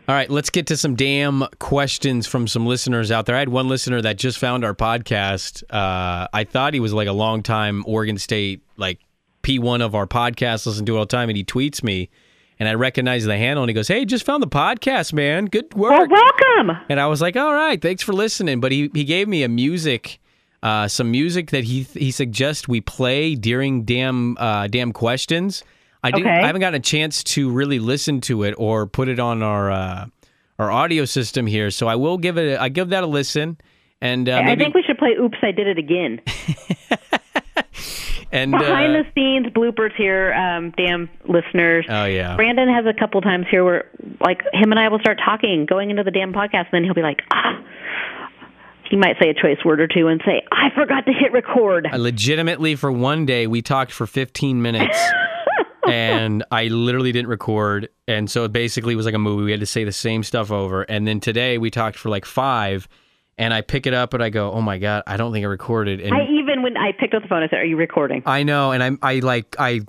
All 0.07 0.15
right, 0.15 0.29
let's 0.29 0.49
get 0.49 0.67
to 0.67 0.75
some 0.75 0.95
Dam 0.95 1.45
questions 1.59 2.27
from 2.27 2.47
some 2.47 2.65
listeners 2.65 3.11
out 3.11 3.27
there. 3.27 3.35
I 3.35 3.39
had 3.39 3.49
one 3.49 3.69
listener 3.69 4.01
that 4.01 4.17
just 4.17 4.39
found 4.39 4.65
our 4.65 4.73
podcast. 4.73 5.63
Uh, 5.69 6.27
I 6.33 6.43
thought 6.43 6.73
he 6.73 6.81
was 6.81 6.91
like 6.91 7.07
a 7.07 7.13
long 7.13 7.43
time 7.43 7.83
Oregon 7.87 8.17
State, 8.17 8.61
like 8.75 8.99
P1 9.43 9.81
of 9.81 9.95
our 9.95 10.07
podcast, 10.07 10.65
listen 10.65 10.85
to 10.87 10.95
it 10.95 10.97
all 10.97 11.05
the 11.05 11.09
time, 11.09 11.29
and 11.29 11.37
he 11.37 11.45
tweets 11.45 11.81
me, 11.83 12.09
and 12.61 12.69
I 12.69 12.75
recognize 12.75 13.25
the 13.25 13.35
handle, 13.35 13.63
and 13.63 13.71
he 13.71 13.73
goes, 13.73 13.87
"Hey, 13.87 14.05
just 14.05 14.23
found 14.23 14.43
the 14.43 14.47
podcast, 14.47 15.13
man. 15.13 15.45
Good 15.45 15.73
work. 15.73 15.89
Well, 15.89 16.01
work." 16.01 16.11
welcome. 16.11 16.77
And 16.89 16.99
I 16.99 17.07
was 17.07 17.19
like, 17.19 17.35
"All 17.35 17.55
right, 17.55 17.81
thanks 17.81 18.03
for 18.03 18.13
listening." 18.13 18.59
But 18.59 18.71
he 18.71 18.91
he 18.93 19.03
gave 19.03 19.27
me 19.27 19.41
a 19.41 19.49
music, 19.49 20.19
uh, 20.61 20.87
some 20.87 21.09
music 21.09 21.49
that 21.49 21.63
he 21.63 21.87
he 21.95 22.11
suggests 22.11 22.67
we 22.67 22.79
play 22.79 23.33
during 23.33 23.83
Dam 23.83 24.37
uh, 24.39 24.67
Dam 24.67 24.93
questions. 24.93 25.63
I 26.03 26.11
didn't. 26.11 26.27
Okay. 26.27 26.37
I 26.37 26.45
haven't 26.45 26.61
gotten 26.61 26.79
a 26.79 26.83
chance 26.83 27.23
to 27.23 27.49
really 27.49 27.79
listen 27.79 28.21
to 28.21 28.43
it 28.43 28.53
or 28.59 28.85
put 28.85 29.09
it 29.09 29.19
on 29.19 29.41
our 29.41 29.71
uh, 29.71 30.05
our 30.59 30.69
audio 30.69 31.05
system 31.05 31.47
here. 31.47 31.71
So 31.71 31.87
I 31.87 31.95
will 31.95 32.19
give 32.19 32.37
it. 32.37 32.53
A, 32.53 32.61
I 32.61 32.69
give 32.69 32.89
that 32.89 33.03
a 33.03 33.07
listen. 33.07 33.57
And 34.01 34.29
uh, 34.29 34.33
I 34.33 34.43
maybe 34.43 34.65
think 34.65 34.75
we 34.75 34.83
should 34.83 34.99
play 34.99 35.15
"Oops, 35.19 35.37
I 35.41 35.49
Did 35.51 35.65
It 35.65 35.79
Again." 35.79 36.21
and 38.31 38.51
Behind 38.51 38.95
uh, 38.95 39.03
the 39.03 39.09
scenes 39.13 39.47
bloopers 39.47 39.93
here, 39.95 40.33
um, 40.33 40.71
damn 40.77 41.09
listeners. 41.27 41.85
oh 41.89 42.05
yeah. 42.05 42.35
Brandon 42.35 42.69
has 42.69 42.85
a 42.85 42.93
couple 42.97 43.21
times 43.21 43.45
here 43.49 43.63
where, 43.63 43.89
like, 44.19 44.41
him 44.53 44.71
and 44.71 44.79
I 44.79 44.87
will 44.89 44.99
start 44.99 45.19
talking, 45.23 45.65
going 45.65 45.89
into 45.89 46.03
the 46.03 46.11
Dam 46.11 46.33
podcast, 46.33 46.67
and 46.71 46.73
then 46.73 46.83
he'll 46.83 46.93
be 46.93 47.01
like, 47.01 47.21
ah. 47.33 47.61
He 48.89 48.97
might 48.97 49.15
say 49.21 49.29
a 49.29 49.33
choice 49.33 49.63
word 49.63 49.79
or 49.79 49.87
two 49.87 50.09
and 50.09 50.21
say, 50.25 50.43
"I 50.51 50.69
forgot 50.75 51.05
to 51.05 51.13
hit 51.13 51.31
record." 51.31 51.87
Legitimately 51.93 52.75
for 52.75 52.91
one 52.91 53.25
day 53.25 53.47
we 53.47 53.61
talked 53.61 53.93
for 53.93 54.05
15 54.05 54.61
minutes 54.61 54.97
and 55.87 56.43
I 56.51 56.65
literally 56.67 57.13
didn't 57.13 57.29
record 57.29 57.87
and 58.07 58.29
so 58.29 58.43
it 58.43 58.51
basically 58.51 58.95
was 58.95 59.05
like 59.05 59.15
a 59.15 59.19
movie 59.19 59.45
we 59.45 59.51
had 59.51 59.61
to 59.61 59.65
say 59.65 59.85
the 59.85 59.93
same 59.93 60.23
stuff 60.23 60.51
over 60.51 60.81
and 60.83 61.07
then 61.07 61.21
today 61.21 61.57
we 61.57 61.71
talked 61.71 61.97
for 61.97 62.09
like 62.09 62.25
5 62.25 62.89
and 63.41 63.53
I 63.53 63.61
pick 63.61 63.87
it 63.87 63.93
up 63.93 64.13
and 64.13 64.23
I 64.23 64.29
go 64.29 64.51
oh 64.51 64.61
my 64.61 64.77
god 64.77 65.03
I 65.07 65.17
don't 65.17 65.33
think 65.33 65.43
I 65.43 65.47
recorded 65.47 65.99
and 65.99 66.13
I 66.13 66.25
even 66.25 66.61
when 66.61 66.77
I 66.77 66.91
picked 66.97 67.13
up 67.13 67.23
the 67.23 67.27
phone, 67.27 67.43
I 67.43 67.47
said, 67.47 67.59
"Are 67.59 67.65
you 67.65 67.75
recording?" 67.75 68.23
I 68.25 68.43
know 68.43 68.71
and 68.71 68.83
I 68.83 68.91
I 69.01 69.19
like 69.19 69.55
I 69.59 69.81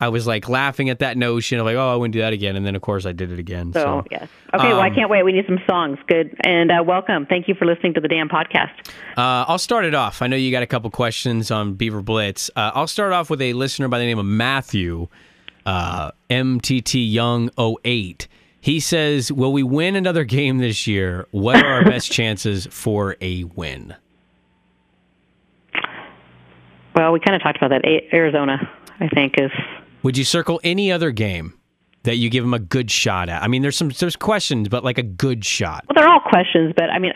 I 0.00 0.08
was 0.08 0.26
like 0.26 0.48
laughing 0.48 0.90
at 0.90 0.98
that 0.98 1.16
notion 1.16 1.58
of 1.58 1.66
like 1.66 1.76
oh 1.76 1.92
I 1.92 1.96
wouldn't 1.96 2.12
do 2.12 2.20
that 2.20 2.34
again 2.34 2.56
and 2.56 2.66
then 2.66 2.76
of 2.76 2.82
course 2.82 3.06
I 3.06 3.12
did 3.12 3.32
it 3.32 3.38
again 3.38 3.72
So, 3.72 3.80
so, 3.80 4.04
yes. 4.10 4.28
Okay, 4.52 4.68
well, 4.68 4.80
I 4.80 4.88
um, 4.88 4.94
can't 4.94 5.10
wait. 5.10 5.24
We 5.24 5.32
need 5.32 5.46
some 5.46 5.60
songs. 5.68 5.98
Good. 6.06 6.36
And 6.44 6.70
uh, 6.70 6.82
welcome. 6.86 7.26
Thank 7.26 7.48
you 7.48 7.54
for 7.54 7.64
listening 7.64 7.94
to 7.94 8.00
the 8.00 8.08
Dam 8.08 8.28
podcast. 8.28 8.70
Uh, 9.16 9.48
I'll 9.48 9.58
start 9.58 9.84
it 9.84 9.94
off. 9.94 10.22
I 10.22 10.26
know 10.26 10.36
you 10.36 10.52
got 10.52 10.62
a 10.62 10.66
couple 10.66 10.90
questions 10.90 11.50
on 11.50 11.74
Beaver 11.74 12.02
Blitz. 12.02 12.50
Uh, 12.54 12.70
I'll 12.74 12.86
start 12.86 13.12
off 13.12 13.30
with 13.30 13.40
a 13.40 13.52
listener 13.54 13.88
by 13.88 13.98
the 13.98 14.04
name 14.04 14.18
of 14.18 14.26
Matthew, 14.26 15.08
uh, 15.66 16.12
MTT 16.30 17.10
Young 17.10 17.50
08. 17.58 18.28
He 18.64 18.80
says, 18.80 19.30
Will 19.30 19.52
we 19.52 19.62
win 19.62 19.94
another 19.94 20.24
game 20.24 20.56
this 20.56 20.86
year? 20.86 21.26
What 21.32 21.56
are 21.62 21.66
our 21.68 21.84
best 21.84 22.10
chances 22.10 22.66
for 22.70 23.14
a 23.20 23.44
win? 23.44 23.94
Well, 26.94 27.12
we 27.12 27.20
kind 27.20 27.34
of 27.36 27.42
talked 27.42 27.58
about 27.58 27.70
that. 27.70 27.84
Arizona, 28.12 28.56
I 29.00 29.08
think, 29.08 29.34
is 29.38 29.50
Would 30.02 30.16
you 30.16 30.24
circle 30.24 30.60
any 30.64 30.90
other 30.90 31.10
game 31.10 31.52
that 32.04 32.16
you 32.16 32.30
give 32.30 32.44
them 32.44 32.54
a 32.54 32.58
good 32.58 32.90
shot 32.90 33.28
at? 33.28 33.42
I 33.42 33.48
mean, 33.48 33.60
there's 33.62 33.76
some 33.76 33.90
there's 33.90 34.16
questions, 34.16 34.68
but 34.70 34.82
like 34.82 34.96
a 34.96 35.02
good 35.02 35.44
shot. 35.44 35.84
well, 35.88 35.94
they're 36.02 36.08
all 36.10 36.20
questions, 36.20 36.72
but 36.76 36.88
I 36.90 36.98
mean, 36.98 37.12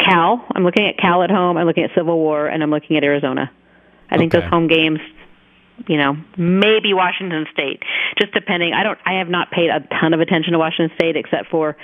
Cal. 0.00 0.44
I'm 0.56 0.64
looking 0.64 0.88
at 0.88 0.98
Cal 0.98 1.22
at 1.22 1.30
home. 1.30 1.56
I'm 1.56 1.66
looking 1.66 1.84
at 1.84 1.90
Civil 1.94 2.18
War, 2.18 2.48
and 2.48 2.62
I'm 2.64 2.70
looking 2.70 2.96
at 2.96 3.04
Arizona. 3.04 3.48
I 4.10 4.18
think 4.18 4.34
Okay. 4.34 4.42
those 4.42 4.50
home 4.50 4.66
games, 4.66 4.98
you 5.86 5.96
know, 5.96 6.16
maybe 6.36 6.92
Washington 6.94 7.46
State, 7.52 7.82
just 8.18 8.32
depending. 8.32 8.72
I 8.72 8.82
don't. 8.82 8.98
I 9.04 9.14
have 9.14 9.28
not 9.28 9.50
paid 9.50 9.70
a 9.70 9.80
ton 10.00 10.14
of 10.14 10.20
attention 10.20 10.52
to 10.52 10.58
Washington 10.58 10.94
State 10.96 11.16
except 11.16 11.48
for 11.50 11.76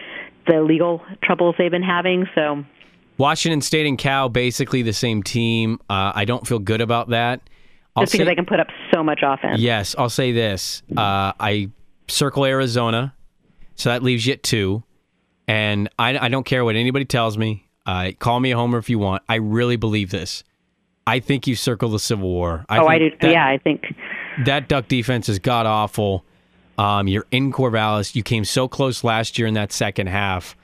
the 0.47 0.63
legal 0.63 1.03
troubles 1.23 1.55
they've 1.59 1.71
been 1.71 1.83
having. 1.83 2.27
So 2.35 2.65
Washington 3.19 3.61
State 3.61 3.87
and 3.87 3.99
Cal 3.99 4.29
basically 4.29 4.83
the 4.83 4.93
same 4.93 5.23
team. 5.23 5.81
Uh, 5.91 6.13
I 6.15 6.25
don't 6.25 6.47
feel 6.47 6.59
good 6.59 6.81
about 6.81 7.11
that. 7.11 7.41
I'll 7.97 8.05
just 8.05 8.13
because 8.13 8.25
say- 8.25 8.31
they 8.31 8.35
can 8.37 8.47
put 8.47 8.61
up 8.61 8.69
so 8.95 9.03
much 9.03 9.21
offense. 9.23 9.61
Yes, 9.61 9.95
I'll 9.99 10.11
say 10.11 10.33
this. 10.33 10.83
Uh, 10.97 11.33
I 11.41 11.71
circle 12.07 12.45
Arizona, 12.45 13.15
so 13.75 13.91
that 13.91 14.03
leaves 14.03 14.27
you 14.27 14.35
at 14.35 14.43
two. 14.43 14.85
And 15.49 15.89
I, 15.99 16.19
I 16.19 16.29
don't 16.29 16.45
care 16.45 16.65
what 16.65 16.77
anybody 16.77 17.07
tells 17.07 17.39
me. 17.39 17.67
Uh, 17.87 18.13
call 18.19 18.39
me 18.39 18.53
a 18.53 18.57
homer 18.57 18.77
if 18.79 18.91
you 18.91 18.99
want. 18.99 19.23
I 19.29 19.37
really 19.37 19.77
believe 19.77 20.11
this. 20.11 20.45
I 21.09 21.21
think 21.21 21.47
you 21.47 21.57
circle 21.57 21.89
the 21.89 21.99
Civil 21.99 22.29
War. 22.29 22.67
I 22.69 22.79
oh, 22.79 22.87
I 22.87 22.99
do. 22.99 23.11
That, 23.21 23.31
yeah, 23.31 23.47
I 23.47 23.57
think. 23.59 23.95
that 24.45 24.69
Duck 24.69 24.89
defense 24.89 25.29
is 25.29 25.39
god 25.39 25.65
awful. 25.65 26.25
Um, 26.77 27.09
you're 27.09 27.27
in 27.31 27.51
Corvallis. 27.51 28.15
You 28.15 28.23
came 28.23 28.45
so 28.45 28.69
close 28.69 29.03
last 29.03 29.39
year 29.39 29.49
in 29.49 29.55
that 29.55 29.73
second 29.73 30.09
half. 30.09 30.55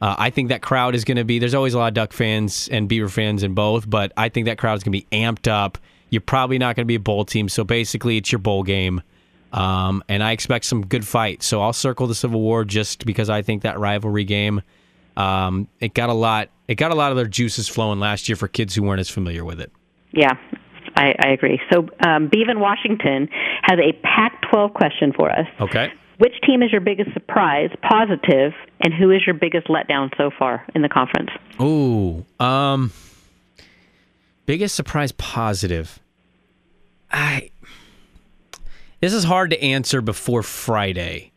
Uh, 0.00 0.16
I 0.18 0.30
think 0.30 0.48
that 0.48 0.62
crowd 0.62 0.94
is 0.94 1.04
going 1.04 1.18
to 1.18 1.24
be. 1.24 1.38
There's 1.38 1.54
always 1.54 1.74
a 1.74 1.78
lot 1.78 1.88
of 1.88 1.94
Duck 1.94 2.14
fans 2.14 2.68
and 2.72 2.88
Beaver 2.88 3.10
fans 3.10 3.42
in 3.42 3.54
both, 3.54 3.88
but 3.88 4.12
I 4.16 4.30
think 4.30 4.46
that 4.46 4.56
crowd 4.56 4.78
is 4.78 4.82
going 4.82 4.98
to 4.98 4.98
be 4.98 5.06
amped 5.12 5.46
up. 5.46 5.76
You're 6.08 6.22
probably 6.22 6.56
not 6.56 6.76
going 6.76 6.84
to 6.84 6.88
be 6.88 6.94
a 6.94 7.00
bowl 7.00 7.26
team, 7.26 7.50
so 7.50 7.62
basically 7.62 8.16
it's 8.16 8.32
your 8.32 8.38
bowl 8.38 8.62
game. 8.62 9.02
Um, 9.52 10.02
and 10.08 10.22
I 10.22 10.32
expect 10.32 10.64
some 10.64 10.86
good 10.86 11.06
fight. 11.06 11.42
So 11.42 11.60
I'll 11.60 11.74
circle 11.74 12.06
the 12.06 12.14
Civil 12.14 12.40
War 12.40 12.64
just 12.64 13.04
because 13.04 13.28
I 13.28 13.42
think 13.42 13.62
that 13.62 13.78
rivalry 13.78 14.24
game. 14.24 14.62
Um, 15.16 15.68
it 15.80 15.92
got 15.92 16.08
a 16.08 16.14
lot. 16.14 16.48
It 16.66 16.76
got 16.76 16.90
a 16.90 16.94
lot 16.94 17.10
of 17.10 17.16
their 17.16 17.26
juices 17.26 17.68
flowing 17.68 18.00
last 18.00 18.28
year 18.28 18.36
for 18.36 18.48
kids 18.48 18.74
who 18.74 18.82
weren't 18.82 19.00
as 19.00 19.10
familiar 19.10 19.44
with 19.44 19.60
it. 19.60 19.70
Yeah, 20.12 20.34
I, 20.96 21.14
I 21.18 21.28
agree. 21.30 21.60
So, 21.72 21.88
um, 22.04 22.28
Beaven 22.28 22.58
Washington 22.58 23.28
has 23.62 23.78
a 23.78 23.92
Pac-12 24.02 24.74
question 24.74 25.12
for 25.12 25.30
us. 25.30 25.46
Okay. 25.60 25.92
Which 26.18 26.34
team 26.46 26.62
is 26.62 26.70
your 26.70 26.82
biggest 26.82 27.12
surprise, 27.14 27.70
positive, 27.80 28.52
and 28.80 28.92
who 28.92 29.10
is 29.10 29.22
your 29.24 29.34
biggest 29.34 29.68
letdown 29.68 30.10
so 30.18 30.30
far 30.38 30.66
in 30.74 30.82
the 30.82 30.88
conference? 30.88 31.30
Ooh, 31.60 32.26
um, 32.38 32.92
biggest 34.44 34.74
surprise 34.74 35.12
positive. 35.12 35.98
I. 37.10 37.50
This 39.00 39.14
is 39.14 39.24
hard 39.24 39.48
to 39.50 39.62
answer 39.62 40.02
before 40.02 40.42
Friday, 40.42 41.32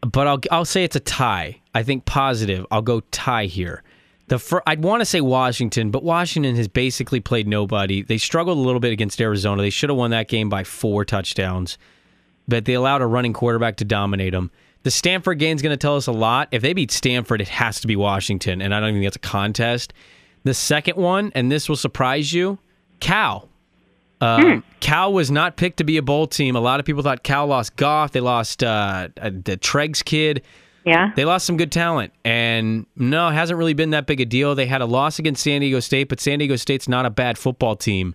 but 0.00 0.26
I'll 0.26 0.40
I'll 0.50 0.64
say 0.64 0.82
it's 0.82 0.96
a 0.96 1.00
tie. 1.00 1.60
I 1.74 1.82
think 1.82 2.06
positive. 2.06 2.64
I'll 2.70 2.80
go 2.80 3.00
tie 3.10 3.44
here. 3.44 3.82
The 4.28 4.38
fir- 4.38 4.62
I'd 4.66 4.82
want 4.82 5.00
to 5.02 5.04
say 5.04 5.20
Washington, 5.20 5.90
but 5.90 6.02
Washington 6.02 6.56
has 6.56 6.66
basically 6.66 7.20
played 7.20 7.46
nobody. 7.46 8.02
They 8.02 8.18
struggled 8.18 8.58
a 8.58 8.60
little 8.60 8.80
bit 8.80 8.92
against 8.92 9.20
Arizona. 9.20 9.62
They 9.62 9.70
should 9.70 9.88
have 9.88 9.96
won 9.96 10.10
that 10.10 10.28
game 10.28 10.48
by 10.48 10.64
four 10.64 11.04
touchdowns, 11.04 11.78
but 12.48 12.64
they 12.64 12.74
allowed 12.74 13.02
a 13.02 13.06
running 13.06 13.32
quarterback 13.32 13.76
to 13.76 13.84
dominate 13.84 14.32
them. 14.32 14.50
The 14.82 14.90
Stanford 14.90 15.38
game 15.38 15.56
is 15.56 15.62
going 15.62 15.72
to 15.72 15.76
tell 15.76 15.96
us 15.96 16.06
a 16.06 16.12
lot. 16.12 16.48
If 16.50 16.62
they 16.62 16.72
beat 16.72 16.90
Stanford, 16.90 17.40
it 17.40 17.48
has 17.48 17.80
to 17.80 17.86
be 17.86 17.96
Washington, 17.96 18.60
and 18.62 18.74
I 18.74 18.80
don't 18.80 18.90
even 18.90 19.00
think 19.00 19.08
it's 19.08 19.16
a 19.16 19.20
contest. 19.20 19.92
The 20.44 20.54
second 20.54 20.96
one, 20.96 21.32
and 21.34 21.50
this 21.50 21.68
will 21.68 21.76
surprise 21.76 22.32
you, 22.32 22.58
Cal. 23.00 23.48
Um, 24.20 24.64
Cal 24.80 25.12
was 25.12 25.30
not 25.30 25.56
picked 25.56 25.78
to 25.78 25.84
be 25.84 25.96
a 25.96 26.02
bowl 26.02 26.26
team. 26.26 26.56
A 26.56 26.60
lot 26.60 26.80
of 26.80 26.86
people 26.86 27.02
thought 27.02 27.22
Cal 27.22 27.46
lost 27.46 27.76
Goff. 27.76 28.12
They 28.12 28.20
lost 28.20 28.62
uh, 28.62 29.08
uh, 29.20 29.30
the 29.30 29.56
Treggs 29.56 30.04
kid. 30.04 30.42
Yeah. 30.86 31.10
They 31.16 31.24
lost 31.24 31.46
some 31.46 31.56
good 31.56 31.72
talent, 31.72 32.12
and 32.24 32.86
no, 32.94 33.28
it 33.28 33.32
hasn't 33.34 33.58
really 33.58 33.74
been 33.74 33.90
that 33.90 34.06
big 34.06 34.20
a 34.20 34.24
deal. 34.24 34.54
They 34.54 34.66
had 34.66 34.80
a 34.80 34.86
loss 34.86 35.18
against 35.18 35.42
San 35.42 35.60
Diego 35.60 35.80
State, 35.80 36.08
but 36.08 36.20
San 36.20 36.38
Diego 36.38 36.54
State's 36.54 36.88
not 36.88 37.04
a 37.04 37.10
bad 37.10 37.36
football 37.36 37.74
team. 37.74 38.14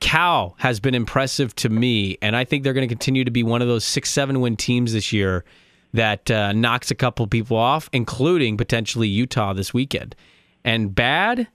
Cal 0.00 0.56
has 0.58 0.80
been 0.80 0.94
impressive 0.94 1.54
to 1.56 1.68
me, 1.68 2.18
and 2.20 2.34
I 2.34 2.44
think 2.44 2.64
they're 2.64 2.72
going 2.72 2.88
to 2.88 2.92
continue 2.92 3.24
to 3.24 3.30
be 3.30 3.42
one 3.44 3.62
of 3.62 3.68
those 3.68 3.84
six, 3.84 4.10
seven 4.10 4.40
win 4.40 4.56
teams 4.56 4.92
this 4.92 5.12
year 5.12 5.44
that 5.92 6.30
uh, 6.30 6.52
knocks 6.52 6.90
a 6.90 6.94
couple 6.94 7.26
people 7.26 7.56
off, 7.56 7.88
including 7.92 8.56
potentially 8.56 9.08
Utah 9.08 9.52
this 9.52 9.72
weekend. 9.72 10.16
And 10.64 10.94
bad, 10.94 11.46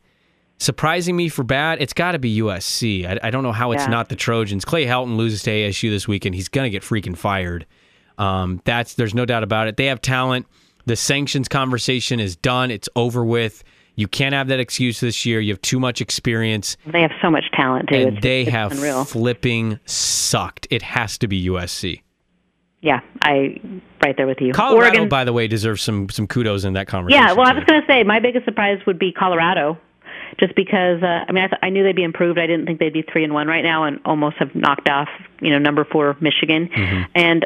surprising 0.60 1.16
me 1.16 1.28
for 1.28 1.44
bad, 1.44 1.82
it's 1.82 1.94
got 1.94 2.14
to 2.14 2.20
be 2.20 2.40
USC. 2.40 3.06
I, 3.06 3.28
I, 3.28 3.30
don't 3.30 3.44
know 3.44 3.52
how 3.52 3.72
it's 3.72 3.84
Yeah. 3.84 3.90
not 3.90 4.10
the 4.10 4.16
Trojans. 4.16 4.64
Clay 4.64 4.86
Helton 4.86 5.18
loses 5.18 5.44
to 5.44 5.52
ASU 5.52 5.90
this 5.90 6.08
weekend. 6.08 6.36
He's 6.36 6.50
going 6.50 6.66
to 6.66 6.70
get 6.70 6.84
freaking 6.84 7.18
fired. 7.18 7.66
Um, 8.18 8.62
that's 8.66 8.94
there's 8.96 9.14
no 9.14 9.26
doubt 9.26 9.44
about 9.44 9.68
it. 9.68 9.78
They 9.78 9.86
have 9.88 10.02
talent. 10.02 10.46
The 10.86 10.96
sanctions 10.96 11.48
conversation 11.48 12.20
is 12.20 12.36
done. 12.36 12.72
It's 12.72 12.88
over 12.96 13.26
with. 13.26 13.64
You 13.96 14.08
can't 14.08 14.34
have 14.36 14.50
that 14.50 14.60
excuse 14.60 15.00
this 15.00 15.26
year. 15.26 15.40
You 15.40 15.54
have 15.54 15.62
too 15.62 15.80
much 15.80 16.02
experience, 16.02 16.76
They 16.86 17.02
have 17.02 17.12
so 17.22 17.32
much 17.32 17.46
talent 17.54 17.88
too. 17.90 17.96
and 17.96 18.08
It's- 18.08 18.24
they 18.24 18.42
it's 18.42 18.52
have 18.52 18.72
unreal. 18.74 19.06
flipping 19.06 19.80
sucked. 19.86 20.68
It 20.70 20.82
has 20.82 21.18
to 21.20 21.28
be 21.28 21.38
USC. 21.50 22.02
Yeah, 22.82 23.00
I 23.22 23.60
right 24.04 24.16
there 24.16 24.28
with 24.28 24.40
you. 24.42 24.52
Colorado, 24.54 24.90
Oregon. 24.98 25.10
by 25.10 25.24
the 25.24 25.34
way, 25.34 25.48
deserves 25.48 25.82
some 25.82 26.10
some 26.10 26.28
kudos 26.28 26.66
in 26.66 26.74
that 26.74 26.88
conversation. 26.88 27.24
Yeah, 27.26 27.34
well, 27.34 27.48
I 27.48 27.54
was 27.54 27.64
going 27.64 27.82
to 27.82 27.88
say 27.88 28.04
my 28.04 28.20
biggest 28.20 28.46
surprise 28.46 28.80
would 28.86 29.00
be 29.00 29.12
Colorado, 29.12 29.78
just 30.40 30.54
because 30.56 31.02
uh, 31.02 31.26
I 31.28 31.32
mean 31.32 31.46
I, 31.46 31.48
th- 31.48 31.60
I 31.64 31.70
knew 31.70 31.84
they'd 31.84 31.96
be 31.96 32.04
improved. 32.04 32.38
I 32.38 32.46
didn't 32.46 32.68
think 32.68 32.80
they'd 32.80 32.94
be 32.94 33.02
three 33.02 33.24
and 33.24 33.34
one 33.34 33.48
right 33.48 33.64
now, 33.64 33.86
and 33.86 34.00
almost 34.06 34.36
have 34.38 34.54
knocked 34.54 34.88
off 34.90 35.10
you 35.42 35.50
know 35.50 35.58
number 35.58 35.84
four 35.84 36.16
Michigan, 36.20 36.68
Mm-hmm. 36.68 37.02
and 37.16 37.46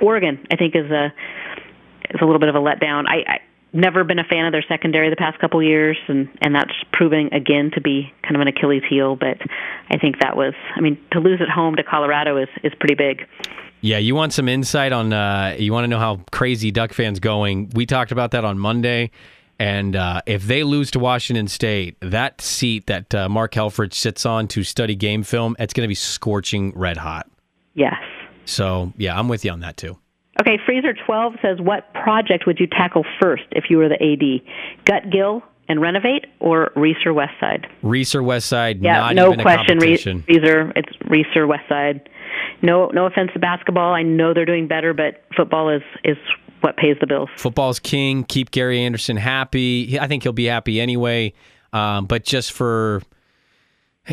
Oregon 0.00 0.46
I 0.50 0.56
think 0.56 0.74
is 0.74 0.90
a 0.90 1.12
is 2.10 2.20
a 2.20 2.24
little 2.24 2.40
bit 2.40 2.48
of 2.48 2.54
a 2.54 2.60
letdown. 2.60 3.04
I, 3.08 3.24
I 3.26 3.38
never 3.72 4.04
been 4.04 4.18
a 4.18 4.24
fan 4.24 4.46
of 4.46 4.52
their 4.52 4.64
secondary 4.68 5.10
the 5.10 5.16
past 5.16 5.38
couple 5.38 5.62
years, 5.62 5.96
and 6.08 6.28
and 6.40 6.54
that's 6.54 6.72
proving 6.92 7.32
again 7.32 7.70
to 7.74 7.80
be 7.80 8.12
kind 8.22 8.36
of 8.36 8.42
an 8.42 8.48
Achilles 8.48 8.82
heel. 8.88 9.16
But 9.16 9.38
I 9.90 9.98
think 9.98 10.20
that 10.20 10.36
was 10.36 10.54
I 10.74 10.80
mean 10.80 10.98
to 11.12 11.20
lose 11.20 11.40
at 11.40 11.48
home 11.48 11.76
to 11.76 11.82
Colorado 11.82 12.36
is 12.36 12.48
is 12.62 12.72
pretty 12.78 12.94
big. 12.94 13.26
Yeah, 13.82 13.98
you 13.98 14.14
want 14.14 14.32
some 14.32 14.48
insight 14.48 14.92
on? 14.92 15.12
Uh, 15.12 15.54
you 15.58 15.72
want 15.72 15.84
to 15.84 15.88
know 15.88 15.98
how 15.98 16.20
crazy 16.32 16.70
Duck 16.70 16.92
fans 16.92 17.20
going? 17.20 17.70
We 17.74 17.86
talked 17.86 18.10
about 18.10 18.30
that 18.32 18.44
on 18.44 18.58
Monday, 18.58 19.10
and 19.58 19.94
uh, 19.94 20.22
if 20.26 20.44
they 20.44 20.64
lose 20.64 20.90
to 20.92 20.98
Washington 20.98 21.46
State, 21.46 21.96
that 22.00 22.40
seat 22.40 22.86
that 22.86 23.14
uh, 23.14 23.28
Mark 23.28 23.52
Helfrich 23.52 23.94
sits 23.94 24.26
on 24.26 24.48
to 24.48 24.64
study 24.64 24.96
game 24.96 25.22
film, 25.22 25.56
it's 25.58 25.74
going 25.74 25.84
to 25.84 25.88
be 25.88 25.94
scorching 25.94 26.72
red 26.74 26.96
hot. 26.96 27.28
Yes. 27.74 27.94
So 28.46 28.92
yeah, 28.96 29.18
I'm 29.18 29.28
with 29.28 29.44
you 29.44 29.50
on 29.50 29.60
that 29.60 29.76
too. 29.76 29.98
Okay, 30.40 30.58
Freezer 30.66 30.94
12 31.06 31.34
says, 31.40 31.60
What 31.60 31.92
project 31.94 32.46
would 32.46 32.58
you 32.60 32.66
tackle 32.66 33.04
first 33.20 33.44
if 33.52 33.64
you 33.70 33.78
were 33.78 33.88
the 33.88 34.02
AD? 34.02 34.84
Gut 34.84 35.10
Gill 35.10 35.42
and 35.68 35.80
renovate 35.80 36.26
or 36.40 36.70
Reser 36.76 37.14
West 37.14 37.32
Side? 37.40 37.66
Reese 37.82 38.14
or 38.14 38.22
West 38.22 38.46
Side, 38.46 38.82
Yeah, 38.82 39.10
no 39.12 39.34
question. 39.34 39.78
Reser, 39.78 40.72
it's 40.76 40.96
Reser 41.04 41.48
West 41.48 41.68
Side. 41.68 42.08
No, 42.62 42.88
no 42.88 43.06
offense 43.06 43.30
to 43.32 43.38
basketball. 43.38 43.94
I 43.94 44.02
know 44.02 44.34
they're 44.34 44.44
doing 44.44 44.68
better, 44.68 44.94
but 44.94 45.24
football 45.36 45.68
is 45.70 45.82
is 46.04 46.16
what 46.60 46.76
pays 46.76 46.96
the 47.00 47.06
bills. 47.06 47.28
Football's 47.36 47.78
king. 47.78 48.24
Keep 48.24 48.50
Gary 48.50 48.80
Andersen 48.80 49.16
happy. 49.16 49.98
I 49.98 50.06
think 50.06 50.22
he'll 50.22 50.32
be 50.32 50.46
happy 50.46 50.80
anyway. 50.80 51.32
Um, 51.72 52.06
but 52.06 52.24
just 52.24 52.52
for 52.52 53.02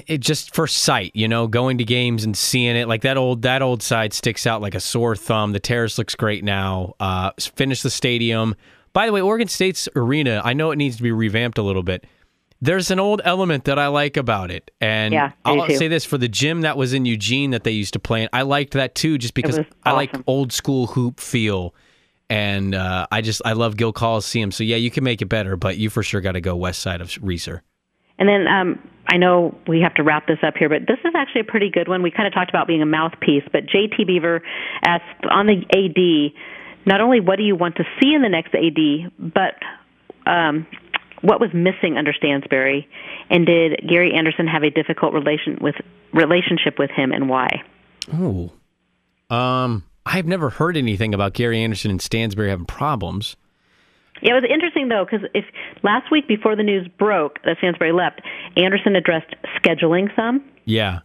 it, 0.08 0.20
just 0.20 0.54
for 0.54 0.68
sight, 0.68 1.12
you 1.14 1.28
know, 1.28 1.48
going 1.48 1.78
to 1.78 1.84
games 1.84 2.24
and 2.24 2.36
seeing 2.36 2.76
it 2.76 2.88
like 2.88 3.02
that 3.02 3.18
old 3.18 3.41
that 3.44 3.62
old 3.62 3.84
side 3.84 4.14
sticks 4.14 4.46
out 4.48 4.62
like 4.62 4.76
a 4.76 4.80
sore 4.80 5.16
thumb. 5.16 5.52
The 5.52 5.60
terrace 5.60 5.98
looks 5.98 6.16
great 6.16 6.44
now. 6.44 6.94
Uh, 7.00 7.32
finish 7.39 7.82
the 7.82 7.89
stadium. 7.89 8.56
By 8.94 9.06
the 9.08 9.12
way, 9.12 9.22
Oregon 9.22 9.48
State's 9.48 9.89
arena. 9.96 10.41
I 10.44 10.54
know 10.54 10.72
it 10.72 10.76
needs 10.76 10.98
to 10.98 11.04
be 11.04 11.12
revamped 11.12 11.58
a 11.58 11.64
little 11.64 11.84
bit. 11.84 12.06
There's 12.62 12.91
an 12.91 13.00
old 13.00 13.22
element 13.26 13.66
that 13.66 13.78
I 13.78 13.88
like 13.88 14.16
about 14.16 14.50
it, 14.50 14.72
and 14.80 15.14
Yeah, 15.14 15.32
I'll 15.44 15.68
too. 15.68 15.76
say 15.76 15.89
this 15.89 16.06
for 16.06 16.18
the 16.18 16.30
gym 16.30 16.62
that 16.62 16.78
was 16.78 16.94
in 16.94 17.06
Eugene 17.06 17.52
that 17.52 17.66
they 17.66 17.72
used 17.72 17.94
to 17.94 18.00
play 18.00 18.24
in. 18.24 18.30
I 18.32 18.44
liked 18.44 18.74
that 18.74 18.96
too, 18.96 19.18
just 19.18 19.34
because 19.34 19.58
was 19.58 19.68
I 19.84 19.91
like 19.91 20.16
old 20.28 20.54
school 20.54 20.88
hoop 20.88 21.20
feel 21.20 21.76
and 22.30 22.74
uh, 22.74 23.06
I 23.12 23.22
just 23.22 23.41
I 23.46 23.54
love 23.54 23.78
Gill 23.78 23.94
Coliseum. 23.94 24.52
So 24.52 24.64
yeah, 24.64 24.78
you 24.78 24.89
can 24.89 25.04
make 25.04 25.22
it 25.22 25.28
better, 25.28 25.56
but 25.56 25.78
you 25.78 25.89
for 25.89 26.04
sure 26.04 26.22
got 26.22 26.32
to 26.34 26.41
go 26.41 26.56
west 26.56 26.80
side 26.80 27.02
of 27.02 27.10
Reser. 27.10 27.62
And 28.20 28.30
then 28.30 28.47
um, 28.47 28.89
I 29.07 29.18
know 29.18 29.57
we 29.68 29.82
have 29.82 29.93
to 29.95 30.03
wrap 30.03 30.28
this 30.28 30.39
up 30.45 30.55
here, 30.57 30.70
but 30.70 30.82
this 30.88 30.99
is 31.03 31.14
actually 31.16 31.41
a 31.41 31.45
pretty 31.45 31.70
good 31.70 31.88
one. 31.88 32.03
We 32.03 32.11
kind 32.11 32.28
of 32.28 32.34
talked 32.34 32.49
about 32.49 32.68
being 32.68 32.82
a 32.82 32.86
mouthpiece, 32.86 33.43
but 33.51 33.66
JT 33.66 34.07
Beaver 34.07 34.41
asked 34.86 35.26
on 35.30 35.47
the 35.47 35.64
AD, 35.74 36.34
not 36.86 37.01
only 37.01 37.20
what 37.20 37.38
do 37.38 37.43
you 37.43 37.55
want 37.55 37.76
to 37.78 37.84
see 38.01 38.14
in 38.14 38.22
the 38.22 38.30
next 38.30 38.53
AD, 38.53 39.11
but 39.34 39.55
um, 40.30 40.68
what 41.22 41.39
was 41.39 41.49
missing 41.53 41.97
under 41.97 42.14
Stansbury, 42.14 42.88
and 43.30 43.45
did 43.45 43.82
Gary 43.88 44.14
Andersen 44.14 44.47
have 44.47 44.64
a 44.64 44.70
difficult 44.70 45.14
relation 45.14 45.57
with 45.61 45.76
relationship 46.14 46.78
with 46.78 46.91
him, 46.91 47.11
and 47.11 47.30
why? 47.30 47.64
Oh, 48.14 48.51
um, 49.30 49.84
I've 50.05 50.26
never 50.26 50.49
heard 50.49 50.76
anything 50.76 51.14
about 51.14 51.34
Gary 51.34 51.61
Andersen 51.61 51.91
and 51.91 52.01
Stansbury 52.01 52.49
having 52.49 52.66
problems. 52.66 53.36
Yeah, 54.24 54.32
it 54.38 54.41
was 54.41 54.49
interesting 54.49 54.88
though 54.88 55.05
because 55.05 55.28
if 55.36 55.45
last 55.84 56.09
week 56.09 56.28
before 56.28 56.55
the 56.55 56.63
news 56.63 56.88
broke 56.97 57.41
that 57.43 57.57
Stansbury 57.59 57.91
left, 57.91 58.21
Andersen 58.57 58.95
addressed 58.95 59.36
scheduling 59.61 60.13
some. 60.15 60.43
Yeah, 60.65 60.99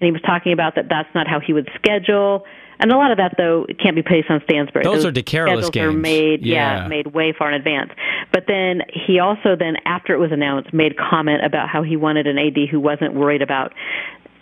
and 0.00 0.06
he 0.06 0.12
was 0.12 0.20
talking 0.22 0.52
about 0.52 0.74
that 0.76 0.88
that's 0.88 1.12
not 1.14 1.26
how 1.26 1.40
he 1.40 1.52
would 1.52 1.68
schedule. 1.74 2.44
And 2.80 2.92
a 2.92 2.96
lot 2.96 3.10
of 3.10 3.16
that, 3.16 3.34
though, 3.36 3.66
can't 3.82 3.96
be 3.96 4.02
placed 4.02 4.30
on 4.30 4.40
Stansbury. 4.44 4.84
Those 4.84 5.04
are 5.04 5.10
DeCarolis 5.10 5.64
schedules 5.64 5.66
are 5.66 5.90
games. 5.90 5.96
made, 6.00 6.46
Yeah. 6.46 6.86
made 6.86 7.08
way 7.08 7.32
far 7.36 7.48
in 7.48 7.54
advance. 7.54 7.90
But 8.32 8.44
then 8.46 8.82
he 8.92 9.18
also 9.18 9.56
then, 9.56 9.78
after 9.84 10.14
it 10.14 10.18
was 10.18 10.30
announced, 10.30 10.72
made 10.72 10.96
comment 10.96 11.44
about 11.44 11.68
how 11.68 11.82
he 11.82 11.96
wanted 11.96 12.28
an 12.28 12.38
AD 12.38 12.66
who 12.70 12.78
wasn't 12.78 13.14
worried 13.14 13.42
about, 13.42 13.72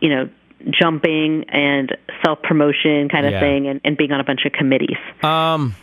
you 0.03 0.11
know, 0.11 0.29
jumping 0.69 1.45
and 1.49 1.97
self 2.23 2.43
promotion 2.43 3.09
kind 3.09 3.25
of 3.25 3.33
Yeah. 3.33 3.41
thing, 3.41 3.69
and, 3.69 3.81
and 3.85 3.97
being 3.97 4.13
on 4.13 4.21
a 4.21 4.25
bunch 4.25 4.45
of 4.45 4.53
committees. 4.53 4.99
Um, 5.23 5.75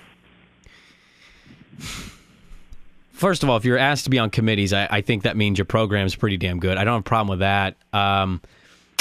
first 3.23 3.41
of 3.41 3.49
all, 3.49 3.55
if 3.55 3.63
you're 3.63 3.77
asked 3.77 4.03
to 4.03 4.09
be 4.09 4.19
on 4.19 4.29
committees, 4.29 4.73
I, 4.73 4.85
I 4.91 4.99
think 4.99 5.23
that 5.23 5.37
means 5.37 5.57
your 5.57 5.63
program's 5.63 6.13
pretty 6.13 6.35
damn 6.35 6.59
good. 6.59 6.77
I 6.77 6.83
don't 6.83 6.95
have 6.95 6.99
a 6.99 7.03
problem 7.03 7.29
with 7.29 7.39
that. 7.39 7.77
Um, 7.93 8.41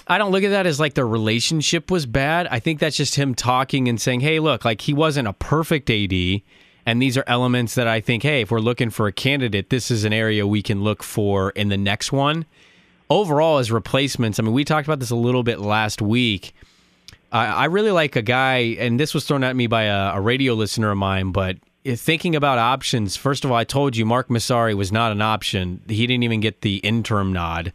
I 0.07 0.17
don't 0.17 0.31
look 0.31 0.45
at 0.45 0.51
that 0.51 0.65
as 0.65 0.79
like 0.79 0.95
the 0.95 1.05
relationship 1.05 1.91
was 1.91 2.07
bad. 2.07 2.47
I 2.47 2.61
think 2.61 2.79
that's 2.79 2.97
just 2.97 3.17
him 3.17 3.35
talking 3.35 3.89
and 3.89 4.01
saying, 4.01 4.21
hey, 4.21 4.39
look, 4.39 4.65
like 4.65 4.81
he 4.81 4.95
wasn't 4.95 5.27
a 5.27 5.33
perfect 5.33 5.91
AD. 5.91 6.41
And 6.87 7.03
these 7.03 7.19
are 7.19 7.25
elements 7.27 7.75
that 7.75 7.89
I 7.89 8.01
think, 8.01 8.23
hey, 8.23 8.43
if 8.43 8.53
we're 8.53 8.61
looking 8.61 8.91
for 8.91 9.09
a 9.09 9.13
candidate, 9.13 9.71
this 9.71 9.91
is 9.91 10.05
an 10.05 10.13
area 10.13 10.47
we 10.47 10.63
can 10.63 10.85
look 10.85 11.03
for 11.03 11.51
in 11.51 11.69
the 11.69 11.77
next 11.77 12.13
one. 12.13 12.47
Overall, 13.11 13.59
as 13.59 13.73
replacements, 13.73 14.39
I 14.39 14.45
mean, 14.45 14.53
we 14.53 14.65
talked 14.65 14.87
about 14.87 15.01
this 15.01 15.11
a 15.11 15.17
little 15.17 15.43
bit 15.43 15.59
last 15.59 16.01
week. 16.01 16.55
I, 17.33 17.65
really 17.65 17.91
like 17.91 18.15
a 18.15 18.23
guy, 18.23 18.77
and 18.79 19.01
this 19.01 19.15
was 19.15 19.25
thrown 19.25 19.43
at 19.43 19.57
me 19.57 19.67
by 19.67 19.85
a, 19.85 20.13
a 20.15 20.21
radio 20.21 20.53
listener 20.53 20.91
of 20.91 20.99
mine, 20.99 21.33
but 21.33 21.57
thinking 21.85 22.37
about 22.37 22.59
options, 22.59 23.17
first 23.17 23.45
of 23.45 23.51
all, 23.51 23.57
I 23.57 23.65
told 23.65 23.97
you 23.97 24.07
Mark 24.07 24.29
Massari 24.29 24.75
was 24.75 24.93
not 24.93 25.13
an 25.13 25.23
option. 25.23 25.81
He 25.89 26.07
didn't 26.07 26.23
even 26.23 26.41
get 26.41 26.61
the 26.61 26.77
interim 26.79 27.33
nod. 27.33 27.73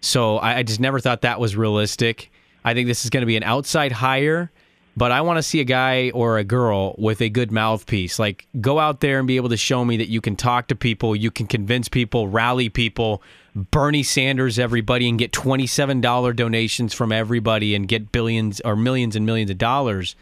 So 0.00 0.38
I, 0.38 0.58
I 0.58 0.62
just 0.62 0.80
never 0.80 1.00
thought 1.00 1.22
that 1.22 1.40
was 1.40 1.56
realistic. 1.56 2.30
I 2.64 2.74
think 2.74 2.88
this 2.88 3.04
is 3.04 3.10
going 3.10 3.22
to 3.22 3.26
be 3.26 3.36
an 3.36 3.42
outside 3.42 3.92
hire, 3.92 4.50
but 4.96 5.12
I 5.12 5.20
want 5.20 5.38
to 5.38 5.42
see 5.42 5.60
a 5.60 5.64
guy 5.64 6.10
or 6.14 6.38
a 6.38 6.44
girl 6.44 6.94
with 6.98 7.20
a 7.20 7.28
good 7.28 7.50
mouthpiece. 7.50 8.18
Like, 8.18 8.46
go 8.60 8.78
out 8.78 9.00
there 9.00 9.18
and 9.18 9.26
be 9.26 9.36
able 9.36 9.48
to 9.50 9.56
show 9.56 9.84
me 9.84 9.96
that 9.98 10.08
you 10.08 10.20
can 10.20 10.36
talk 10.36 10.68
to 10.68 10.76
people, 10.76 11.16
you 11.16 11.30
can 11.30 11.46
convince 11.46 11.88
people, 11.88 12.28
rally 12.28 12.68
people, 12.68 13.22
Bernie 13.54 14.02
Sanders 14.02 14.58
everybody, 14.58 15.08
and 15.08 15.18
get 15.18 15.32
$27 15.32 16.36
donations 16.36 16.94
from 16.94 17.12
everybody 17.12 17.74
and 17.74 17.86
get 17.88 18.12
billions 18.12 18.60
or 18.60 18.76
millions 18.76 19.16
and 19.16 19.26
millions 19.26 19.50
of 19.50 19.58
dollars. 19.58 20.16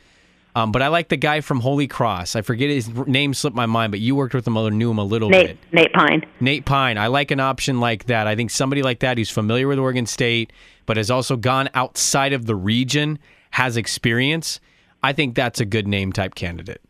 Um, 0.55 0.73
but 0.73 0.83
I 0.83 0.89
like 0.89 1.09
the 1.09 1.17
guy 1.17 1.41
from 1.41 1.61
Holy 1.61 1.87
Cross. 1.87 2.35
I 2.35 2.43
forget 2.43 2.71
his 2.71 2.89
name 3.07 3.35
slipped 3.35 3.57
my 3.57 3.67
mind, 3.67 3.93
but 3.93 4.01
you 4.01 4.17
worked 4.17 4.35
with 4.35 4.47
him 4.47 4.57
or 4.57 4.71
knew 4.71 4.91
him 4.91 4.99
a 4.99 5.05
little 5.05 5.31
bit. 5.31 5.59
Nate, 5.73 5.73
Nate 5.73 5.93
Pine. 5.93 6.27
Nate 6.41 6.65
Pine. 6.65 6.99
I 6.99 7.07
like 7.07 7.31
an 7.31 7.41
option 7.41 7.81
like 7.81 8.07
that. 8.07 8.27
I 8.27 8.35
think 8.35 8.51
somebody 8.51 8.83
like 8.83 9.01
that 9.01 9.17
who's 9.17 9.31
familiar 9.31 9.69
with 9.69 9.79
Oregon 9.79 10.07
State, 10.07 10.53
but 10.87 10.97
has 10.97 11.11
also 11.11 11.37
gone 11.37 11.69
outside 11.75 12.33
of 12.33 12.47
the 12.47 12.57
region, 12.57 13.19
has 13.51 13.77
experience. 13.77 14.61
I 15.03 15.13
think 15.13 15.35
that's 15.35 15.61
a 15.61 15.65
good 15.65 15.87
name 15.87 16.13
type 16.13 16.35
candidate. 16.35 16.81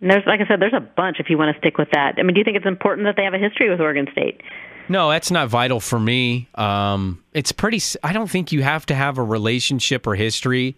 And 0.00 0.10
there's, 0.10 0.24
like 0.26 0.40
I 0.40 0.46
said, 0.46 0.60
there's 0.60 0.74
a 0.74 0.80
bunch 0.80 1.18
if 1.20 1.30
you 1.30 1.38
want 1.38 1.54
to 1.54 1.58
stick 1.60 1.78
with 1.78 1.88
that. 1.92 2.14
I 2.18 2.22
mean, 2.22 2.34
do 2.34 2.40
you 2.40 2.44
think 2.44 2.56
it's 2.56 2.66
important 2.66 3.06
that 3.06 3.16
they 3.16 3.24
have 3.24 3.34
a 3.34 3.38
history 3.38 3.70
with 3.70 3.80
Oregon 3.80 4.06
State? 4.12 4.40
No, 4.88 5.10
that's 5.10 5.30
not 5.30 5.48
vital 5.48 5.80
for 5.80 5.98
me. 5.98 6.48
Um, 6.54 7.22
it's 7.32 7.52
pretty. 7.52 7.80
I 8.02 8.12
don't 8.12 8.30
think 8.30 8.52
you 8.52 8.62
have 8.62 8.86
to 8.86 8.94
have 8.94 9.18
a 9.18 9.22
relationship 9.22 10.06
or 10.06 10.14
history 10.14 10.76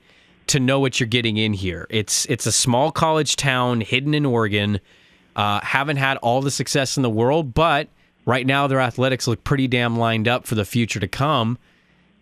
to 0.49 0.61
know 0.61 0.81
what 0.81 0.99
you're 0.99 1.07
getting 1.07 1.37
in 1.37 1.53
here. 1.53 1.87
It's 1.91 2.25
it's 2.27 2.47
a 2.47 2.53
small 2.53 2.91
college 2.91 3.37
town 3.37 3.81
hidden 3.81 4.15
in 4.15 4.27
Oregon. 4.27 4.81
Uh, 5.37 5.61
haven't 5.63 5.99
had 5.99 6.17
all 6.19 6.41
the 6.41 6.51
success 6.51 6.97
in 6.97 7.03
the 7.03 7.11
world, 7.11 7.55
but 7.55 7.89
right 8.27 8.47
now 8.47 8.67
their 8.67 8.81
athletics 8.81 9.27
look 9.27 9.45
pretty 9.45 9.69
damn 9.69 9.97
lined 9.97 10.27
up 10.27 10.47
for 10.47 10.55
the 10.55 10.65
future 10.65 11.01
to 11.01 11.09
come. 11.09 11.59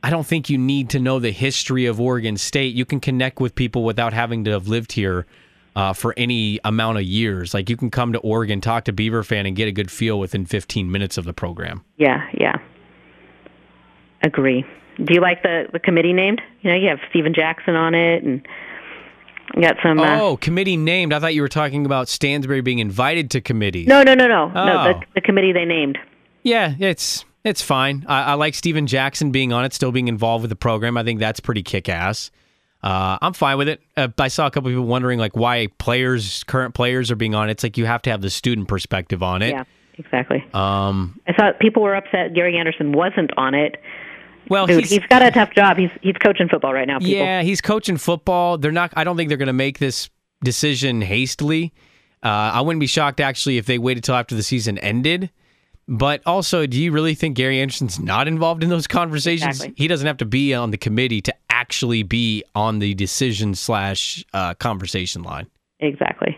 I 0.03 0.11
don't 0.11 0.27
think 0.27 0.51
you 0.51 0.59
need 0.59 0.91
to 0.91 1.01
know 1.01 1.19
the 1.19 1.33
history 1.33 1.87
of 1.87 2.01
Oregon 2.01 2.37
State. 2.37 2.75
You 2.75 2.85
can 2.85 3.01
connect 3.01 3.41
with 3.41 3.55
people 3.55 3.85
without 3.85 4.13
having 4.13 4.45
to 4.45 4.51
have 4.53 4.69
lived 4.69 4.93
here 4.93 5.27
uh, 5.75 5.93
for 5.93 6.15
any 6.17 6.61
amount 6.65 6.99
of 6.99 7.05
years. 7.05 7.55
Like 7.55 7.69
you 7.69 7.77
can 7.77 7.91
come 7.91 8.13
to 8.13 8.19
Oregon, 8.21 8.61
talk 8.61 8.85
to 8.85 8.93
Beaver 8.93 9.23
fan, 9.23 9.47
and 9.47 9.57
get 9.57 9.69
a 9.69 9.73
good 9.73 9.91
feel 9.91 10.21
within 10.21 10.47
15 10.47 10.91
minutes 10.91 11.19
of 11.19 11.25
the 11.25 11.33
program. 11.33 11.85
Yeah, 11.97 12.29
yeah. 12.39 12.57
Agree. 14.23 14.65
Do 15.03 15.13
you 15.15 15.21
like 15.21 15.43
the 15.43 15.67
the 15.73 15.79
committee 15.79 16.13
named? 16.13 16.41
You 16.63 16.71
know, 16.71 16.77
you 16.77 16.89
have 16.89 16.99
Steven 17.11 17.35
Jackson 17.35 17.75
on 17.75 17.95
it, 17.95 18.23
and 18.23 18.47
you 19.55 19.63
got 19.63 19.77
some. 19.83 19.99
Uh, 19.99 20.19
Oh, 20.21 20.37
committee 20.37 20.77
named. 20.77 21.13
I 21.13 21.21
thought 21.21 21.35
you 21.35 21.43
were 21.43 21.49
talking 21.49 21.85
about 21.87 22.09
Stansbury 22.09 22.61
being 22.63 22.79
invited 22.79 23.31
to 23.33 23.41
committee. 23.41 23.85
no, 23.87 24.03
no, 24.03 24.15
no, 24.15 24.27
no, 24.27 24.49
no. 24.49 24.53
Oh. 24.55 24.85
The, 25.01 25.07
the 25.17 25.21
committee 25.21 25.53
they 25.53 25.65
named. 25.65 25.99
Yeah, 26.43 26.75
it's 26.79 27.25
it's 27.45 27.63
fine. 27.63 28.05
I, 28.09 28.23
I 28.23 28.35
like 28.35 28.55
Steven 28.55 28.87
Jackson 28.87 29.31
being 29.33 29.53
on 29.53 29.65
it, 29.65 29.73
still 29.73 29.93
being 29.93 30.09
involved 30.09 30.43
with 30.43 30.51
the 30.51 30.57
program. 30.57 30.97
I 30.97 31.05
think 31.05 31.21
that's 31.21 31.41
pretty 31.41 31.63
kick 31.63 31.89
ass. 31.89 32.31
Uh, 32.83 33.19
I'm 33.21 33.33
fine 33.33 33.59
with 33.59 33.69
it. 33.69 33.81
Uh, 33.97 34.09
I 34.19 34.29
saw 34.29 34.47
a 34.47 34.51
couple 34.51 34.69
of 34.69 34.73
people 34.73 34.87
wondering 34.87 35.19
like 35.19 35.35
why 35.37 35.69
players, 35.79 36.45
current 36.45 36.75
players, 36.75 37.11
are 37.11 37.17
being 37.17 37.35
on 37.35 37.49
it. 37.49 37.53
It's 37.53 37.63
like 37.63 37.77
you 37.77 37.85
have 37.87 38.03
to 38.03 38.11
have 38.11 38.21
the 38.21 38.31
student 38.31 38.69
perspective 38.69 39.23
on 39.23 39.43
it. 39.43 39.51
Yeah, 39.51 39.65
exactly. 39.99 40.45
Um, 40.55 41.21
I 41.27 41.33
thought 41.33 41.59
people 41.59 41.83
were 41.83 41.95
upset 41.97 42.35
Gary 42.35 42.57
Andersen 42.57 42.93
wasn't 42.93 43.31
on 43.37 43.55
it. 43.55 43.77
Well, 44.49 44.67
Dude, 44.67 44.81
he's, 44.81 44.91
he's 44.91 45.07
got 45.09 45.23
a 45.23 45.31
tough 45.31 45.51
job. 45.55 45.77
He's 45.77 45.91
he's 46.03 46.17
coaching 46.17 46.49
football 46.49 46.73
right 46.73 46.87
now. 46.87 46.99
People. 46.99 47.15
yeah, 47.15 47.43
he's 47.43 47.61
coaching 47.61 47.97
football. 47.97 48.59
They're 48.59 48.73
not. 48.73 48.93
I 48.97 49.05
don't 49.05 49.17
think 49.17 49.29
they're 49.29 49.39
going 49.39 49.47
to 49.47 49.53
make 49.53 49.79
this 49.79 50.11
decision 50.45 51.01
hastily. 51.01 51.73
Uh, 52.23 52.29
I 52.29 52.61
wouldn't 52.61 52.81
be 52.81 52.87
shocked 52.87 53.21
actually 53.21 53.59
if 53.59 53.67
they 53.67 53.79
waited 53.79 54.05
till 54.05 54.15
after 54.15 54.35
the 54.35 54.43
season 54.43 54.79
ended. 54.79 55.31
But 55.89 56.21
also, 56.27 56.67
do 56.67 56.81
you 56.83 56.91
really 56.91 57.15
think 57.15 57.37
Gary 57.37 57.61
Andersen's 57.61 58.01
not 58.01 58.27
involved 58.27 58.65
in 58.65 58.71
those 58.71 58.89
conversations? 58.89 59.57
Exactly. 59.57 59.75
He 59.77 59.87
doesn't 59.87 60.07
have 60.07 60.17
to 60.17 60.25
be 60.25 60.53
on 60.53 60.73
the 60.73 60.77
committee 60.77 61.21
to 61.23 61.35
actually 61.49 62.03
be 62.03 62.43
on 62.57 62.81
the 62.81 62.95
decision 62.95 63.55
slash 63.55 64.25
uh, 64.33 64.55
conversation 64.55 65.23
line. 65.23 65.47
exactly. 65.79 66.37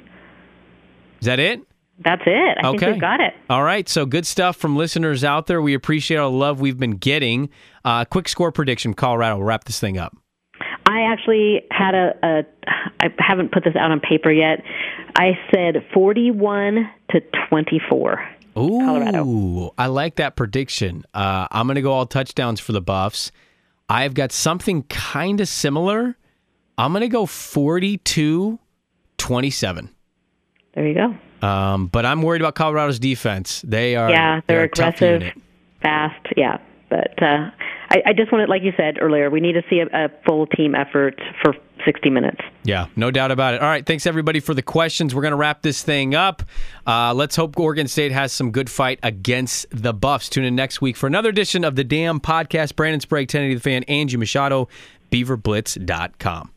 Is 1.21 1.27
that 1.27 1.41
it? 1.41 1.61
That's 2.05 2.23
it. 2.27 2.59
I 2.63 2.69
Okay. 2.69 2.79
think 2.79 2.93
we've 2.93 3.01
got 3.01 3.21
it. 3.21 3.35
All 3.51 3.63
right. 3.65 3.89
So 3.89 4.07
good 4.07 4.27
stuff 4.27 4.57
from 4.57 4.77
listeners 4.77 5.25
out 5.25 5.47
there. 5.49 5.61
We 5.61 5.75
appreciate 5.75 6.17
all 6.19 6.31
the 6.31 6.37
love 6.37 6.61
we've 6.61 6.79
been 6.79 6.97
getting. 6.97 7.49
Uh, 7.85 8.05
quick 8.05 8.29
score 8.29 8.53
prediction, 8.53 8.95
Colorado. 8.95 9.37
We'll 9.39 9.47
wrap 9.47 9.65
this 9.65 9.81
thing 9.81 9.99
up. 9.99 10.17
I 10.87 11.01
actually 11.03 11.63
had 11.71 11.95
a, 11.95 12.15
a. 12.23 12.45
I 13.01 13.09
haven't 13.19 13.53
put 13.53 13.65
this 13.65 13.75
out 13.77 13.91
on 13.91 14.01
paper 14.01 14.31
yet. 14.33 14.63
I 15.17 15.33
said 15.55 15.85
forty-one 15.93 16.89
to 17.11 17.21
twenty-four. 17.49 18.29
Ooh, 18.57 18.79
Colorado. 18.81 19.75
I 19.77 19.87
like 19.87 20.17
that 20.17 20.35
prediction. 20.37 21.05
Uh, 21.15 21.47
I'm 21.51 21.67
going 21.67 21.77
to 21.77 21.83
go 21.83 21.93
all 21.93 22.07
touchdowns 22.07 22.59
for 22.61 22.73
the 22.73 22.81
Buffs. 22.81 23.31
I've 23.89 24.15
got 24.15 24.33
something 24.33 24.83
kind 24.85 25.41
of 25.41 25.49
similar. 25.49 26.17
I'm 26.77 26.93
going 26.93 27.03
to 27.03 27.09
go 27.09 27.27
42 27.27 28.59
27. 29.19 29.91
There 30.75 30.87
you 30.87 30.95
go. 30.95 31.15
Um, 31.43 31.87
but 31.87 32.05
I'm 32.07 32.23
worried 32.23 32.43
about 32.43 32.55
Colorado's 32.55 32.99
defense. 32.99 33.63
They 33.67 33.97
are 33.97 34.11
Yeah, 34.11 34.41
they're, 34.47 34.69
tough 34.69 34.97
aggressive, 34.97 35.23
unit. 35.23 35.39
fast. 35.83 36.27
Yeah, 36.37 36.59
but 36.89 37.23
uh, 37.23 37.51
I, 37.91 38.03
I 38.07 38.13
just 38.13 38.33
wanted, 38.33 38.49
like 38.49 38.63
you 38.63 38.73
said 38.77 38.99
earlier, 39.01 39.31
we 39.31 39.41
need 39.41 39.53
to 39.53 39.63
see 39.71 39.81
a, 39.81 39.87
a 40.07 40.09
full 40.27 40.47
team 40.47 40.75
effort 40.75 41.21
for 41.43 41.55
sixty 41.85 42.11
minutes. 42.11 42.41
Yeah, 42.65 42.87
no 42.97 43.11
doubt 43.11 43.31
about 43.31 43.55
it. 43.55 43.63
All 43.63 43.69
right, 43.69 43.87
thanks 43.87 44.07
everybody 44.07 44.41
for 44.41 44.53
the 44.53 44.63
questions. 44.63 45.15
We're 45.15 45.23
going 45.23 45.31
to 45.33 45.37
wrap 45.39 45.63
this 45.63 45.83
thing 45.83 46.15
up. 46.15 46.43
Uh, 46.87 47.15
let's 47.15 47.37
hope 47.37 47.59
Oregon 47.59 47.87
State 47.89 48.11
has 48.13 48.33
some 48.33 48.51
good 48.51 48.69
fight 48.69 48.99
against 49.03 49.67
the 49.71 49.95
Buffs. 49.95 50.29
Tune 50.29 50.45
in 50.45 50.55
next 50.57 50.81
week 50.81 50.97
for 50.97 51.07
another 51.07 51.29
edition 51.29 51.63
of 51.65 51.77
the 51.77 51.85
Dam 51.85 52.21
Podcast. 52.21 52.75
Brandon 52.77 53.01
Sprague, 53.01 53.29
1080 53.29 53.55
The 53.55 53.61
Fan, 53.61 53.85
Angie 53.85 54.17
Machado, 54.17 54.69
BeaverBlitz.com. 55.13 56.51